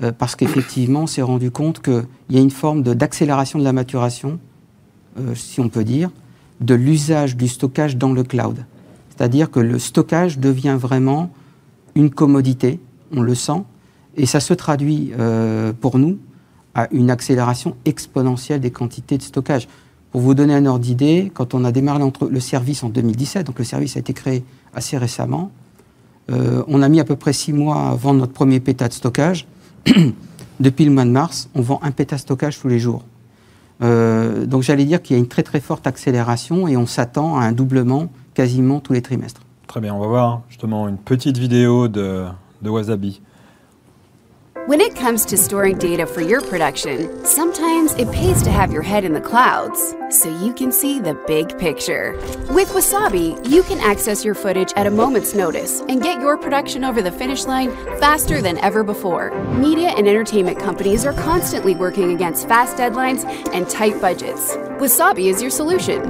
euh, 0.02 0.12
parce 0.12 0.36
qu'effectivement, 0.36 1.02
on 1.02 1.08
s'est 1.08 1.22
rendu 1.22 1.52
compte 1.52 1.82
qu'il 1.82 2.06
y 2.32 2.38
a 2.38 2.42
une 2.42 2.52
forme 2.52 2.82
d'accélération 2.82 3.60
de, 3.60 3.64
la 3.64 3.74
maturation, 3.74 4.40
euh, 5.20 5.36
si 5.36 5.60
on 5.60 5.70
peut 5.70 5.84
dire, 5.84 6.10
de 6.62 6.74
l'usage 6.74 7.38
du 7.38 7.48
stockage 7.48 7.96
dans 7.96 8.12
le 8.12 8.24
cloud. 8.24 8.66
C'est-à-dire 9.10 9.52
que 9.52 9.60
le 9.60 9.78
stockage 9.80 10.40
devient 10.40 10.78
vraiment 10.80 11.30
une 11.96 12.10
commodité, 12.10 12.80
on 13.12 13.22
le 13.22 13.36
sent, 13.36 13.64
et 14.18 14.26
ça 14.26 14.40
se 14.40 14.54
traduit 14.54 15.12
euh, 15.20 15.74
pour 15.80 16.00
nous 16.00 16.18
à 16.74 16.88
une 16.92 17.12
accélération 17.12 17.76
exponentielle 17.86 18.62
des 18.62 18.72
quantités 18.72 19.18
de 19.18 19.24
stockage. 19.24 19.68
Pour 20.12 20.22
vous 20.22 20.34
donner 20.34 20.56
un 20.56 20.66
ordre 20.66 20.84
d'idée, 20.84 21.32
quand 21.34 21.54
on 21.54 21.64
a 21.64 21.72
démarré 21.72 22.04
le 22.30 22.40
service 22.40 22.84
en 22.84 22.90
2017, 22.90 23.46
donc 23.46 23.60
le 23.60 23.66
service 23.66 23.96
a 23.96 24.00
été 24.00 24.14
créé 24.14 24.44
assez 24.74 24.98
récemment, 24.98 25.52
euh, 26.32 26.64
on 26.68 26.82
a 26.82 26.90
mis 26.90 27.00
à 27.00 27.04
peu 27.04 27.16
près 27.16 27.34
six 27.34 27.54
mois 27.54 27.90
avant 27.90 28.14
notre 28.14 28.34
premier 28.34 28.60
péta 28.60 28.88
de 28.88 28.94
stockage. 28.94 29.48
Depuis 30.60 30.86
le 30.86 30.92
mois 30.92 31.06
de 31.06 31.12
mars, 31.12 31.50
on 31.56 31.62
vend 31.62 31.80
un 31.84 31.92
péta 31.92 32.16
de 32.16 32.22
stockage 32.22 32.60
tous 32.60 32.68
les 32.68 32.80
jours. 32.80 33.04
Euh, 33.82 34.46
donc 34.46 34.64
j'allais 34.64 34.84
dire 34.84 35.02
qu'il 35.02 35.16
y 35.16 35.20
a 35.20 35.20
une 35.20 35.28
très 35.28 35.44
très 35.44 35.62
forte 35.62 35.88
accélération 35.88 36.68
et 36.68 36.76
on 36.76 36.86
s'attend 36.86 37.38
à 37.38 37.44
un 37.44 37.54
doublement 37.54 38.12
quasiment 38.34 38.80
tous 38.80 38.94
les 38.94 39.02
trimestres. 39.02 39.42
Très 39.68 39.80
bien, 39.80 39.94
on 39.94 40.00
va 40.00 40.08
voir 40.08 40.42
justement 40.50 40.88
une 40.88 40.98
petite 40.98 41.38
vidéo 41.38 41.88
de 41.88 42.26
Wasabi. 42.64 43.22
When 44.66 44.82
it 44.82 44.96
comes 44.96 45.26
to 45.26 45.38
storing 45.38 45.78
data 45.78 46.06
for 46.06 46.22
your 46.22 46.42
production, 46.42 47.26
sometimes 47.26 47.94
it 47.94 48.12
pays 48.12 48.42
to 48.44 48.52
have 48.52 48.72
your 48.72 48.82
head 48.82 49.04
in 49.04 49.14
the 49.14 49.22
clouds 49.22 49.96
so 50.10 50.30
you 50.44 50.54
can 50.54 50.72
see 50.72 51.00
the 51.00 51.16
big 51.28 51.58
picture. 51.58 52.14
With 52.50 52.70
Wasabi, 52.70 53.48
you 53.50 53.64
can 53.64 53.80
access 53.80 54.24
your 54.24 54.36
footage 54.36 54.72
at 54.76 54.86
a 54.86 54.92
moment's 54.92 55.34
notice 55.34 55.82
and 55.82 56.02
get 56.02 56.22
your 56.22 56.38
production 56.38 56.84
over 56.84 57.02
the 57.02 57.12
finish 57.12 57.46
line 57.46 57.72
faster 58.00 58.42
than 58.42 58.58
ever 58.60 58.84
before. 58.84 59.32
Media 59.56 59.90
and 59.90 60.08
entertainment 60.08 60.60
companies 60.60 61.06
are 61.06 61.14
constantly 61.14 61.76
working 61.76 62.12
against 62.12 62.48
fast 62.48 62.78
deadlines 62.78 63.26
and 63.54 63.70
tight 63.70 64.00
budgets. 64.00 64.56
Wasabi 64.80 65.26
is 65.26 65.42
your 65.42 65.52
solution. 65.52 66.02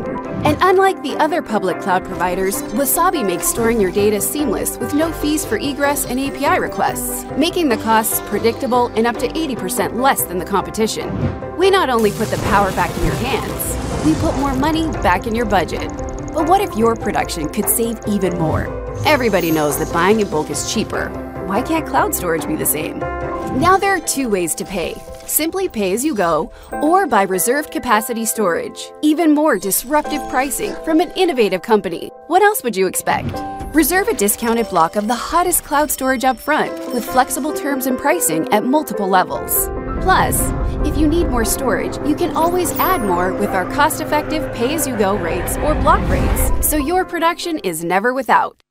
And 0.46 0.56
unlike 0.62 1.02
the 1.02 1.18
other 1.18 1.42
public 1.42 1.82
cloud 1.82 2.06
providers, 2.06 2.62
Wasabi 2.74 3.26
makes 3.26 3.48
storing 3.48 3.82
your 3.82 3.90
data 3.92 4.22
seamless 4.22 4.78
with 4.78 4.94
no 4.94 5.12
fees 5.12 5.44
for 5.44 5.58
egress 5.58 6.06
and 6.06 6.20
API 6.20 6.60
requests, 6.60 7.26
making 7.36 7.70
the 7.70 7.78
costs 7.78 8.22
predictable 8.28 8.92
and 8.96 9.08
up 9.08 9.18
to 9.18 9.28
80% 9.28 9.96
less 9.96 10.22
than 10.22 10.38
the 10.38 10.46
competition. 10.46 11.10
We 11.58 11.72
not 11.72 11.90
only 11.90 12.12
put 12.12 12.28
the 12.28 12.38
power 12.50 12.72
back 12.74 12.96
in 12.96 13.06
your 13.06 13.16
hands, 13.16 14.06
we 14.06 14.14
put 14.22 14.38
more 14.38 14.54
money 14.54 14.86
back 15.02 15.26
in 15.26 15.34
your 15.34 15.48
budget. 15.48 15.90
But 16.32 16.48
what 16.48 16.62
if 16.62 16.78
your 16.78 16.96
production 16.96 17.50
could 17.50 17.68
save 17.68 18.00
even 18.08 18.38
more? 18.38 18.68
Everybody 19.04 19.50
knows 19.50 19.80
that 19.80 19.92
buying 19.92 20.20
in 20.20 20.30
bulk 20.30 20.52
is 20.52 20.72
cheaper. 20.72 21.10
Why 21.48 21.64
can't 21.64 21.88
cloud 21.88 22.14
storage 22.14 22.46
be 22.46 22.56
the 22.56 22.68
same? 22.68 23.00
Now 23.00 23.78
there 23.78 23.96
are 23.96 24.00
two 24.00 24.30
ways 24.30 24.54
to 24.54 24.64
pay 24.64 24.94
simply 25.30 25.70
pay 25.70 25.94
as 25.94 26.04
you 26.04 26.16
go, 26.16 26.52
or 26.82 27.08
buy 27.08 27.24
reserved 27.24 27.72
capacity 27.72 28.26
storage. 28.26 28.92
Even 29.02 29.34
more 29.34 29.58
disruptive 29.58 30.28
pricing 30.30 30.74
from 30.86 31.00
an 31.00 31.12
innovative 31.16 31.62
company. 31.62 32.10
What 32.28 32.42
else 32.42 32.64
would 32.64 32.76
you 32.76 32.88
expect? 32.88 33.34
Reserve 33.76 34.08
a 34.08 34.16
discounted 34.16 34.70
block 34.70 34.96
of 34.96 35.08
the 35.08 35.16
hottest 35.16 35.64
cloud 35.64 35.92
storage 35.92 36.24
up 36.24 36.38
front 36.38 36.72
with 36.94 37.06
flexible 37.06 37.54
terms 37.54 37.86
and 37.86 37.98
pricing 37.98 38.52
at 38.54 38.66
multiple 38.66 39.08
levels. 39.08 39.70
Plus, 40.02 40.40
if 40.88 40.98
you 40.98 41.08
need 41.08 41.28
more 41.28 41.46
storage, 41.46 41.98
you 42.08 42.16
can 42.16 42.36
always 42.36 42.72
add 42.74 43.02
more 43.02 43.34
with 43.34 43.50
our 43.50 43.70
cost 43.72 44.02
effective 44.02 44.52
pay 44.54 44.74
as 44.74 44.88
you 44.88 44.98
go 44.98 45.18
rates 45.18 45.58
or 45.58 45.76
block 45.76 46.08
rates, 46.10 46.68
so 46.68 46.78
your 46.78 47.06
production 47.06 47.60
is 47.60 47.84
never 47.84 48.14
without. 48.14 48.64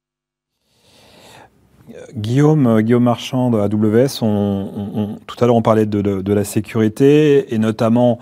Guillaume, 2.14 2.66
euh, 2.66 2.80
Guillaume 2.80 3.04
Marchand 3.04 3.50
de 3.50 3.58
AWS, 3.58 4.18
tout 5.26 5.36
à 5.40 5.46
l'heure 5.46 5.56
on 5.56 5.62
parlait 5.62 5.86
de, 5.86 6.32
la 6.32 6.44
sécurité 6.44 7.54
et 7.54 7.58
notamment 7.58 8.18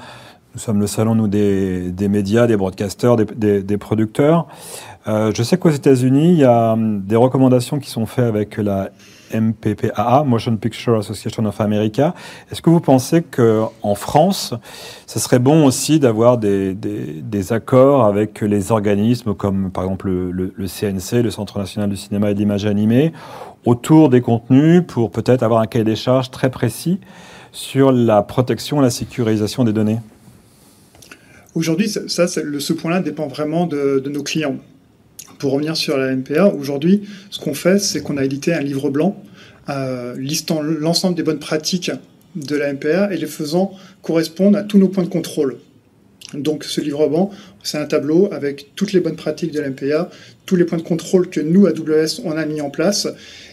nous 0.54 0.60
sommes 0.60 0.80
le 0.80 0.86
salon, 0.86 1.14
nous, 1.14 1.28
des, 1.28 2.08
médias, 2.08 2.46
des 2.46 2.56
broadcasters, 2.56 3.16
des, 3.16 3.76
producteurs. 3.76 4.46
Euh, 5.06 5.30
je 5.34 5.42
sais 5.42 5.58
qu'aux 5.58 5.70
États-Unis, 5.70 6.32
il 6.32 6.38
y 6.38 6.44
a 6.44 6.72
hum, 6.72 7.02
des 7.02 7.14
recommandations 7.14 7.78
qui 7.78 7.90
sont 7.90 8.06
faites 8.06 8.24
avec 8.24 8.56
la 8.56 8.88
MPPAA, 9.34 10.24
Motion 10.24 10.56
Picture 10.56 10.96
Association 10.98 11.44
of 11.44 11.60
America. 11.60 12.14
Est-ce 12.50 12.62
que 12.62 12.70
vous 12.70 12.80
pensez 12.80 13.22
qu'en 13.22 13.94
France, 13.94 14.54
ce 15.06 15.18
serait 15.18 15.38
bon 15.38 15.66
aussi 15.66 16.00
d'avoir 16.00 16.38
des, 16.38 16.74
accords 17.50 18.04
avec 18.04 18.40
les 18.40 18.72
organismes 18.72 19.34
comme 19.34 19.70
par 19.70 19.84
exemple 19.84 20.08
le, 20.08 20.52
le, 20.56 20.66
CNC, 20.66 21.22
le 21.22 21.30
Centre 21.30 21.58
national 21.58 21.90
du 21.90 21.96
cinéma 21.96 22.30
et 22.30 22.34
de 22.34 22.38
l'image 22.38 22.66
animée, 22.66 23.12
autour 23.66 24.08
des 24.08 24.20
contenus 24.20 24.82
pour 24.86 25.10
peut-être 25.10 25.42
avoir 25.42 25.60
un 25.60 25.66
cahier 25.66 25.84
des 25.84 25.96
charges 25.96 26.30
très 26.30 26.50
précis 26.50 26.98
sur 27.52 27.92
la 27.92 28.22
protection 28.22 28.80
la 28.80 28.90
sécurisation 28.90 29.64
des 29.64 29.72
données 29.72 29.98
Aujourd'hui, 31.54 31.88
ça, 31.88 32.28
ce 32.28 32.72
point-là 32.74 33.00
dépend 33.00 33.28
vraiment 33.28 33.66
de, 33.66 34.02
nos 34.10 34.22
clients. 34.22 34.58
Pour 35.38 35.52
revenir 35.52 35.74
sur 35.74 35.96
la 35.96 36.14
MPA, 36.14 36.48
aujourd'hui, 36.48 37.04
ce 37.30 37.38
qu'on 37.38 37.54
fait, 37.54 37.78
c'est 37.78 38.02
qu'on 38.02 38.18
a 38.18 38.24
édité 38.24 38.52
un 38.52 38.60
livre 38.60 38.90
blanc 38.90 39.22
euh, 39.70 40.14
listant 40.18 40.60
l'ensemble 40.60 41.16
des 41.16 41.22
bonnes 41.22 41.38
pratiques 41.38 41.90
de 42.36 42.56
la 42.56 42.74
MPA 42.74 43.10
et 43.10 43.16
les 43.16 43.26
faisant 43.26 43.72
correspondre 44.02 44.58
à 44.58 44.64
tous 44.64 44.76
nos 44.76 44.88
points 44.88 45.04
de 45.04 45.08
contrôle. 45.08 45.56
Donc 46.34 46.64
ce 46.64 46.80
livre 46.82 47.08
blanc, 47.08 47.30
c'est 47.62 47.78
un 47.78 47.86
tableau 47.86 48.28
avec 48.32 48.72
toutes 48.76 48.92
les 48.92 49.00
bonnes 49.00 49.16
pratiques 49.16 49.52
de 49.52 49.60
la 49.60 49.70
MPA, 49.70 50.10
tous 50.46 50.56
les 50.56 50.64
points 50.64 50.78
de 50.78 50.82
contrôle 50.82 51.28
que 51.28 51.40
nous, 51.40 51.66
AWS, 51.66 52.22
on 52.24 52.32
a 52.32 52.46
mis 52.46 52.60
en 52.60 52.70
place. 52.70 53.08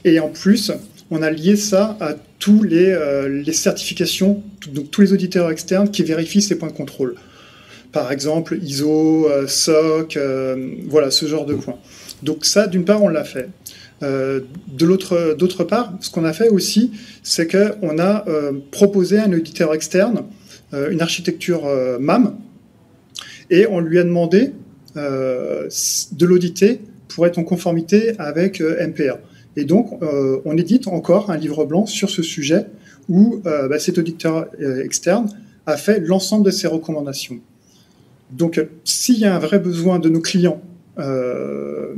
Et 0.06 0.20
en 0.20 0.30
plus, 0.30 0.72
on 1.12 1.22
a 1.22 1.30
lié 1.30 1.56
ça 1.56 1.98
à 2.00 2.16
tous 2.40 2.64
les, 2.64 2.90
euh, 2.90 3.28
les 3.28 3.54
certifications, 3.54 4.44
donc 4.72 4.92
tous 4.92 5.02
les 5.02 5.14
auditeurs 5.14 5.52
externes 5.52 5.90
qui 5.90 6.04
vérifient 6.04 6.42
ces 6.42 6.56
points 6.58 6.70
de 6.70 6.74
contrôle 6.74 7.16
par 7.92 8.12
exemple 8.12 8.58
ISO, 8.60 9.30
euh, 9.30 9.46
SOC, 9.46 10.18
euh, 10.18 10.72
voilà 10.88 11.12
ce 11.12 11.28
genre 11.28 11.46
de 11.46 11.54
points. 11.54 11.78
Donc 12.24 12.44
ça, 12.44 12.66
d'une 12.66 12.86
part, 12.86 13.04
on 13.04 13.08
l'a 13.08 13.24
fait. 13.24 13.50
De 14.02 14.86
l'autre, 14.86 15.36
d'autre 15.38 15.64
part, 15.64 15.94
ce 16.02 16.10
qu'on 16.10 16.26
a 16.26 16.34
fait 16.34 16.50
aussi, 16.50 16.92
c'est 17.22 17.48
qu'on 17.48 18.00
a 18.00 18.26
proposé 18.72 19.18
à 19.18 19.26
un 19.26 19.32
auditeur 19.32 19.74
externe 19.74 20.24
une 20.74 21.00
architecture 21.00 21.62
MAM 22.02 22.36
et 23.50 23.66
on 23.68 23.80
lui 23.80 24.00
a 24.00 24.04
demandé 24.04 24.52
de 24.96 26.26
l'auditer 26.26 26.82
pour 27.08 27.26
être 27.26 27.38
en 27.38 27.44
conformité 27.44 28.14
avec 28.20 28.62
MPA. 28.62 29.20
Et 29.56 29.66
donc, 29.66 30.00
on 30.02 30.58
édite 30.58 30.88
encore 30.88 31.30
un 31.30 31.38
livre 31.38 31.66
blanc 31.66 31.86
sur 31.86 32.10
ce 32.10 32.24
sujet 32.24 32.66
où 33.10 33.42
bah, 33.44 33.80
cet 33.80 33.98
auditeur 33.98 34.48
externe 34.84 35.30
a 35.66 35.78
fait 35.78 36.00
l'ensemble 36.00 36.46
de 36.46 36.52
ses 36.52 36.68
recommandations. 36.68 37.40
Donc, 38.32 38.66
s'il 38.84 39.20
y 39.20 39.26
a 39.26 39.36
un 39.36 39.40
vrai 39.40 39.60
besoin 39.60 40.00
de 40.00 40.10
nos 40.10 40.22
clients, 40.22 40.62
euh, 41.00 41.94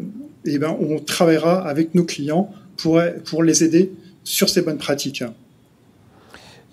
eh 0.46 0.60
ben, 0.60 0.76
on 0.80 1.00
travaillera 1.00 1.68
avec 1.68 1.96
nos 1.96 2.04
clients 2.04 2.52
pour, 2.78 3.02
pour 3.26 3.44
les 3.44 3.64
aider 3.64 3.92
sur 4.24 4.50
ces 4.50 4.62
bonnes 4.62 4.78
pratiques. 4.78 5.24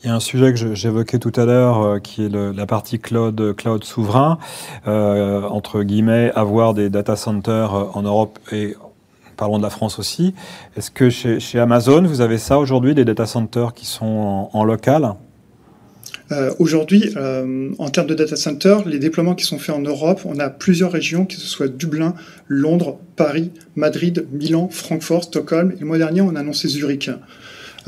Il 0.02 0.08
y 0.08 0.10
a 0.10 0.14
un 0.16 0.20
sujet 0.20 0.52
que 0.52 0.74
j'évoquais 0.74 1.20
tout 1.20 1.32
à 1.36 1.44
l'heure, 1.44 1.82
euh, 1.82 1.98
qui 2.00 2.24
est 2.24 2.28
la 2.28 2.66
partie 2.66 2.98
cloud, 2.98 3.54
cloud 3.56 3.84
souverain. 3.84 4.38
Euh, 4.88 5.42
entre 5.42 5.84
guillemets, 5.84 6.32
avoir 6.34 6.74
des 6.74 6.90
data 6.90 7.14
centers 7.14 7.72
en 7.72 8.02
Europe 8.02 8.40
et 8.50 8.74
parlons 9.36 9.58
de 9.58 9.62
la 9.62 9.70
France 9.70 9.98
aussi. 9.98 10.34
Est-ce 10.76 10.90
que 10.90 11.08
chez, 11.10 11.58
Amazon, 11.58 12.02
vous 12.02 12.20
avez 12.20 12.38
ça 12.38 12.58
aujourd'hui, 12.58 12.94
des 12.94 13.04
data 13.04 13.26
centers 13.26 13.74
qui 13.74 13.86
sont 13.86 14.48
en 14.52 14.64
local? 14.64 15.14
Euh, 16.32 16.52
aujourd'hui, 16.58 17.10
euh, 17.16 17.70
en 17.78 17.88
termes 17.88 18.06
de 18.06 18.14
data 18.14 18.36
center, 18.36 18.78
les 18.86 18.98
déploiements 18.98 19.34
qui 19.34 19.44
sont 19.44 19.58
faits 19.58 19.74
en 19.74 19.80
Europe, 19.80 20.22
on 20.24 20.38
a 20.38 20.48
plusieurs 20.48 20.90
régions, 20.90 21.26
que 21.26 21.34
ce 21.34 21.46
soit 21.46 21.68
Dublin, 21.68 22.14
Londres, 22.48 22.98
Paris, 23.16 23.50
Madrid, 23.76 24.26
Milan, 24.32 24.68
Francfort, 24.70 25.24
Stockholm. 25.24 25.72
Et 25.76 25.80
le 25.80 25.86
mois 25.86 25.98
dernier, 25.98 26.22
on 26.22 26.34
a 26.34 26.40
annoncé 26.40 26.68
Zurich. 26.68 27.10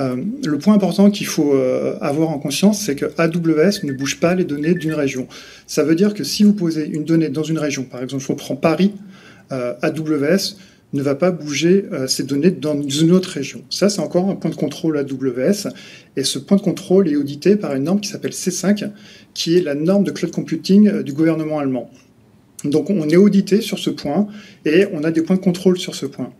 Euh, 0.00 0.16
le 0.44 0.58
point 0.58 0.74
important 0.74 1.10
qu'il 1.10 1.26
faut 1.26 1.54
avoir 2.00 2.30
en 2.30 2.38
conscience, 2.38 2.80
c'est 2.80 2.96
que 2.96 3.06
AWS 3.16 3.84
ne 3.84 3.92
bouge 3.92 4.18
pas 4.18 4.34
les 4.34 4.44
données 4.44 4.74
d'une 4.74 4.94
région. 4.94 5.28
Ça 5.66 5.84
veut 5.84 5.94
dire 5.94 6.14
que 6.14 6.24
si 6.24 6.42
vous 6.42 6.52
posez 6.52 6.86
une 6.86 7.04
donnée 7.04 7.28
dans 7.28 7.44
une 7.44 7.58
région, 7.58 7.84
par 7.84 8.02
exemple, 8.02 8.22
je 8.22 8.28
reprends 8.28 8.56
Paris, 8.56 8.92
AWS 9.50 10.56
ne 10.94 11.02
va 11.02 11.16
pas 11.16 11.32
bouger 11.32 11.86
euh, 11.92 12.06
ces 12.06 12.22
données 12.22 12.52
dans 12.52 12.80
une 12.80 13.10
autre 13.10 13.28
région. 13.28 13.62
Ça, 13.68 13.88
c'est 13.88 14.00
encore 14.00 14.30
un 14.30 14.36
point 14.36 14.50
de 14.50 14.54
contrôle 14.54 14.96
AWS. 14.96 15.68
Et 16.16 16.22
ce 16.22 16.38
point 16.38 16.56
de 16.56 16.62
contrôle 16.62 17.08
est 17.08 17.16
audité 17.16 17.56
par 17.56 17.74
une 17.74 17.84
norme 17.84 18.00
qui 18.00 18.08
s'appelle 18.08 18.30
C5, 18.30 18.90
qui 19.34 19.56
est 19.56 19.60
la 19.60 19.74
norme 19.74 20.04
de 20.04 20.12
cloud 20.12 20.30
computing 20.30 20.88
euh, 20.88 21.02
du 21.02 21.12
gouvernement 21.12 21.58
allemand. 21.58 21.90
Donc 22.64 22.88
on 22.88 23.08
est 23.08 23.16
audité 23.16 23.60
sur 23.60 23.78
ce 23.78 23.90
point 23.90 24.26
et 24.64 24.86
on 24.92 25.04
a 25.04 25.10
des 25.10 25.20
points 25.20 25.36
de 25.36 25.40
contrôle 25.40 25.78
sur 25.78 25.94
ce 25.94 26.06
point. 26.06 26.32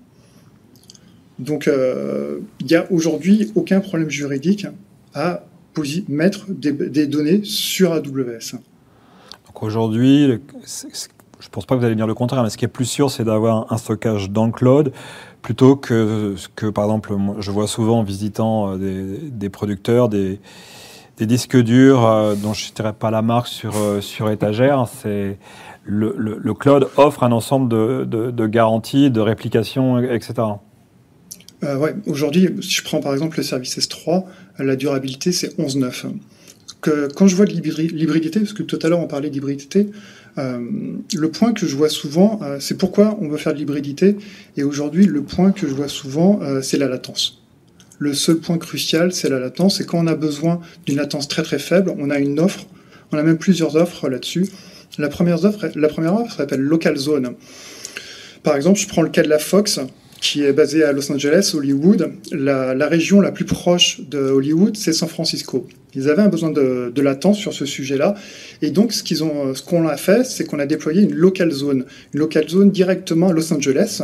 Donc 1.39 1.67
euh, 1.67 2.41
il 2.61 2.67
n'y 2.67 2.77
a 2.77 2.91
aujourd'hui 2.93 3.51
aucun 3.55 3.81
problème 3.81 4.11
juridique 4.11 4.67
à 5.15 5.45
mettre 6.09 6.47
des, 6.51 7.07
données 7.07 7.43
sur 7.43 7.93
AWS. 7.93 8.53
Donc 9.47 9.63
aujourd'hui, 9.63 10.29
je 10.29 10.37
ne 10.37 11.51
pense 11.51 11.67
pas 11.67 11.75
que 11.75 11.81
vous 11.81 11.87
allez 11.87 11.97
dire 11.97 12.07
le 12.07 12.15
contraire, 12.15 12.45
mais 12.45 12.51
ce 12.51 12.57
qui 12.57 12.65
est 12.65 12.69
plus 12.69 12.85
sûr, 12.85 13.11
c'est 13.11 13.25
d'avoir 13.25 13.73
un 13.73 13.77
stockage 13.77 14.31
dans 14.31 14.47
le 14.47 14.53
cloud 14.53 14.93
plutôt 15.43 15.75
que 15.75 16.35
ce 16.37 16.49
que, 16.49 16.67
par 16.67 16.85
exemple, 16.85 17.13
je 17.41 17.51
vois 17.51 17.67
souvent 17.67 17.99
en 17.99 18.03
visitant 18.05 18.79
euh, 18.79 19.19
des, 19.31 19.51
producteurs, 19.51 20.09
des, 20.09 20.39
disques 21.19 21.61
durs 21.61 22.07
euh, 22.07 22.35
dont 22.37 22.55
je 22.55 22.71
ne 22.71 22.75
dirais 22.75 22.93
pas 22.93 23.11
la 23.11 23.21
marque 23.21 23.49
sur, 23.49 23.75
sur 24.01 24.31
étagère. 24.31 24.87
C'est 24.87 25.39
le, 25.85 26.55
cloud 26.55 26.89
offre 26.97 27.25
un 27.25 27.33
ensemble 27.33 27.69
de, 27.69 28.47
garanties, 28.47 29.11
de 29.11 29.21
réplication, 29.21 29.99
etc. 29.99 30.35
Euh, 31.65 31.93
Aujourd'hui, 32.07 32.51
si 32.61 32.71
je 32.71 32.83
prends 32.83 33.01
par 33.01 33.13
exemple 33.13 33.37
le 33.39 33.43
service 33.43 33.79
S3, 33.79 34.25
la 34.59 34.77
durabilité, 34.77 35.33
c'est 35.33 35.59
11.9. 35.59 36.07
quand 37.15 37.27
je 37.27 37.37
vois 37.37 37.47
de 37.47 37.53
l'hybridité, 37.53 38.41
parce 38.41 38.53
que 38.53 38.63
tout 38.63 38.79
à 38.83 38.89
l'heure 38.89 39.01
on 39.01 39.07
parlait 39.07 39.31
d'hybridité, 39.31 39.89
euh, 40.39 40.59
le 41.15 41.31
point 41.31 41.53
que 41.53 41.67
je 41.67 41.77
vois 41.77 41.89
souvent, 41.89 42.41
euh, 42.43 42.59
c'est 42.61 42.77
pourquoi 42.77 43.17
on 43.21 43.29
veut 43.29 43.37
faire 43.37 43.55
de 43.55 43.59
l'hybridité. 43.59 44.17
Et 44.57 44.65
aujourd'hui, 44.65 45.07
le 45.07 45.23
point 45.23 45.53
que 45.53 45.69
je 45.69 45.75
vois 45.75 45.89
souvent, 45.89 46.41
euh, 46.43 46.61
c'est 46.61 46.79
la 46.79 46.89
latence. 46.89 47.43
Le 47.99 48.15
seul 48.15 48.39
point 48.39 48.59
crucial, 48.59 49.13
c'est 49.13 49.29
la 49.29 49.39
latence. 49.39 49.81
Et 49.81 49.87
quand 49.87 49.99
on 49.99 50.07
a 50.07 50.17
besoin 50.17 50.61
d'une 50.87 50.97
latence 50.97 51.29
très 51.29 51.43
très 51.43 51.59
faible, 51.59 51.95
on 51.99 52.11
a 52.11 52.19
une 52.19 52.41
offre, 52.41 52.67
on 53.13 53.19
a 53.19 53.23
même 53.23 53.39
plusieurs 53.39 53.77
offres 53.77 54.09
là-dessus. 54.09 54.49
La 54.99 55.09
première 55.09 55.45
offre, 55.45 55.71
la 55.75 55.89
première 55.89 56.15
offre 56.17 56.37
s'appelle 56.37 56.61
Local 56.61 56.97
Zone. 56.97 57.35
Par 58.43 58.57
exemple, 58.57 58.79
je 58.79 58.89
prends 58.89 59.03
le 59.03 59.09
cas 59.09 59.23
de 59.23 59.29
la 59.29 59.39
Fox, 59.39 59.81
qui 60.25 60.43
est 60.43 60.55
basée 60.55 60.83
à 60.83 60.93
Los 60.93 61.13
Angeles, 61.13 61.53
Hollywood. 61.55 62.11
La, 62.33 62.89
région 62.89 63.21
la 63.21 63.31
plus 63.31 63.45
proche 63.45 64.01
de 64.09 64.19
Hollywood, 64.19 64.75
c'est 64.75 64.95
San 64.95 65.07
Francisco. 65.07 65.67
Ils 65.95 66.09
avaient 66.09 66.23
un 66.23 66.29
besoin 66.29 66.51
de, 66.51 67.01
latence 67.03 67.37
sur 67.37 67.53
ce 67.53 67.67
sujet-là. 67.67 68.15
Et 68.63 68.71
donc, 68.71 68.95
ce 68.95 69.63
qu'on 69.63 69.87
a 69.87 69.97
fait, 69.99 70.25
c'est 70.25 70.45
qu'on 70.47 70.59
a 70.61 70.65
déployé 70.65 71.03
une 71.03 71.13
local 71.13 71.51
zone, 71.51 71.85
une 72.15 72.21
local 72.21 72.49
zone 72.49 72.71
directement 72.71 73.29
à 73.29 73.33
Los 73.35 73.53
Angeles. 73.53 74.01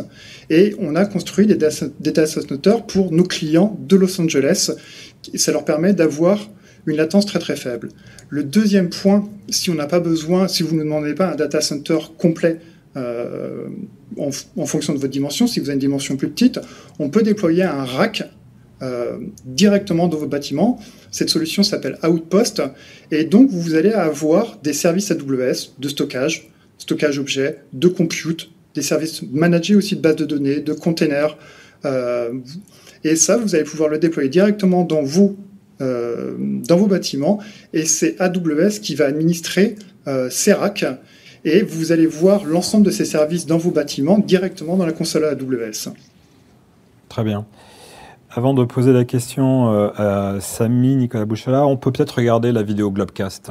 Et 0.51 0.77
on 0.79 0.95
a 0.95 1.07
construit 1.07 1.47
des 1.47 1.57
data 1.57 2.27
centers 2.27 2.85
pour 2.85 3.13
nos 3.13 3.25
clients 3.25 3.81
de 3.89 3.97
Los 3.97 4.21
Angeles. 4.21 4.73
ça 5.35 5.53
leur 5.53 5.65
permet 5.65 5.95
d'avoir 5.95 6.51
une 6.85 6.97
latence 6.97 7.25
très 7.25 7.39
très 7.39 7.57
faible. 7.57 7.89
Le 8.29 8.45
deuxième 8.45 8.91
point, 8.91 9.27
si 9.49 9.71
on 9.71 9.75
n'a 9.75 9.87
pas 9.87 10.01
besoin, 10.01 10.49
si 10.49 10.63
vous 10.63 10.77
ne 10.77 10.83
demandez 10.83 11.15
pas 11.15 11.33
un 11.33 11.35
data 11.35 11.63
center 11.63 11.99
complet 12.19 12.61
euh, 12.97 13.69
en, 14.17 14.67
fonction 14.67 14.93
de 14.93 14.99
votre 14.99 15.13
dimension, 15.13 15.47
si 15.47 15.61
vous 15.61 15.67
avez 15.67 15.75
une 15.75 15.81
dimension 15.81 16.17
plus 16.17 16.29
petite, 16.29 16.59
on 16.99 17.09
peut 17.09 17.23
déployer 17.23 17.63
un 17.63 17.85
rack 17.85 18.25
euh, 18.83 19.19
directement 19.45 20.09
dans 20.09 20.17
vos 20.17 20.27
bâtiments. 20.27 20.81
Cette 21.13 21.31
solution 21.31 21.63
s'appelle 21.63 21.99
Outpost. 22.03 22.63
Et 23.13 23.25
donc, 23.25 23.51
vous 23.51 23.75
allez 23.75 23.93
avoir 23.93 24.59
des 24.63 24.73
services 24.73 25.11
AWS 25.11 25.75
de 25.79 25.89
stockage, 25.89 26.51
stockage 26.79 27.19
objet, 27.19 27.59
de 27.73 27.89
compute, 27.89 28.51
des 28.75 28.83
services 28.83 29.23
managés 29.23 29.77
aussi 29.77 29.97
de 29.97 30.01
bases 30.01 30.17
de 30.17 30.25
données, 30.25 30.61
de 30.61 30.73
containers. 30.73 31.37
Euh, 31.85 32.33
et 33.05 33.15
ça, 33.17 33.37
vous 33.37 33.55
allez 33.55 33.65
pouvoir 33.65 33.89
le 33.89 33.99
déployer 33.99 34.29
directement 34.29 34.85
dans 34.85 35.03
vos, 35.03 35.37
dans 35.79 36.77
vos 36.77 36.87
bâtiments. 36.87 37.41
Et 37.73 37.87
c'est 37.87 38.21
AWS 38.21 38.81
qui 38.83 38.95
va 38.95 39.07
administrer 39.07 39.77
ces 40.29 40.53
racks. 40.53 40.85
Et 41.45 41.63
vous 41.63 41.93
allez 41.93 42.07
voir 42.07 42.45
l'ensemble 42.45 42.85
de 42.85 42.91
ces 42.91 43.05
services 43.05 43.47
dans 43.47 43.59
vos 43.59 43.71
bâtiments 43.71 44.19
directement 44.19 44.77
dans 44.77 44.87
la 44.87 44.93
console 44.93 45.25
AWS. 45.25 45.93
Très 47.09 47.25
bien. 47.25 47.47
Avant 48.31 48.55
de 48.55 48.65
poser 48.65 48.93
la 48.93 49.05
question 49.05 49.73
euh, 49.73 49.89
à 49.97 50.41
Samy, 50.41 50.97
Nicolas 50.97 51.25
Bouchala, 51.25 51.67
on 51.67 51.77
peut 51.77 51.91
peut-être 51.91 52.13
regarder 52.13 52.53
la 52.53 52.63
vidéo 52.63 52.91
Globcast. 52.91 53.51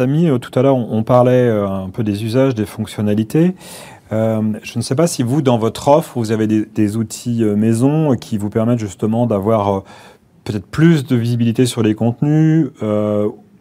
Samy, 0.00 0.30
tout 0.40 0.58
à 0.58 0.62
l'heure, 0.62 0.76
on, 0.76 1.02
parlait 1.02 1.50
un 1.50 1.90
peu 1.90 2.02
des 2.02 2.24
usages, 2.24 2.54
des 2.54 2.64
fonctionnalités. 2.64 3.54
je 4.10 4.76
ne 4.76 4.80
sais 4.80 4.94
pas 4.94 5.06
si 5.06 5.22
vous, 5.22 5.42
dans 5.42 5.58
votre 5.58 5.88
offre, 5.88 6.12
vous 6.14 6.32
avez 6.32 6.46
des, 6.46 6.96
outils 6.96 7.44
maison 7.44 8.16
qui 8.16 8.38
vous 8.38 8.48
permettent 8.48 8.78
justement 8.78 9.26
d'avoir 9.26 9.84
peut-être 10.44 10.66
plus 10.66 11.04
de 11.04 11.16
visibilité 11.16 11.66
sur 11.66 11.82
les 11.82 11.94
contenus 11.94 12.68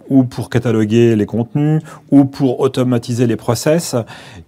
ou 0.09 0.23
pour 0.23 0.49
cataloguer 0.49 1.15
les 1.15 1.25
contenus, 1.25 1.81
ou 2.11 2.25
pour 2.25 2.59
automatiser 2.59 3.27
les 3.27 3.35
process 3.35 3.95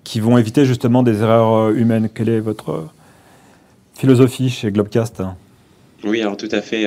qui 0.04 0.20
vont 0.20 0.38
éviter 0.38 0.66
justement 0.66 1.04
des 1.04 1.22
erreurs 1.22 1.54
euh, 1.54 1.74
humaines. 1.74 2.10
Quelle 2.14 2.30
est 2.30 2.40
votre 2.40 2.88
philosophie 3.94 4.50
chez 4.50 4.72
Globcast 4.72 5.22
Oui, 6.04 6.22
alors 6.22 6.38
tout 6.38 6.50
à 6.52 6.62
fait. 6.62 6.86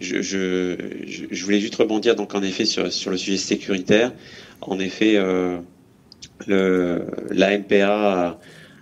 Euh, 0.00 0.76
je, 1.06 1.26
je, 1.30 1.44
voulais 1.44 1.60
juste 1.60 1.76
rebondir 1.76 2.16
donc 2.16 2.34
en 2.34 2.42
effet 2.42 2.64
sur, 2.64 2.92
sur 2.92 3.10
le 3.10 3.16
sujet 3.16 3.36
sécuritaire. 3.36 4.12
En 4.60 4.78
effet, 4.78 5.16
euh, 5.16 5.58
le, 6.46 7.06
la 7.30 7.58
MPA 7.58 8.38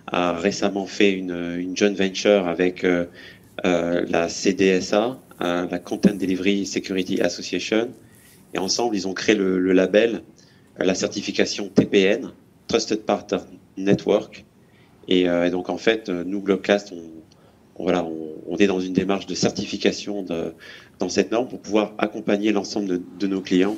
a, 0.07 0.33
récemment 0.33 0.87
fait 0.87 1.11
une, 1.11 1.55
une 1.59 1.77
joint 1.77 1.93
venture 1.93 2.47
avec 2.47 2.85
la 3.63 4.27
CDSA, 4.27 5.19
la 5.39 5.79
Content 5.79 6.15
Delivery 6.15 6.65
Security 6.65 7.21
Association, 7.21 7.89
et 8.53 8.59
ensemble, 8.59 8.95
ils 8.95 9.07
ont 9.07 9.13
créé 9.13 9.35
le, 9.35 9.59
label, 9.73 10.23
euh, 10.79 10.85
la 10.85 10.95
certification 10.95 11.69
TPN, 11.69 12.31
Trusted 12.67 13.01
Partner 13.01 13.39
Network. 13.77 14.45
Euh, 15.09 15.45
et, 15.45 15.49
donc, 15.49 15.69
en 15.69 15.77
fait, 15.77 16.09
euh, 16.09 16.23
nous, 16.25 16.41
Globcast, 16.41 16.91
on, 16.91 17.83
voilà, 17.83 18.05
on, 18.05 18.57
est 18.57 18.67
dans 18.67 18.79
une 18.79 18.93
démarche 18.93 19.25
de 19.25 19.35
certification 19.35 20.23
de, 20.23 20.53
dans 20.99 21.09
cette 21.09 21.31
norme 21.31 21.47
pour 21.47 21.59
pouvoir 21.59 21.93
accompagner 21.97 22.51
l'ensemble 22.51 23.01
de, 23.17 23.27
nos 23.27 23.41
clients 23.41 23.77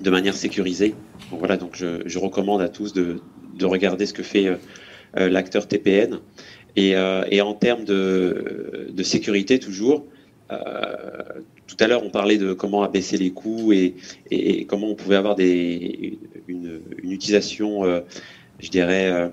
de 0.00 0.10
manière 0.10 0.34
sécurisée. 0.34 0.94
Voilà, 1.30 1.56
donc 1.56 1.76
je, 1.76 2.18
recommande 2.18 2.62
à 2.62 2.68
tous 2.68 2.92
de, 2.92 3.20
de 3.58 3.66
regarder 3.66 4.06
ce 4.06 4.12
que 4.12 4.22
fait 4.22 4.58
l'acteur 5.14 5.68
TPN. 5.68 6.20
Et, 6.76 6.94
et, 7.30 7.40
en 7.40 7.54
termes 7.54 7.84
de, 7.84 8.92
sécurité, 9.02 9.58
toujours, 9.58 10.04
euh, 10.52 11.40
tout 11.66 11.76
à 11.80 11.86
l'heure, 11.86 12.04
on 12.04 12.10
parlait 12.10 12.38
de 12.38 12.52
comment 12.52 12.82
abaisser 12.82 13.16
les 13.16 13.30
coûts 13.30 13.72
et, 13.72 14.66
comment 14.68 14.88
on 14.88 14.94
pouvait 14.94 15.16
avoir 15.16 15.38
une, 15.38 16.80
utilisation, 17.02 17.84
euh, 17.84 18.00
je 18.60 18.68
dirais, 18.70 19.10
euh, 19.10 19.28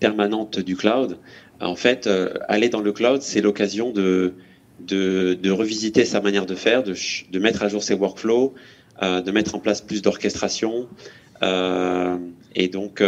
permanente 0.00 0.58
du 0.58 0.76
cloud. 0.76 1.18
En 1.60 1.76
fait, 1.76 2.08
aller 2.48 2.68
dans 2.68 2.80
le 2.80 2.92
cloud, 2.92 3.22
c'est 3.22 3.40
l'occasion 3.40 3.90
de, 3.90 4.34
de, 4.80 5.50
revisiter 5.50 6.04
sa 6.04 6.20
manière 6.20 6.46
de 6.46 6.54
faire, 6.54 6.82
de, 6.82 6.94
de 7.30 7.38
mettre 7.38 7.62
à 7.62 7.68
jour 7.68 7.82
ses 7.82 7.94
workflows, 7.94 8.54
de 9.02 9.30
mettre 9.30 9.54
en 9.54 9.58
place 9.58 9.80
plus 9.80 10.02
d'orchestration. 10.02 10.88
et 11.42 12.68
donc, 12.68 13.02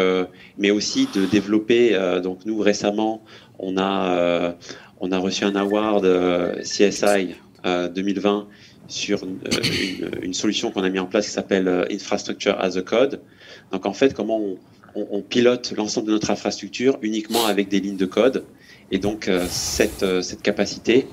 mais 0.59 0.71
aussi 0.71 1.09
de 1.15 1.27
développer. 1.27 1.97
donc 2.23 2.47
nous 2.47 2.59
récemment, 2.59 3.23
on 3.59 3.79
a 3.79 4.57
on 5.01 5.13
a 5.13 5.19
reçu 5.19 5.45
un 5.45 5.57
award 5.57 6.05
euh, 6.05 6.63
CSI 6.63 7.35
2020 7.65 8.39
euh, 8.39 8.43
sur 8.89 9.25
euh, 9.25 10.11
une, 10.23 10.35
solution 10.35 10.71
qu'on 10.71 10.85
a 10.85 10.89
mis 10.89 10.99
en 10.99 11.07
place 11.07 11.27
qui 11.27 11.33
s'appelle 11.33 11.87
Infrastructure 11.91 12.57
as 12.59 12.77
a 12.77 12.83
Code. 12.83 13.21
Donc 13.73 13.87
en 13.87 13.93
fait, 13.93 14.15
comment 14.15 14.41
on, 14.95 15.21
pilote 15.21 15.75
l'ensemble 15.77 16.07
de 16.07 16.13
notre 16.13 16.31
infrastructure 16.31 16.99
uniquement 17.03 17.45
avec 17.47 17.69
des 17.69 17.81
lignes 17.81 17.99
de 17.99 18.07
code. 18.07 18.45
Et 18.91 18.99
donc 18.99 19.29
cette, 19.51 20.23
cette 20.23 20.41
capacité, 20.41 21.07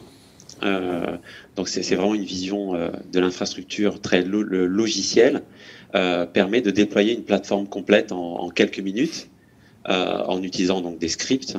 donc 1.56 1.68
c'est 1.68 1.96
vraiment 1.96 2.16
une 2.16 2.24
vision 2.24 2.74
de 2.74 3.20
l'infrastructure 3.20 4.00
très 4.00 4.24
logicielle, 4.24 5.44
permet 5.92 6.62
de 6.62 6.72
déployer 6.72 7.14
une 7.14 7.24
plateforme 7.24 7.68
complète 7.68 8.12
en, 8.12 8.50
quelques 8.50 8.80
minutes 8.80 9.30
en 9.88 10.42
utilisant 10.42 10.82
donc 10.82 11.00
des 11.00 11.10
scripts 11.10 11.58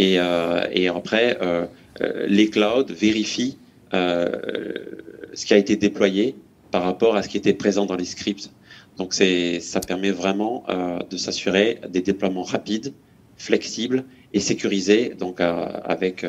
euh, 0.00 0.66
et, 0.72 0.88
après, 0.88 1.38
euh, 1.42 1.66
euh, 2.00 2.26
les 2.26 2.48
clouds 2.48 2.86
vérifient 2.88 3.58
ce 3.92 5.46
qui 5.46 5.54
a 5.54 5.56
été 5.56 5.76
déployé 5.76 6.36
par 6.70 6.84
rapport 6.84 7.16
à 7.16 7.22
ce 7.22 7.28
qui 7.28 7.36
était 7.36 7.54
présent 7.54 7.86
dans 7.86 7.96
les 7.96 8.04
scripts. 8.04 8.50
Donc 8.98 9.14
ça 9.14 9.80
permet 9.80 10.12
vraiment 10.12 10.64
de 11.10 11.16
s'assurer 11.16 11.80
des 11.88 12.00
déploiements 12.00 12.44
rapides, 12.44 12.92
flexibles 13.36 14.04
et 14.32 14.38
sécurisés, 14.38 15.14
donc 15.18 15.40
avec 15.40 16.24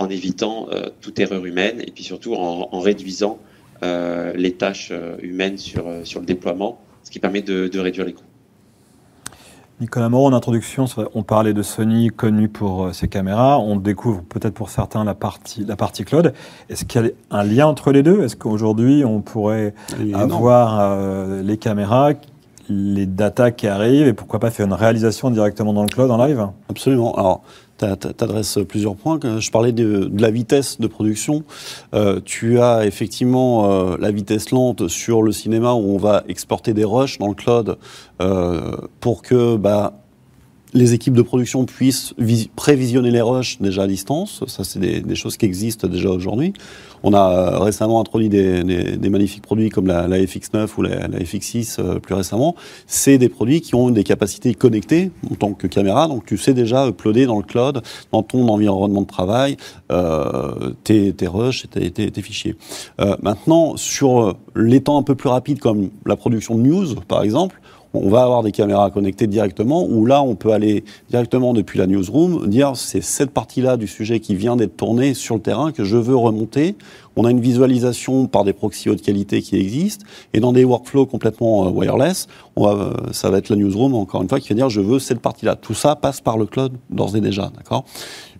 en 0.00 0.08
évitant 0.08 0.68
toute 1.00 1.18
erreur 1.20 1.44
humaine 1.44 1.80
et 1.80 1.90
puis 1.90 2.04
surtout 2.04 2.34
en, 2.34 2.80
réduisant 2.80 3.38
les 3.82 4.54
tâches 4.58 4.92
humaines 5.22 5.58
sur, 5.58 5.84
sur 6.04 6.20
le 6.20 6.26
déploiement, 6.26 6.80
ce 7.02 7.10
qui 7.10 7.18
permet 7.18 7.42
de 7.42 7.78
réduire 7.78 8.04
les 8.04 8.14
coûts. 8.14 8.24
Nicolas 9.80 10.10
Moreau, 10.10 10.26
en 10.26 10.34
introduction, 10.34 10.84
on 11.14 11.22
parlait 11.22 11.54
de 11.54 11.62
Sony 11.62 12.08
connu 12.08 12.50
pour 12.50 12.84
euh, 12.84 12.92
ses 12.92 13.08
caméras. 13.08 13.58
On 13.58 13.76
découvre 13.76 14.20
peut-être 14.20 14.52
pour 14.52 14.68
certains 14.68 15.04
la 15.04 15.14
partie, 15.14 15.64
la 15.64 15.74
partie 15.74 16.04
cloud. 16.04 16.34
Est-ce 16.68 16.84
qu'il 16.84 17.02
y 17.02 17.06
a 17.06 17.10
un 17.30 17.44
lien 17.44 17.66
entre 17.66 17.90
les 17.90 18.02
deux? 18.02 18.22
Est-ce 18.22 18.36
qu'aujourd'hui, 18.36 19.06
on 19.06 19.22
pourrait 19.22 19.72
avoir 20.12 20.80
euh, 20.80 21.42
les 21.42 21.56
caméras, 21.56 22.12
les 22.68 23.06
datas 23.06 23.52
qui 23.52 23.68
arrivent 23.68 24.06
et 24.06 24.12
pourquoi 24.12 24.38
pas 24.38 24.50
faire 24.50 24.66
une 24.66 24.74
réalisation 24.74 25.30
directement 25.30 25.72
dans 25.72 25.82
le 25.82 25.88
cloud 25.88 26.10
en 26.10 26.22
live? 26.26 26.46
Absolument. 26.68 27.14
Alors, 27.14 27.42
tu 27.80 28.24
adresses 28.24 28.58
plusieurs 28.68 28.96
points. 28.96 29.18
Je 29.38 29.50
parlais 29.50 29.72
de, 29.72 30.10
la 30.18 30.30
vitesse 30.30 30.80
de 30.80 30.86
production. 30.86 31.44
Euh, 31.94 32.20
tu 32.24 32.60
as 32.60 32.86
effectivement 32.86 33.70
euh, 33.70 33.96
la 33.98 34.10
vitesse 34.10 34.50
lente 34.50 34.88
sur 34.88 35.22
le 35.22 35.32
cinéma 35.32 35.72
où 35.72 35.94
on 35.94 35.98
va 35.98 36.24
exporter 36.28 36.74
des 36.74 36.84
rushs 36.84 37.18
dans 37.18 37.28
le 37.28 37.34
cloud 37.34 37.78
euh, 38.20 38.76
pour 39.00 39.22
que 39.22 39.56
bah, 39.56 39.94
les 40.72 40.94
équipes 40.94 41.14
de 41.14 41.22
production 41.22 41.64
puissent 41.64 42.14
prévisionner 42.56 43.10
les 43.10 43.20
rushs 43.20 43.60
déjà 43.60 43.82
à 43.82 43.86
distance. 43.86 44.44
Ça, 44.46 44.64
c'est 44.64 44.78
des, 44.78 45.14
choses 45.14 45.36
qui 45.36 45.46
existent 45.46 45.88
déjà 45.88 46.10
aujourd'hui. 46.10 46.52
On 47.02 47.12
a 47.12 47.32
euh, 47.32 47.58
récemment 47.58 48.00
introduit 48.00 48.28
des, 48.28 49.08
magnifiques 49.10 49.42
produits 49.42 49.70
comme 49.70 49.86
la, 49.86 50.06
FX9 50.08 50.68
ou 50.76 50.82
la, 50.82 51.08
FX6 51.08 51.76
euh, 51.78 51.98
plus 51.98 52.14
récemment. 52.14 52.54
C'est 52.86 53.18
des 53.18 53.28
produits 53.28 53.60
qui 53.60 53.74
ont 53.74 53.90
des 53.90 54.04
capacités 54.04 54.54
connectées 54.54 55.10
en 55.30 55.34
tant 55.34 55.52
que 55.52 55.66
caméra. 55.66 56.08
Donc, 56.08 56.26
tu 56.26 56.36
sais 56.36 56.54
déjà 56.54 56.86
uploader 56.86 57.26
dans 57.26 57.38
le 57.38 57.44
cloud, 57.44 57.82
dans 58.12 58.22
ton 58.22 58.48
environnement 58.48 59.02
de 59.02 59.06
travail, 59.06 59.56
euh, 59.90 60.72
tes, 60.84 61.12
tes 61.12 61.26
rushs 61.26 61.66
et 61.76 61.90
tes, 61.90 62.22
fichiers. 62.22 62.54
maintenant, 63.22 63.76
sur 63.76 64.36
les 64.54 64.82
temps 64.82 64.98
un 64.98 65.02
peu 65.02 65.14
plus 65.14 65.30
rapides 65.30 65.58
comme 65.58 65.88
la 66.04 66.16
production 66.16 66.54
de 66.54 66.60
news, 66.60 66.94
par 67.08 67.22
exemple, 67.22 67.60
on 67.94 68.08
va 68.08 68.22
avoir 68.22 68.42
des 68.42 68.52
caméras 68.52 68.90
connectées 68.90 69.26
directement, 69.26 69.84
où 69.84 70.06
là, 70.06 70.22
on 70.22 70.34
peut 70.34 70.52
aller 70.52 70.84
directement 71.08 71.52
depuis 71.52 71.78
la 71.78 71.86
newsroom, 71.86 72.46
dire 72.46 72.76
c'est 72.76 73.00
cette 73.00 73.30
partie-là 73.30 73.76
du 73.76 73.86
sujet 73.86 74.20
qui 74.20 74.34
vient 74.34 74.56
d'être 74.56 74.76
tournée 74.76 75.14
sur 75.14 75.34
le 75.36 75.40
terrain 75.40 75.72
que 75.72 75.84
je 75.84 75.96
veux 75.96 76.16
remonter. 76.16 76.76
On 77.16 77.24
a 77.24 77.30
une 77.30 77.40
visualisation 77.40 78.26
par 78.28 78.44
des 78.44 78.52
proxys 78.52 78.88
haute 78.88 79.02
qualité 79.02 79.42
qui 79.42 79.56
existent, 79.56 80.06
et 80.32 80.40
dans 80.40 80.52
des 80.52 80.64
workflows 80.64 81.06
complètement 81.06 81.66
euh, 81.66 81.70
wireless, 81.70 82.28
on 82.56 82.68
euh, 82.68 82.92
ça 83.12 83.30
va 83.30 83.38
être 83.38 83.48
la 83.48 83.56
newsroom, 83.56 83.94
encore 83.94 84.22
une 84.22 84.28
fois, 84.28 84.38
qui 84.38 84.50
va 84.50 84.54
dire 84.54 84.70
je 84.70 84.80
veux 84.80 84.98
cette 84.98 85.20
partie-là. 85.20 85.56
Tout 85.56 85.74
ça 85.74 85.96
passe 85.96 86.20
par 86.20 86.38
le 86.38 86.46
cloud 86.46 86.72
d'ores 86.90 87.16
et 87.16 87.20
déjà, 87.20 87.50
d'accord? 87.56 87.84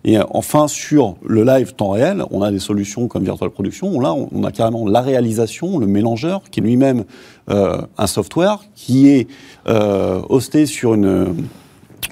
Et 0.03 0.17
euh, 0.17 0.23
enfin, 0.31 0.67
sur 0.67 1.15
le 1.25 1.43
live 1.43 1.73
temps 1.73 1.91
réel, 1.91 2.23
on 2.31 2.41
a 2.41 2.51
des 2.51 2.59
solutions 2.59 3.07
comme 3.07 3.23
Virtual 3.23 3.49
Production. 3.49 3.99
Là, 3.99 4.13
on 4.13 4.43
a 4.43 4.51
carrément 4.51 4.87
la 4.87 5.01
réalisation, 5.01 5.77
le 5.77 5.87
mélangeur, 5.87 6.41
qui 6.49 6.59
est 6.59 6.63
lui-même 6.63 7.03
euh, 7.49 7.81
un 7.97 8.07
software 8.07 8.59
qui 8.75 9.09
est 9.09 9.27
euh, 9.67 10.21
hosté 10.29 10.65
sur 10.65 10.93
une 10.93 11.35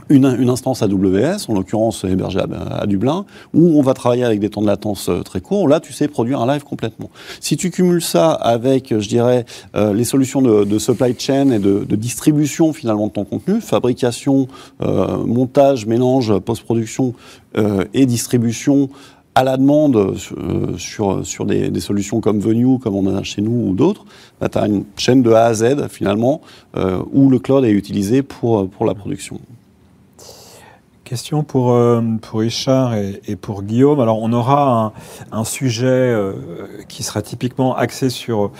une, 0.09 0.49
instance 0.49 0.81
AWS, 0.81 1.49
en 1.49 1.53
l'occurrence 1.53 2.03
hébergée 2.03 2.39
à, 2.39 2.85
Dublin, 2.87 3.25
où 3.53 3.77
on 3.77 3.81
va 3.81 3.93
travailler 3.93 4.23
avec 4.23 4.39
des 4.39 4.49
temps 4.49 4.61
de 4.61 4.67
latence 4.67 5.09
euh, 5.09 5.21
très 5.21 5.39
courts. 5.39 5.67
Là, 5.67 5.79
tu 5.79 5.93
sais 5.93 6.07
produire 6.07 6.41
un 6.41 6.51
live 6.51 6.63
complètement. 6.63 7.09
Si 7.39 7.57
tu 7.57 7.69
cumules 7.69 8.01
ça 8.01 8.31
avec, 8.31 8.97
je 8.97 9.07
dirais, 9.07 9.45
euh, 9.75 9.93
les 9.93 10.03
solutions 10.03 10.41
de, 10.41 10.79
supply 10.79 11.15
chain 11.17 11.51
et 11.51 11.59
de, 11.59 11.85
distribution 11.95 12.73
finalement 12.73 13.07
de 13.07 13.11
ton 13.11 13.25
contenu, 13.25 13.61
fabrication, 13.61 14.47
euh, 14.81 15.23
montage, 15.25 15.85
mélange, 15.85 16.37
post-production 16.39 17.13
et 17.93 18.05
distribution 18.05 18.89
à 19.35 19.43
la 19.43 19.57
demande 19.57 20.15
sur, 20.77 21.25
sur 21.25 21.45
des, 21.45 21.79
solutions 21.79 22.21
comme 22.21 22.39
Venue, 22.39 22.79
comme 22.79 22.95
on 22.95 23.05
en 23.07 23.15
a 23.15 23.23
chez 23.23 23.41
nous 23.41 23.69
ou 23.69 23.73
d'autres, 23.73 24.05
bah, 24.39 24.49
tu 24.49 24.57
as 24.57 24.67
une 24.67 24.85
chaîne 24.97 25.21
de 25.21 25.31
A 25.31 25.45
à 25.45 25.53
Z 25.53 25.87
finalement 25.89 26.41
où 27.11 27.29
le 27.29 27.39
cloud 27.39 27.65
est 27.65 27.71
utilisé 27.71 28.21
pour, 28.21 28.69
pour 28.69 28.85
la 28.85 28.93
production. 28.93 29.39
Question 31.09 31.41
pour, 31.41 31.71
euh, 31.71 32.03
pour 32.21 32.41
Richard 32.41 32.93
et, 32.93 33.35
pour 33.35 33.63
Guillaume. 33.63 33.99
Alors, 33.99 34.21
on 34.21 34.31
aura 34.31 34.93
un, 35.31 35.43
sujet 35.43 35.87
euh, 35.87 36.33
qui 36.87 37.01
sera 37.01 37.23
typiquement 37.23 37.75
axé 37.75 38.11
sur 38.11 38.51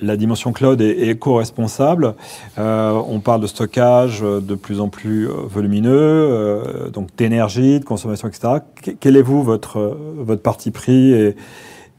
la 0.00 0.16
dimension 0.16 0.54
cloud 0.54 0.80
et 0.80 1.10
éco-responsable. 1.10 2.14
Euh, 2.56 2.92
on 3.06 3.20
parle 3.20 3.42
de 3.42 3.46
stockage 3.46 4.22
de 4.22 4.54
plus 4.54 4.80
en 4.80 4.88
plus 4.88 5.26
volumineux, 5.26 6.90
donc 6.90 7.14
d'énergie, 7.18 7.80
de 7.80 7.84
consommation, 7.84 8.28
etc. 8.28 8.62
Quel 8.98 9.18
est 9.18 9.22
vous 9.22 9.42
votre, 9.42 9.94
votre 10.16 10.40
parti 10.40 10.70
pris 10.70 11.12
et 11.12 11.36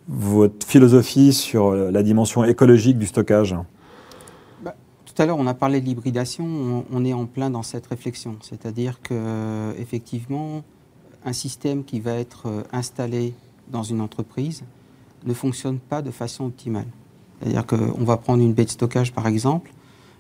votre 0.08 0.66
philosophie 0.66 1.32
sur 1.32 1.76
la 1.76 2.02
dimension 2.02 2.44
écologique 2.44 2.98
du 2.98 3.06
stockage? 3.06 3.56
Tout 5.14 5.22
à 5.22 5.26
l'heure, 5.26 5.38
on 5.38 5.48
a 5.48 5.54
parlé 5.54 5.82
de 5.82 5.86
l'hybridation. 5.86 6.86
On, 6.92 7.06
est 7.06 7.14
en 7.14 7.26
plein 7.26 7.50
dans 7.50 7.64
cette 7.64 7.88
réflexion. 7.88 8.38
C'est-à-dire 8.42 9.02
que, 9.02 9.74
effectivement, 9.78 10.64
un 11.26 11.34
système 11.34 11.84
qui 11.84 12.00
va 12.00 12.14
être 12.14 12.48
euh, 12.48 12.64
installé 12.72 13.34
dans 13.70 13.84
une 13.84 14.02
entreprise 14.02 14.64
ne 15.26 15.34
fonctionne 15.34 15.80
pas 15.80 16.02
de 16.02 16.12
façon 16.12 16.46
optimale. 16.46 16.88
C'est-à-dire 17.40 17.66
qu'on 17.66 18.04
va 18.04 18.18
prendre 18.18 18.44
une 18.44 18.54
baie 18.54 18.66
de 18.66 18.70
stockage, 18.70 19.14
par 19.14 19.28
exemple. 19.28 19.72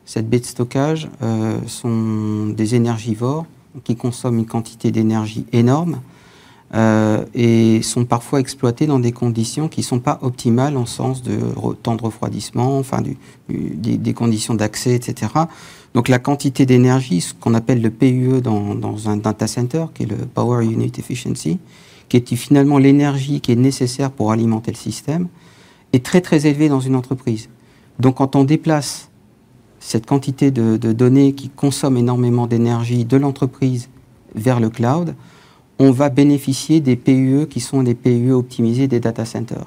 Cette 0.05 0.29
baie 0.29 0.39
de 0.39 0.45
stockage 0.45 1.09
euh, 1.21 1.59
sont 1.67 2.47
des 2.47 2.75
énergivores 2.75 3.45
qui 3.83 3.95
consomment 3.95 4.39
une 4.39 4.45
quantité 4.45 4.91
d'énergie 4.91 5.45
énorme 5.51 6.01
euh, 6.73 7.25
et 7.33 7.81
sont 7.81 8.05
parfois 8.05 8.39
exploités 8.39 8.87
dans 8.87 8.99
des 8.99 9.11
conditions 9.11 9.67
qui 9.67 9.81
ne 9.81 9.85
sont 9.85 9.99
pas 9.99 10.19
optimales 10.21 10.77
en 10.77 10.85
sens 10.85 11.21
de 11.21 11.37
temps 11.83 11.95
de 11.95 12.01
refroidissement, 12.01 12.77
enfin 12.77 13.01
des, 13.01 14.13
conditions 14.13 14.53
d'accès, 14.53 14.95
etc. 14.95 15.31
Donc 15.93 16.07
la 16.07 16.19
quantité 16.19 16.65
d'énergie, 16.65 17.21
ce 17.21 17.33
qu'on 17.33 17.53
appelle 17.53 17.81
le 17.81 17.89
PUE 17.89 18.41
dans, 18.41 19.09
un 19.09 19.17
data 19.17 19.47
center, 19.47 19.85
qui 19.93 20.03
est 20.03 20.05
le 20.05 20.15
Power 20.15 20.65
Unit 20.65 20.91
Efficiency, 20.97 21.59
qui 22.07 22.17
est 22.17 22.35
finalement 22.35 22.77
l'énergie 22.77 23.41
qui 23.41 23.51
est 23.51 23.57
nécessaire 23.57 24.11
pour 24.11 24.31
alimenter 24.31 24.71
le 24.71 24.77
système, 24.77 25.27
est 25.93 26.05
très 26.05 26.21
très 26.21 26.47
élevée 26.47 26.69
dans 26.69 26.79
une 26.79 26.95
entreprise. 26.95 27.49
Donc 27.99 28.15
quand 28.15 28.35
on 28.35 28.45
déplace 28.45 29.09
cette 29.81 30.05
quantité 30.05 30.51
de, 30.51 30.77
données 30.77 31.33
qui 31.33 31.49
consomment 31.49 31.97
énormément 31.97 32.47
d'énergie 32.47 33.03
de 33.03 33.17
l'entreprise 33.17 33.89
vers 34.35 34.59
le 34.61 34.69
cloud, 34.69 35.15
on 35.81 35.89
va 35.89 36.09
bénéficier 36.09 36.79
des 36.79 36.95
PUE 36.95 37.47
qui 37.49 37.59
sont 37.59 37.81
les 37.81 37.95
PUE 37.95 38.33
optimisés 38.33 38.87
des 38.87 38.99
data 38.99 39.25
centers. 39.25 39.65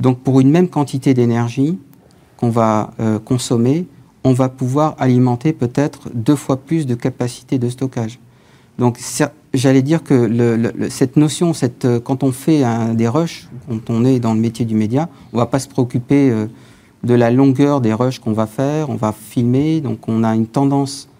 Donc 0.00 0.20
pour 0.20 0.40
une 0.40 0.50
même 0.50 0.68
quantité 0.68 1.12
d'énergie 1.12 1.78
qu'on 2.38 2.48
va 2.48 2.94
euh, 3.00 3.18
consommer, 3.18 3.86
on 4.24 4.32
va 4.32 4.48
pouvoir 4.48 4.96
alimenter 4.98 5.52
peut-être 5.52 6.08
deux 6.14 6.36
fois 6.36 6.56
plus 6.56 6.86
de 6.86 6.94
capacité 6.94 7.58
de 7.58 7.68
stockage. 7.68 8.18
Donc 8.78 8.98
j'allais 9.52 9.82
dire 9.82 10.02
que 10.02 10.72
cette 10.88 11.18
notion, 11.18 11.52
cette, 11.52 11.84
euh, 11.84 12.00
quand 12.00 12.22
on 12.22 12.32
fait 12.32 12.62
des 12.94 13.06
rushs, 13.06 13.50
quand 13.68 13.90
on 13.90 14.06
est 14.06 14.20
dans 14.20 14.32
le 14.32 14.40
métier 14.40 14.64
du 14.64 14.74
média, 14.74 15.10
on 15.34 15.36
ne 15.36 15.42
va 15.42 15.46
pas 15.46 15.58
se 15.58 15.68
préoccuper 15.68 16.30
euh, 16.30 16.46
de 17.04 17.12
la 17.12 17.30
longueur 17.30 17.82
des 17.82 17.92
rushs 17.92 18.20
qu'on 18.20 18.32
va 18.32 18.46
faire, 18.46 18.88
on 18.88 18.96
va 18.96 19.12
filmer, 19.12 19.82
donc 19.82 20.08
on 20.08 20.24
a 20.24 20.34
une 20.34 20.46
tendance 20.46 21.10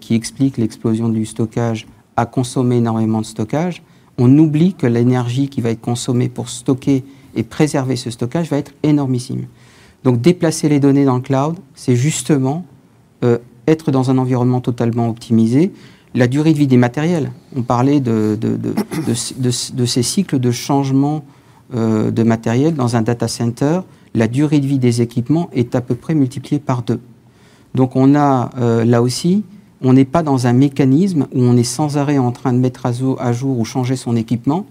qui 0.00 0.16
explique 0.16 0.58
l'explosion 0.58 1.08
du 1.08 1.24
stockage 1.24 1.86
à 2.20 2.26
consommer 2.26 2.76
énormément 2.76 3.20
de 3.20 3.26
stockage, 3.26 3.82
on 4.18 4.36
oublie 4.38 4.74
que 4.74 4.86
l'énergie 4.86 5.48
qui 5.48 5.60
va 5.60 5.70
être 5.70 5.80
consommée 5.80 6.28
pour 6.28 6.48
stocker 6.48 7.02
et 7.34 7.42
préserver 7.42 7.96
ce 7.96 8.10
stockage 8.10 8.50
va 8.50 8.58
être 8.58 8.72
énormissime. 8.82 9.46
Donc 10.04 10.20
déplacer 10.20 10.68
les 10.68 10.80
données 10.80 11.04
dans 11.04 11.16
le 11.16 11.22
cloud, 11.22 11.56
c'est 11.74 11.96
justement 11.96 12.64
euh, 13.24 13.38
être 13.66 13.90
dans 13.90 14.10
un 14.10 14.18
environnement 14.18 14.60
totalement 14.60 15.08
optimisé. 15.08 15.72
La 16.14 16.26
durée 16.26 16.52
de 16.52 16.58
vie 16.58 16.66
des 16.66 16.76
matériels, 16.76 17.32
on 17.56 17.62
parlait 17.62 18.00
de, 18.00 18.36
de, 18.38 19.86
ces 19.86 20.02
cycles 20.02 20.38
de 20.38 20.50
changement 20.50 21.24
euh, 21.74 22.10
de 22.10 22.22
matériel 22.22 22.74
dans 22.74 22.96
un 22.96 23.02
data 23.02 23.28
center, 23.28 23.80
la 24.14 24.26
durée 24.26 24.58
de 24.58 24.66
vie 24.66 24.78
des 24.78 25.02
équipements 25.02 25.48
est 25.52 25.74
à 25.74 25.80
peu 25.80 25.94
près 25.94 26.14
multipliée 26.14 26.58
par 26.58 26.82
deux. 26.82 27.00
Donc 27.74 27.94
on 27.94 28.14
a 28.14 28.50
euh, 28.58 28.84
là 28.84 29.02
aussi 29.02 29.44
on 29.82 29.92
n'est 29.92 30.04
pas 30.04 30.22
dans 30.22 30.46
un 30.46 30.52
mécanisme 30.52 31.26
où 31.32 31.42
on 31.42 31.56
est 31.56 31.64
sans 31.64 31.96
arrêt 31.96 32.18
en 32.18 32.32
train 32.32 32.52
de 32.52 32.58
mettre 32.58 32.86
à 32.86 33.32
jour 33.32 33.58
ou 33.58 33.64
changer 33.64 33.96
son 33.96 34.16
équipement, 34.16 34.66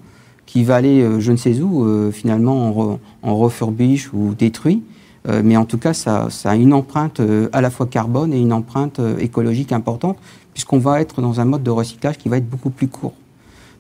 qui 0.50 0.64
va 0.64 0.78
aller 0.78 1.02
euh, 1.02 1.20
je 1.20 1.32
ne 1.32 1.38
sais 1.38 1.62
où, 1.62 1.86
euh, 1.86 2.12
finalement 2.12 3.00
en, 3.22 3.36
refurbish 3.36 4.12
ou 4.14 4.34
détruit. 4.34 4.82
Euh, 5.28 5.42
mais 5.44 5.56
en 5.58 5.66
tout 5.66 5.78
cas, 5.78 5.94
ça, 5.94 6.28
a 6.44 6.56
une 6.56 6.74
empreinte 6.74 7.22
à 7.52 7.62
la 7.62 7.70
fois 7.70 7.86
carbone 7.86 8.34
et 8.34 8.40
une 8.40 8.52
empreinte 8.52 9.00
écologique 9.20 9.72
importante, 9.72 10.18
puisqu'on 10.54 10.80
va 10.80 11.02
être 11.02 11.22
dans 11.22 11.40
un 11.40 11.46
mode 11.46 11.62
de 11.62 11.70
recyclage 11.70 12.18
qui 12.18 12.30
va 12.30 12.38
être 12.38 12.50
beaucoup 12.50 12.72
plus 12.72 12.88
court. 12.88 13.14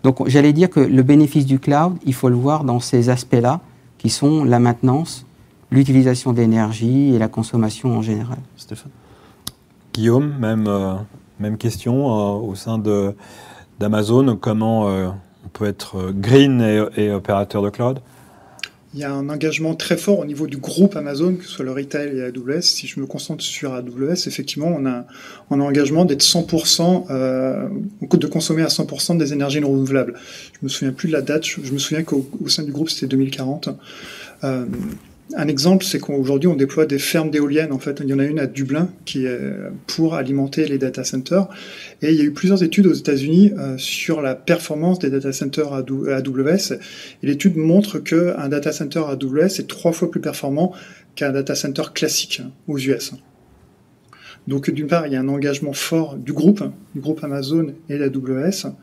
Donc 0.03 0.27
j'allais 0.27 0.53
dire 0.53 0.69
que 0.69 0.79
le 0.79 1.01
bénéfice 1.01 1.47
du 1.47 1.57
cloud, 1.57 1.97
il 2.05 2.13
faut 2.13 2.29
le 2.29 2.35
voir 2.35 2.63
dans 2.63 2.79
ces 2.79 3.09
aspects-là, 3.09 3.61
qui 3.97 4.09
sont 4.09 4.43
la 4.43 4.59
maintenance, 4.59 5.25
l'utilisation 5.71 6.33
d'énergie 6.33 7.15
et 7.15 7.17
la 7.17 7.27
consommation 7.27 7.97
en 7.97 8.01
général. 8.03 8.37
Stéphane 8.57 8.91
Guillaume, 9.91 10.35
même 10.39 10.69
même 11.39 11.57
question 11.57 12.07
euh, 12.07 12.39
au 12.39 12.55
sein 12.55 12.81
d'Amazon, 13.79 14.37
comment 14.37 14.89
euh, 14.89 15.07
on 15.45 15.49
peut 15.49 15.65
être 15.65 15.97
euh, 15.97 16.11
green 16.13 16.61
et, 16.95 17.11
opérateur 17.11 17.61
de 17.61 17.69
cloud? 17.69 17.99
Il 18.95 18.99
y 18.99 19.03
a 19.03 19.13
un 19.13 19.29
engagement 19.29 19.75
très 19.75 19.97
fort 19.97 20.17
au 20.17 20.25
niveau 20.25 20.47
du 20.47 20.57
groupe 20.57 20.95
Amazon, 20.95 21.35
que 21.35 21.43
ce 21.43 21.51
soit 21.51 21.65
le 21.65 21.71
retail 21.71 22.17
et 22.17 22.23
AWS. 22.23 22.63
Si 22.63 22.87
je 22.87 22.99
me 22.99 23.05
concentre 23.05 23.43
sur 23.43 23.73
AWS, 23.73 24.25
effectivement, 24.25 24.73
on 24.75 24.87
a, 24.87 25.05
un 25.51 25.59
engagement 25.59 26.05
d'être 26.05 26.23
100%, 26.23 27.05
de 28.01 28.27
consommer 28.27 28.63
à 28.63 28.67
100% 28.67 29.17
des 29.19 29.31
énergies 29.31 29.59
renouvelables. 29.59 30.15
Je 30.53 30.57
me 30.63 30.69
souviens 30.69 30.91
plus 30.91 31.07
de 31.07 31.13
la 31.13 31.21
date, 31.21 31.45
je, 31.45 31.71
me 31.71 31.77
souviens 31.77 32.01
qu'au 32.03 32.25
sein 32.47 32.63
du 32.63 32.71
groupe, 32.71 32.89
c'était 32.89 33.05
2040. 33.05 33.69
Un 35.35 35.47
exemple, 35.47 35.85
c'est 35.85 35.99
qu'aujourd'hui, 35.99 36.47
on 36.47 36.55
déploie 36.55 36.87
des 36.87 36.97
fermes 36.97 37.29
d'éoliennes. 37.29 37.71
En 37.71 37.77
fait, 37.77 38.01
il 38.03 38.09
y 38.09 38.13
en 38.13 38.19
a 38.19 38.23
une 38.23 38.39
à 38.39 38.47
Dublin 38.47 38.89
qui 39.05 39.25
est 39.25 39.39
pour 39.85 40.15
alimenter 40.15 40.65
les 40.65 40.79
data 40.79 41.03
centers. 41.03 41.47
Et 42.01 42.11
il 42.11 42.17
y 42.17 42.21
a 42.21 42.23
eu 42.23 42.31
plusieurs 42.31 42.63
études 42.63 42.87
aux 42.87 42.93
États-Unis 42.93 43.53
euh, 43.57 43.77
sur 43.77 44.21
la 44.21 44.33
performance 44.33 44.97
des 44.97 45.11
data 45.11 45.31
centers 45.31 45.71
AWS. 45.71 46.79
Et 47.21 47.27
l'étude 47.27 47.57
montre 47.57 47.99
qu'un 47.99 48.49
data 48.49 48.71
center 48.71 49.01
AWS 49.07 49.59
est 49.59 49.67
trois 49.67 49.91
fois 49.91 50.09
plus 50.09 50.19
performant 50.21 50.73
qu'un 51.13 51.31
data 51.31 51.53
center 51.53 51.83
classique 51.93 52.41
aux 52.67 52.79
US. 52.79 53.13
Donc, 54.47 54.71
d'une 54.71 54.87
part, 54.87 55.05
il 55.05 55.13
y 55.13 55.15
a 55.15 55.19
un 55.19 55.27
engagement 55.27 55.73
fort 55.73 56.15
du 56.15 56.33
groupe, 56.33 56.63
du 56.95 57.01
groupe 57.01 57.23
Amazon 57.23 57.75
et 57.87 57.99
d'AWS. 57.99 58.73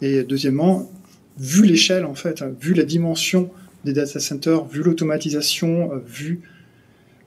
Et 0.00 0.22
deuxièmement, 0.22 0.90
vu 1.38 1.66
l'échelle, 1.66 2.06
en 2.06 2.14
fait, 2.14 2.42
vu 2.58 2.72
la 2.72 2.84
dimension 2.84 3.50
des 3.84 3.92
data 3.92 4.20
centers, 4.20 4.64
vu 4.64 4.82
l'automatisation, 4.82 5.92
euh, 5.92 5.98
vu 6.06 6.40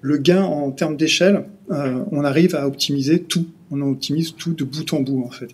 le 0.01 0.17
gain 0.17 0.43
en 0.43 0.71
termes 0.71 0.97
d'échelle, 0.97 1.45
euh, 1.71 2.03
on 2.11 2.23
arrive 2.23 2.55
à 2.55 2.67
optimiser 2.67 3.21
tout. 3.23 3.47
On 3.71 3.81
optimise 3.81 4.35
tout 4.35 4.53
de 4.53 4.63
bout 4.63 4.93
en 4.93 4.99
bout, 4.99 5.23
en 5.25 5.31
fait. 5.31 5.49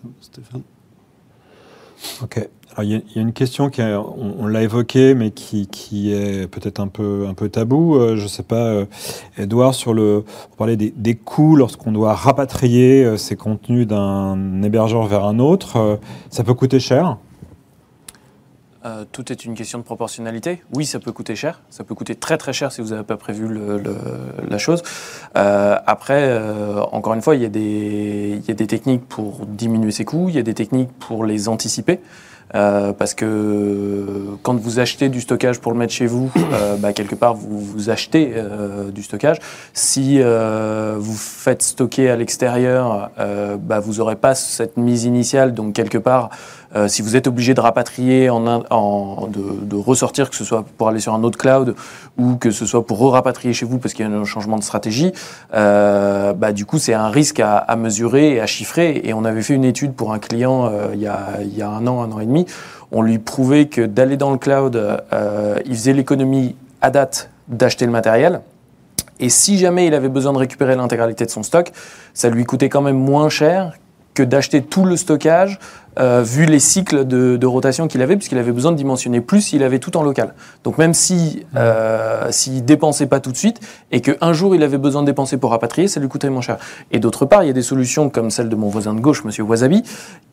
Ok. 2.22 2.48
Alors, 2.76 2.84
il 2.84 2.90
y, 2.90 3.18
a 3.18 3.20
une 3.20 3.32
question 3.32 3.68
qui 3.68 3.82
on, 3.82 4.46
l'a 4.46 4.62
évoquée, 4.62 5.14
mais 5.14 5.32
qui, 5.32 5.66
qui 5.66 6.12
est 6.12 6.46
peut-être 6.46 6.78
un 6.78 6.86
peu, 6.86 7.26
un 7.28 7.34
peu 7.34 7.48
tabou. 7.48 7.96
Euh, 7.96 8.16
je 8.16 8.22
ne 8.22 8.28
sais 8.28 8.44
pas, 8.44 8.84
Edouard, 9.38 9.74
sur 9.74 9.92
le, 9.92 10.24
on 10.52 10.56
parlait 10.56 10.76
des, 10.76 10.92
des 10.96 11.14
coûts 11.16 11.56
lorsqu'on 11.56 11.90
doit 11.90 12.14
rapatrier 12.14 13.16
ces 13.16 13.36
contenus 13.36 13.88
d'un 13.88 14.62
hébergeur 14.62 15.06
vers 15.06 15.24
un 15.24 15.40
autre. 15.40 15.98
ça 16.30 16.44
peut 16.44 16.54
coûter 16.54 16.78
cher 16.78 17.18
euh, 18.84 19.04
tout 19.10 19.30
est 19.30 19.44
une 19.44 19.54
question 19.54 19.78
de 19.78 19.84
proportionnalité. 19.84 20.62
Oui, 20.72 20.86
ça 20.86 20.98
peut 21.00 21.12
coûter 21.12 21.36
cher. 21.36 21.60
Ça 21.68 21.84
peut 21.84 21.94
coûter 21.94 22.14
très 22.14 22.38
très 22.38 22.52
cher 22.54 22.72
si 22.72 22.80
vous 22.80 22.88
n'avez 22.88 23.02
pas 23.02 23.18
prévu 23.18 23.48
la 24.48 24.58
chose. 24.58 24.82
Euh, 25.36 25.76
après, 25.86 26.22
euh, 26.28 26.80
encore 26.92 27.12
une 27.12 27.20
fois, 27.20 27.36
il 27.36 27.42
y, 27.42 27.44
a 27.44 27.50
des, 27.50 28.40
y, 28.46 28.50
a 28.50 28.54
des 28.54 28.66
techniques 28.66 29.06
pour 29.06 29.44
diminuer 29.46 29.90
ces 29.90 30.04
coûts, 30.04 30.28
il 30.28 30.34
y 30.34 30.38
a 30.38 30.42
des 30.42 30.54
techniques 30.54 30.90
pour 30.98 31.24
les 31.24 31.48
anticiper. 31.48 32.00
Euh, 32.54 32.92
parce 32.92 33.14
que 33.14 34.36
quand 34.42 34.56
vous 34.56 34.80
achetez 34.80 35.08
du 35.08 35.20
stockage 35.20 35.60
pour 35.60 35.70
le 35.72 35.78
mettre 35.78 35.92
chez 35.92 36.06
vous, 36.06 36.30
euh, 36.52 36.76
bah, 36.76 36.92
quelque 36.92 37.14
part 37.14 37.34
vous, 37.34 37.60
vous 37.60 37.90
achetez 37.90 38.32
euh, 38.34 38.90
du 38.90 39.02
stockage. 39.02 39.38
Si 39.72 40.20
vous 40.20 41.14
faites 41.14 41.62
stocker 41.62 42.10
à 42.10 42.16
l'extérieur, 42.16 43.10
bah, 43.60 43.80
vous 43.80 43.94
n'aurez 43.94 44.16
pas 44.16 44.34
cette 44.34 44.76
mise 44.76 45.04
initiale. 45.04 45.54
Donc 45.54 45.74
quelque 45.74 45.98
part, 45.98 46.30
si 46.86 47.02
vous 47.02 47.16
êtes 47.16 47.26
obligé 47.26 47.52
de 47.54 47.60
rapatrier, 47.60 48.26
de, 48.28 49.76
ressortir, 49.76 50.30
que 50.30 50.36
ce 50.36 50.44
soit 50.44 50.64
pour 50.78 50.88
aller 50.88 51.00
sur 51.00 51.14
un 51.14 51.22
autre 51.24 51.36
cloud 51.36 51.74
ou 52.16 52.36
que 52.36 52.50
ce 52.50 52.64
soit 52.64 52.86
pour 52.86 52.98
re-rapatrier 52.98 53.52
chez 53.52 53.66
vous 53.66 53.78
parce 53.78 53.92
qu'il 53.92 54.06
y 54.06 54.08
a 54.08 54.12
un 54.12 54.24
changement 54.24 54.56
de 54.56 54.62
stratégie, 54.62 55.12
bah, 55.52 56.52
du 56.52 56.66
coup 56.66 56.78
c'est 56.78 56.94
un 56.94 57.08
risque 57.08 57.40
à, 57.40 57.74
mesurer 57.76 58.34
et 58.34 58.40
à 58.40 58.46
chiffrer. 58.46 59.00
Et 59.04 59.12
on 59.14 59.24
avait 59.24 59.42
fait 59.42 59.54
une 59.54 59.64
étude 59.64 59.94
pour 59.94 60.12
un 60.12 60.20
client 60.20 60.70
il 60.92 61.00
y, 61.00 61.08
a, 61.08 61.40
il 61.42 61.56
y 61.56 61.62
a 61.62 61.68
un 61.68 61.86
an, 61.88 62.02
un 62.02 62.12
an 62.12 62.20
et 62.20 62.26
demi 62.26 62.46
on 62.92 63.02
lui 63.02 63.18
prouvait 63.18 63.66
que 63.66 63.82
d'aller 63.82 64.16
dans 64.16 64.30
le 64.30 64.38
cloud, 64.38 64.76
euh, 64.76 65.58
il 65.64 65.74
faisait 65.74 65.92
l'économie 65.92 66.56
à 66.80 66.90
date 66.90 67.30
d'acheter 67.48 67.86
le 67.86 67.92
matériel. 67.92 68.40
Et 69.20 69.28
si 69.28 69.58
jamais 69.58 69.86
il 69.86 69.94
avait 69.94 70.08
besoin 70.08 70.32
de 70.32 70.38
récupérer 70.38 70.74
l'intégralité 70.76 71.26
de 71.26 71.30
son 71.30 71.42
stock, 71.42 71.72
ça 72.14 72.30
lui 72.30 72.44
coûtait 72.44 72.68
quand 72.68 72.80
même 72.80 72.98
moins 72.98 73.28
cher 73.28 73.74
d'acheter 74.22 74.62
tout 74.62 74.84
le 74.84 74.96
stockage 74.96 75.58
euh, 75.98 76.22
vu 76.24 76.46
les 76.46 76.60
cycles 76.60 77.04
de, 77.04 77.46
rotation 77.46 77.88
qu'il 77.88 78.00
avait, 78.00 78.16
puisqu'il 78.16 78.38
avait 78.38 78.52
besoin 78.52 78.70
de 78.70 78.76
dimensionner 78.76 79.20
plus 79.20 79.40
s'il 79.40 79.64
avait 79.64 79.80
tout 79.80 79.96
en 79.96 80.02
local. 80.02 80.34
Donc 80.62 80.78
même 80.78 80.94
si 80.94 81.44
euh, 81.56 82.28
s'il 82.30 82.64
dépensait 82.64 83.06
pas 83.06 83.18
tout 83.18 83.32
de 83.32 83.36
suite 83.36 83.60
et 83.90 84.00
qu'un 84.00 84.32
jour 84.32 84.54
il 84.54 84.62
avait 84.62 84.78
besoin 84.78 85.02
de 85.02 85.06
dépenser 85.06 85.36
pour 85.36 85.50
rapatrier, 85.50 85.88
ça 85.88 85.98
lui 85.98 86.08
coûtait 86.08 86.30
moins 86.30 86.42
cher. 86.42 86.58
Et 86.92 87.00
d'autre 87.00 87.26
part, 87.26 87.42
il 87.42 87.48
y 87.48 87.50
a 87.50 87.54
des 87.54 87.62
solutions 87.62 88.08
comme 88.08 88.30
celle 88.30 88.48
de 88.48 88.56
mon 88.56 88.68
voisin 88.68 88.94
de 88.94 89.00
gauche, 89.00 89.24
Monsieur 89.24 89.42
Wasabi, 89.42 89.82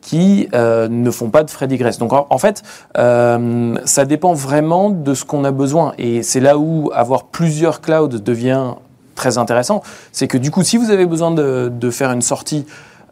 qui 0.00 0.48
euh, 0.54 0.88
ne 0.88 1.10
font 1.10 1.30
pas 1.30 1.42
de 1.42 1.50
frais 1.50 1.66
digress. 1.66 1.98
Donc 1.98 2.12
en, 2.12 2.38
fait, 2.38 2.62
euh, 2.96 3.76
ça 3.84 4.04
dépend 4.04 4.34
vraiment 4.34 4.90
de 4.90 5.14
ce 5.14 5.24
qu'on 5.24 5.44
a 5.44 5.50
besoin. 5.50 5.92
Et 5.98 6.22
c'est 6.22 6.40
là 6.40 6.56
où 6.56 6.90
avoir 6.94 7.24
plusieurs 7.24 7.80
clouds 7.80 8.08
devient 8.08 8.74
très 9.16 9.38
intéressant, 9.38 9.82
c'est 10.12 10.28
que 10.28 10.38
du 10.38 10.52
coup, 10.52 10.62
si 10.62 10.76
vous 10.76 10.92
avez 10.92 11.04
besoin 11.04 11.32
de 11.32 11.90
faire 11.90 12.12
une 12.12 12.22
sortie 12.22 12.64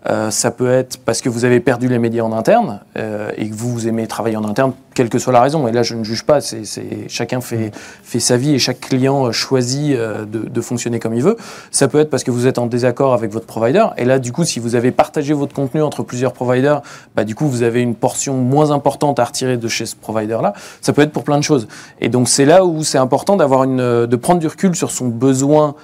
euh, 0.09 0.31
ça 0.31 0.53
peut 0.53 0.71
être 0.71 0.99
parce 0.99 1.21
que 1.21 1.29
vous 1.29 1.45
avez 1.45 1.59
perdu 1.59 1.89
les 1.89 1.99
médias 1.99 2.23
en 2.23 2.33
interne 2.33 2.81
euh, 2.97 3.31
et 3.37 3.49
que 3.49 3.55
vous, 3.55 3.89
aimez 3.89 4.07
travailler 4.07 4.37
en 4.37 4.45
interne, 4.45 4.73
quelle 4.95 5.09
que 5.09 5.19
soit 5.19 5.33
la 5.33 5.41
raison. 5.41 5.67
Et 5.67 5.73
là, 5.73 5.83
je 5.83 5.95
ne 5.95 6.05
juge 6.05 6.25
pas, 6.25 6.41
c'est, 6.41 6.63
chacun 7.09 7.41
fait, 7.41 7.73
sa 8.19 8.37
vie 8.37 8.55
et 8.55 8.59
chaque 8.59 8.81
client 8.81 9.33
choisit 9.33 9.97
euh, 9.97 10.25
de, 10.25 10.49
de, 10.49 10.61
fonctionner 10.61 11.01
comme 11.01 11.15
il 11.15 11.23
veut. 11.23 11.37
Ça 11.73 11.89
peut 11.89 11.99
être 11.99 12.11
parce 12.11 12.23
que 12.23 12.31
vous 12.31 12.47
êtes 12.47 12.59
en 12.59 12.67
désaccord 12.67 13.15
avec 13.15 13.33
votre 13.33 13.47
provider. 13.47 13.85
Et 13.97 14.05
là, 14.05 14.19
du 14.19 14.31
coup, 14.31 14.45
si 14.45 14.61
vous 14.61 14.77
avez 14.77 14.93
partagé 14.93 15.35
votre 15.35 15.55
contenu 15.55 15.83
entre 15.83 16.05
plusieurs 16.05 16.33
providers, 16.33 16.83
bah, 17.17 17.25
du 17.25 17.35
coup, 17.35 17.49
vous 17.49 17.65
avez 17.65 17.83
une 17.83 17.97
portion 17.97 18.35
moins 18.35 18.71
importante 18.71 19.19
à 19.19 19.25
retirer 19.25 19.57
de 19.57 19.69
chez 19.69 19.87
ce 19.87 19.97
provider-là. 19.97 20.53
Ça 20.83 20.93
peut 20.93 21.03
être 21.03 21.13
pour 21.13 21.25
plein 21.25 21.39
de 21.39 21.45
choses. 21.45 21.67
Et 22.01 22.09
donc, 22.09 22.29
c'est 22.29 22.45
là 22.45 22.65
où 22.65 22.85
c'est 22.85 22.99
important 22.99 23.37
d'avoir 23.37 23.65
une, 23.65 24.07
de 24.07 24.17
prendre 24.17 24.39
du 24.39 24.47
recul 24.47 24.77
sur 24.77 24.93
son 24.93 25.09
besoin 25.09 25.75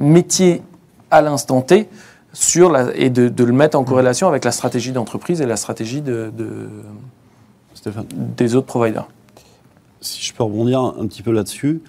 métier 0.00 0.62
à 1.12 1.22
l'instant 1.22 1.60
T 1.60 1.88
sur 2.32 2.70
la, 2.70 2.94
et 2.96 3.10
de, 3.10 3.28
de, 3.28 3.44
le 3.44 3.52
mettre 3.52 3.78
en 3.78 3.84
corrélation 3.84 4.28
avec 4.28 4.44
la 4.44 4.52
stratégie 4.52 4.92
d'entreprise 4.92 5.40
et 5.40 5.46
la 5.46 5.56
stratégie 5.56 6.00
de, 6.00 6.32
de 6.36 6.68
des 8.36 8.54
autres 8.54 8.66
providers. 8.66 9.08
Si 10.00 10.24
je 10.24 10.32
peux 10.34 10.42
rebondir 10.42 10.80
un 10.80 11.06
petit 11.06 11.22
peu 11.22 11.32
là-dessus, 11.32 11.82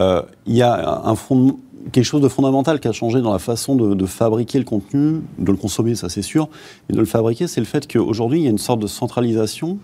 euh, 0.00 0.22
il 0.46 0.54
y 0.54 0.62
a 0.62 1.02
un 1.04 1.14
fond, 1.14 1.58
quelque 1.92 2.04
chose 2.04 2.20
de 2.20 2.28
fondamental 2.28 2.80
qui 2.80 2.88
a 2.88 2.92
changé 2.92 3.20
dans 3.20 3.32
la 3.32 3.38
façon 3.38 3.76
de, 3.76 3.94
de 3.94 4.06
fabriquer 4.06 4.58
le 4.58 4.64
contenu, 4.64 5.22
de 5.38 5.50
le 5.50 5.56
consommer, 5.56 5.94
ça 5.94 6.08
c'est 6.08 6.22
sûr, 6.22 6.48
mais 6.88 6.94
de 6.94 7.00
le 7.00 7.06
fabriquer, 7.06 7.46
c'est 7.46 7.60
le 7.60 7.66
fait 7.66 7.90
qu'aujourd'hui, 7.90 8.40
il 8.40 8.44
y 8.44 8.46
a 8.46 8.50
une 8.50 8.58
sorte 8.58 8.80
de 8.80 8.86
centralisation 8.86 9.78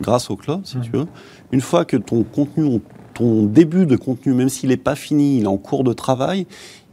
grâce 0.00 0.30
au 0.30 0.36
cloud, 0.36 0.60
si 0.64 0.78
mmh. 0.78 0.80
tu 0.82 0.90
veux. 0.90 1.06
Une 1.52 1.60
fois 1.60 1.84
que 1.84 1.96
ton 1.96 2.22
contenu, 2.22 2.80
ton 3.14 3.44
début 3.44 3.86
de 3.86 3.96
contenu, 3.96 4.34
même 4.34 4.48
s'il 4.48 4.68
n'est 4.68 4.76
pas 4.76 4.94
fini, 4.94 5.38
il 5.38 5.44
est 5.44 5.48
en 5.48 5.56
cours 5.56 5.84
de 5.84 5.92
travail, 5.92 6.46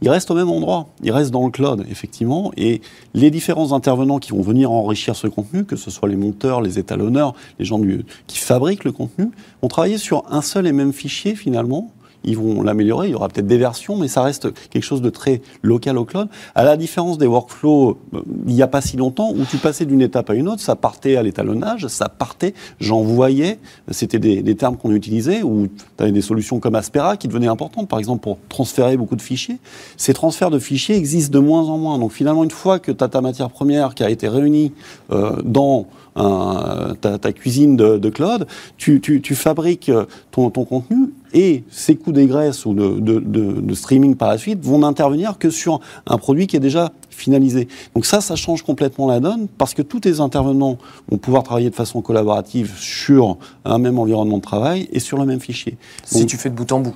il 0.04 0.10
reste 0.10 0.30
au 0.30 0.34
même 0.34 0.50
endroit, 0.50 0.88
il 1.02 1.10
reste 1.12 1.30
dans 1.30 1.46
le 1.46 1.50
cloud, 1.50 1.86
effectivement, 1.90 2.52
et 2.58 2.82
les 3.14 3.30
différents 3.30 3.72
intervenants 3.72 4.18
qui 4.18 4.32
vont 4.32 4.42
venir 4.42 4.70
enrichir 4.70 5.16
ce 5.16 5.28
contenu, 5.28 5.64
que 5.64 5.76
ce 5.76 5.90
soit 5.90 6.10
les 6.10 6.16
monteurs, 6.16 6.60
les 6.60 6.78
étalonneurs, 6.78 7.32
les 7.58 7.64
gens 7.64 7.80
qui 8.26 8.36
fabriquent 8.36 8.84
le 8.84 8.92
contenu, 8.92 9.30
vont 9.62 9.68
travailler 9.68 9.96
sur 9.96 10.24
un 10.30 10.42
seul 10.42 10.66
et 10.66 10.72
même 10.72 10.92
fichier, 10.92 11.34
finalement, 11.34 11.90
ils 12.24 12.36
vont 12.36 12.62
l'améliorer. 12.62 13.08
Il 13.08 13.12
y 13.12 13.14
aura 13.14 13.28
peut-être 13.28 13.46
des 13.46 13.58
versions, 13.58 13.96
mais 13.96 14.08
ça 14.08 14.22
reste 14.22 14.52
quelque 14.70 14.82
chose 14.82 15.02
de 15.02 15.10
très 15.10 15.40
local 15.62 15.98
au 15.98 16.04
cloud. 16.04 16.28
À 16.54 16.64
la 16.64 16.76
différence 16.76 17.18
des 17.18 17.26
workflows, 17.26 17.98
euh, 18.14 18.20
il 18.46 18.54
n'y 18.54 18.62
a 18.62 18.66
pas 18.66 18.80
si 18.80 18.96
longtemps, 18.96 19.30
où 19.30 19.44
tu 19.44 19.58
passais 19.58 19.84
d'une 19.84 20.00
étape 20.00 20.30
à 20.30 20.34
une 20.34 20.48
autre, 20.48 20.60
ça 20.60 20.76
partait 20.76 21.16
à 21.16 21.22
l'étalonnage, 21.22 21.86
ça 21.88 22.08
partait, 22.08 22.54
j'envoyais, 22.80 23.58
c'était 23.90 24.18
des, 24.18 24.54
termes 24.54 24.76
qu'on 24.76 24.92
utilisait, 24.92 25.42
où 25.42 25.68
tu 25.96 26.02
avais 26.02 26.12
des 26.12 26.22
solutions 26.22 26.60
comme 26.60 26.74
Aspera 26.74 27.16
qui 27.16 27.28
devenaient 27.28 27.48
importantes, 27.48 27.88
par 27.88 27.98
exemple, 27.98 28.22
pour 28.22 28.38
transférer 28.48 28.96
beaucoup 28.96 29.16
de 29.16 29.22
fichiers. 29.22 29.58
Ces 29.96 30.14
transferts 30.14 30.50
de 30.50 30.58
fichiers 30.58 30.96
existent 30.96 31.32
de 31.32 31.44
moins 31.44 31.64
en 31.68 31.78
moins. 31.78 31.98
Donc 31.98 32.12
finalement, 32.12 32.44
une 32.44 32.50
fois 32.50 32.78
que 32.78 32.92
tu 32.92 33.02
as 33.02 33.08
ta 33.08 33.20
matière 33.20 33.50
première 33.50 33.94
qui 33.94 34.04
a 34.04 34.10
été 34.10 34.28
réunie 34.28 34.72
euh, 35.10 35.42
dans 35.44 35.86
ta, 36.14 37.32
cuisine 37.32 37.76
de, 37.76 38.08
cloud, 38.08 38.46
tu, 38.76 39.00
tu, 39.00 39.34
fabriques 39.34 39.90
ton, 40.30 40.50
ton 40.50 40.64
contenu 40.64 41.12
et 41.34 41.64
ces 41.70 41.96
coûts 41.96 42.12
d'égresse 42.12 42.64
ou 42.64 42.72
de, 42.72 43.00
de, 43.00 43.18
de, 43.18 43.60
de, 43.60 43.74
streaming 43.74 44.14
par 44.14 44.28
la 44.28 44.38
suite 44.38 44.64
vont 44.64 44.78
n'intervenir 44.78 45.36
que 45.36 45.50
sur 45.50 45.80
un 46.06 46.16
produit 46.16 46.46
qui 46.46 46.56
est 46.56 46.60
déjà 46.60 46.92
finalisé. 47.10 47.68
Donc 47.94 48.06
ça, 48.06 48.20
ça 48.20 48.36
change 48.36 48.62
complètement 48.62 49.06
la 49.08 49.20
donne 49.20 49.48
parce 49.58 49.74
que 49.74 49.82
tous 49.82 50.00
les 50.04 50.20
intervenants 50.20 50.78
vont 51.10 51.18
pouvoir 51.18 51.42
travailler 51.42 51.70
de 51.70 51.74
façon 51.74 52.00
collaborative 52.00 52.72
sur 52.78 53.36
un 53.64 53.78
même 53.78 53.98
environnement 53.98 54.38
de 54.38 54.42
travail 54.42 54.88
et 54.92 55.00
sur 55.00 55.18
le 55.18 55.26
même 55.26 55.40
fichier. 55.40 55.76
Si 56.04 56.20
Donc, 56.20 56.28
tu 56.28 56.36
fais 56.36 56.50
de 56.50 56.54
bout 56.54 56.70
en 56.72 56.80
bout. 56.80 56.94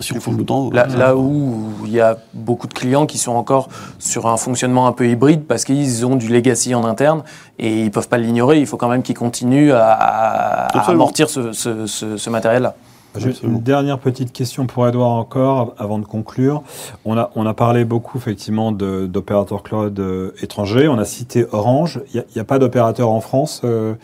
Sur 0.00 0.16
bouton, 0.30 0.70
là, 0.70 0.86
là, 0.86 1.14
où 1.14 1.70
il 1.84 1.92
y 1.92 2.00
a 2.00 2.16
beaucoup 2.32 2.66
de 2.66 2.72
clients 2.72 3.04
qui 3.04 3.18
sont 3.18 3.32
encore 3.32 3.68
sur 3.98 4.26
un 4.26 4.38
fonctionnement 4.38 4.86
un 4.86 4.92
peu 4.92 5.06
hybride 5.06 5.44
parce 5.44 5.64
qu'ils 5.64 6.06
ont 6.06 6.16
du 6.16 6.28
legacy 6.28 6.74
en 6.74 6.86
interne 6.86 7.22
et 7.58 7.80
ils 7.80 7.84
ne 7.84 7.90
peuvent 7.90 8.08
pas 8.08 8.16
l'ignorer. 8.16 8.60
Il 8.60 8.66
faut 8.66 8.78
quand 8.78 8.88
même 8.88 9.02
qu'ils 9.02 9.14
continuent 9.14 9.72
à, 9.72 9.92
à 9.92 10.90
amortir 10.90 11.28
ce, 11.28 11.52
ce, 11.52 11.86
ce, 11.86 12.16
ce 12.16 12.30
matériel-là. 12.30 12.74
Une 13.42 13.60
dernière 13.60 13.98
petite 13.98 14.32
question 14.32 14.66
pour 14.66 14.88
Edouard 14.88 15.10
encore, 15.10 15.74
avant 15.78 15.98
de 15.98 16.04
conclure. 16.04 16.62
On 17.04 17.16
a, 17.16 17.30
on 17.36 17.46
a 17.46 17.54
parlé 17.54 17.84
beaucoup 17.84 18.18
effectivement 18.18 18.72
d'opérateurs 18.72 19.62
cloud 19.62 19.98
euh, 20.00 20.32
étrangers. 20.42 20.88
On 20.88 20.98
a 20.98 21.04
cité 21.04 21.46
Orange. 21.52 22.00
Il 22.12 22.24
n'y 22.34 22.38
a, 22.38 22.42
a, 22.42 22.44
pas 22.44 22.58
d'opérateur 22.58 23.10
en 23.10 23.20
France 23.20 23.62
euh, 23.64 23.94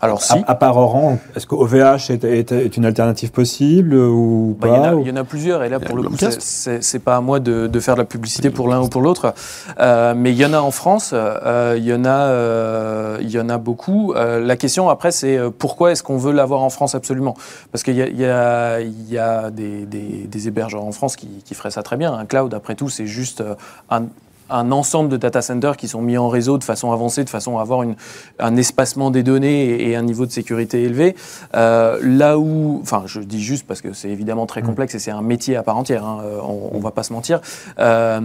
alors 0.00 0.22
si. 0.22 0.32
À, 0.32 0.52
à 0.52 0.54
part 0.54 0.76
Orange, 0.76 1.18
est-ce 1.34 1.46
que 1.46 1.54
OVH 1.54 2.10
est, 2.10 2.24
est, 2.24 2.52
est, 2.52 2.76
une 2.76 2.84
alternative 2.84 3.32
possible 3.32 3.94
ou 3.94 4.56
bah, 4.60 4.68
pas 4.68 4.74
il, 4.74 4.76
y 4.76 4.80
en 4.80 4.98
a, 4.98 5.00
il 5.00 5.08
y 5.08 5.10
en 5.10 5.16
a 5.16 5.24
plusieurs 5.24 5.64
et 5.64 5.68
là 5.68 5.80
pour 5.80 5.96
le 5.96 6.04
coup 6.04 6.16
c'est 6.38 6.98
pas 6.98 7.16
à 7.16 7.20
moi 7.20 7.40
de, 7.40 7.66
de, 7.66 7.80
faire 7.80 7.94
de 7.94 8.00
la 8.00 8.04
publicité 8.04 8.50
pour 8.50 8.68
l'un 8.68 8.80
ou 8.80 8.88
pour 8.88 9.02
l'autre, 9.02 9.34
euh, 9.80 10.14
mais 10.16 10.30
il 10.30 10.36
y 10.36 10.44
en 10.44 10.52
a 10.52 10.60
en 10.60 10.70
France, 10.70 11.10
euh, 11.12 11.74
il 11.76 11.84
y 11.84 11.92
en 11.92 12.04
a, 12.04 12.08
euh, 12.08 13.18
il 13.20 13.30
y 13.30 13.40
en 13.40 13.48
a 13.48 13.58
beaucoup. 13.58 14.12
Euh, 14.14 14.40
la 14.40 14.56
question 14.56 14.88
après 14.88 15.10
c'est 15.10 15.38
pourquoi 15.58 15.92
est-ce 15.92 16.02
qu'on 16.02 16.16
veut 16.16 16.32
l'avoir 16.32 16.62
en 16.62 16.70
France 16.70 16.94
absolument? 16.94 17.36
Parce 17.72 17.82
qu'il 17.82 17.96
y 17.96 18.02
a, 18.02 18.08
il 18.08 18.20
y 18.20 18.26
a, 18.26 18.80
il 18.80 19.10
y 19.10 19.18
a 19.18 19.50
des, 19.50 19.86
des, 19.86 20.26
des, 20.28 20.48
hébergeurs 20.48 20.84
en 20.84 20.92
France 20.92 21.16
qui, 21.16 21.28
qui 21.44 21.54
feraient 21.54 21.70
ça 21.70 21.82
très 21.82 21.96
bien. 21.96 22.12
Un 22.12 22.26
cloud 22.26 22.54
après 22.54 22.74
tout 22.74 22.88
c'est 22.88 23.06
juste 23.06 23.42
un 23.90 24.04
un 24.50 24.72
ensemble 24.72 25.08
de 25.08 25.16
data 25.16 25.42
centers 25.42 25.76
qui 25.76 25.88
sont 25.88 26.02
mis 26.02 26.18
en 26.18 26.28
réseau 26.28 26.58
de 26.58 26.64
façon 26.64 26.92
avancée, 26.92 27.24
de 27.24 27.30
façon 27.30 27.58
à 27.58 27.62
avoir 27.62 27.82
une, 27.82 27.96
un 28.38 28.56
espacement 28.56 29.10
des 29.10 29.22
données 29.22 29.64
et, 29.64 29.90
et, 29.90 29.96
un 29.96 30.02
niveau 30.02 30.26
de 30.26 30.30
sécurité 30.30 30.82
élevé. 30.82 31.16
Euh, 31.54 31.98
là 32.02 32.38
où, 32.38 32.80
enfin, 32.82 33.02
je 33.06 33.20
dis 33.20 33.42
juste 33.42 33.66
parce 33.66 33.80
que 33.80 33.92
c'est 33.92 34.10
évidemment 34.10 34.46
très 34.46 34.62
complexe 34.62 34.94
et 34.94 34.98
c'est 34.98 35.10
un 35.10 35.22
métier 35.22 35.56
à 35.56 35.62
part 35.62 35.76
entière, 35.76 36.04
hein, 36.04 36.22
on, 36.42 36.70
on 36.72 36.80
va 36.80 36.90
pas 36.90 37.02
se 37.02 37.12
mentir. 37.12 37.40
Euh, 37.78 38.20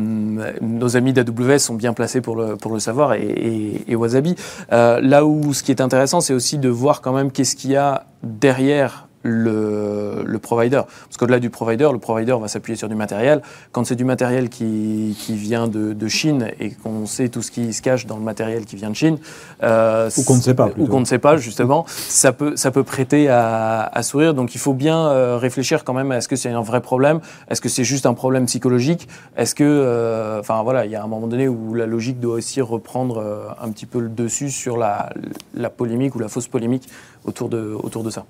nos 0.62 0.98
amis 0.98 1.14
d'AWS 1.14 1.60
sont 1.60 1.76
bien 1.76 1.94
placés 1.94 2.22
pour 2.22 2.36
le, 2.36 2.56
pour 2.56 2.72
le 2.72 2.80
savoir 2.80 3.14
et, 3.14 3.24
et, 3.24 3.92
et 3.92 3.96
Wasabi. 3.96 4.36
Euh, 4.72 5.00
là 5.02 5.26
où 5.26 5.54
ce 5.54 5.64
qui 5.64 5.72
est 5.72 5.82
intéressant, 5.82 6.22
c'est 6.22 6.34
aussi 6.34 6.58
de 6.58 6.70
voir 6.70 7.02
quand 7.02 7.14
même 7.14 7.32
qu'est-ce 7.32 7.56
qu'il 7.56 7.72
y 7.72 7.76
a 7.76 8.06
derrière 8.24 9.08
le, 9.24 10.24
le 10.26 10.40
provider. 10.40 10.82
Parce 10.86 11.18
qu'au-delà 11.18 11.40
du 11.40 11.50
provider, 11.50 11.90
le 11.92 12.00
provider 12.00 12.36
va 12.40 12.48
s'appuyer 12.48 12.78
sur 12.78 12.90
du 12.90 12.96
matériel. 12.96 13.42
Quand 13.72 13.86
c'est 13.86 13.96
du 13.96 14.06
matériel 14.06 14.50
qui, 14.50 15.18
qui 15.20 15.36
vient 15.36 15.68
de, 15.68 15.94
de, 15.94 16.08
Chine 16.08 16.52
et 16.60 16.72
qu'on 16.72 17.06
sait 17.06 17.30
tout 17.30 17.42
ce 17.42 17.50
qui 17.50 17.74
se 17.74 17.82
cache 17.82 18.06
dans 18.06 18.18
le 18.18 18.24
matériel 18.24 18.66
qui 18.66 18.76
vient 18.76 18.90
de 18.90 18.96
Chine, 18.96 19.18
euh, 19.64 20.10
ou 20.18 20.24
qu'on 20.24 20.36
ne 20.36 20.42
sait 20.42 20.54
pas, 20.54 20.70
ou 20.78 20.86
qu'on 20.88 21.00
ne 21.00 21.06
sait 21.06 21.18
pas 21.18 21.38
justement, 21.38 21.86
ça 21.88 22.32
peut 22.34 22.56
ça 22.56 22.72
peut 22.72 22.84
prêter 22.84 23.30
à, 23.30 23.90
à 23.92 24.04
sourire. 24.04 24.34
Donc 24.34 24.54
il 24.54 24.60
faut 24.60 24.74
bien 24.74 25.08
euh, 25.08 25.38
réfléchir 25.38 25.84
quand 25.84 25.94
même. 25.94 26.12
Est-ce 26.12 26.28
que 26.28 26.36
c'est 26.36 26.50
un 26.50 26.62
vrai 26.62 26.82
problème? 26.82 27.20
Est-ce 27.50 27.62
que 27.62 27.70
c'est 27.70 27.84
juste 27.84 28.06
un 28.06 28.14
problème 28.14 28.46
psychologique? 28.46 29.08
Est-ce 29.38 29.56
que, 29.56 29.64
euh, 29.64 30.40
enfin 30.40 30.60
euh, 30.60 30.64
voilà, 30.64 30.86
il 30.86 30.92
y 30.92 30.96
a 30.96 31.04
un 31.04 31.08
moment 31.08 31.28
donné 31.28 31.48
où 31.48 31.74
la 31.74 31.86
logique 31.86 32.20
doit 32.20 32.36
aussi 32.36 32.62
reprendre 32.62 33.18
euh, 33.18 33.48
un 33.62 33.70
petit 33.72 33.86
peu 33.86 34.00
le 34.00 34.10
dessus 34.10 34.52
sur 34.52 34.78
la, 34.78 35.10
la 35.54 35.70
polémique 35.70 36.16
ou 36.16 36.20
la 36.20 36.28
fausse 36.28 36.48
polémique 36.48 36.90
autour 37.26 37.50
de 37.50 37.76
autour 37.82 38.04
de 38.04 38.10
ça. 38.10 38.26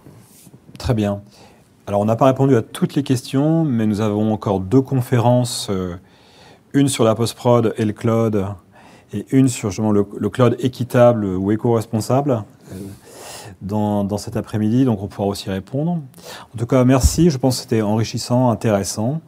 Très 0.78 0.94
bien. 0.94 1.22
Alors, 1.86 2.00
on 2.00 2.06
n'a 2.06 2.16
pas 2.16 2.26
répondu 2.26 2.56
à 2.56 2.62
toutes 2.62 2.96
les 2.96 3.04
questions, 3.04 3.66
mais 3.66 3.86
nous 3.86 4.00
avons 4.00 4.32
encore 4.32 4.60
deux 4.62 4.82
conférences, 4.82 5.68
euh, 5.70 5.96
une 6.74 6.88
sur 6.88 7.04
la 7.04 7.14
post-prod 7.14 7.74
et 7.78 7.84
le 7.84 7.94
cloud, 7.94 8.46
et 9.14 9.26
une 9.32 9.50
sur 9.50 9.70
justement 9.70 9.92
le, 9.92 10.06
le 10.18 10.30
cloud 10.30 10.56
équitable 10.60 11.26
ou 11.26 11.52
éco-responsable 11.52 12.44
euh, 12.72 12.76
dans, 13.62 14.04
dans, 14.04 14.18
cet 14.18 14.38
après-midi, 14.38 14.86
donc 14.86 15.02
on 15.02 15.08
pourra 15.08 15.28
aussi 15.28 15.50
répondre. 15.50 15.92
En 16.54 16.58
tout 16.58 16.66
cas, 16.66 16.84
merci, 16.86 17.30
je 17.30 17.38
pense 17.38 17.58
que 17.58 17.62
c'était 17.64 17.82
enrichissant, 17.82 18.50
intéressant, 18.50 19.22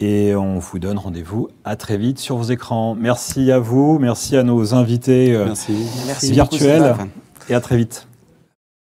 et 0.00 0.34
on 0.34 0.58
vous 0.58 0.78
donne 0.78 0.98
rendez-vous 0.98 1.48
à 1.64 1.76
très 1.76 1.96
vite 1.96 2.18
sur 2.18 2.36
vos 2.36 2.44
écrans. 2.44 2.94
Merci 2.94 3.50
à 3.52 3.58
vous, 3.58 3.98
merci 3.98 4.36
à 4.36 4.42
nos 4.42 4.74
invités 4.74 5.34
euh, 5.34 5.46
merci. 5.46 6.32
virtuels, 6.32 6.94
et 7.48 7.54
à 7.54 7.60
très 7.60 7.76
vite. 7.76 8.06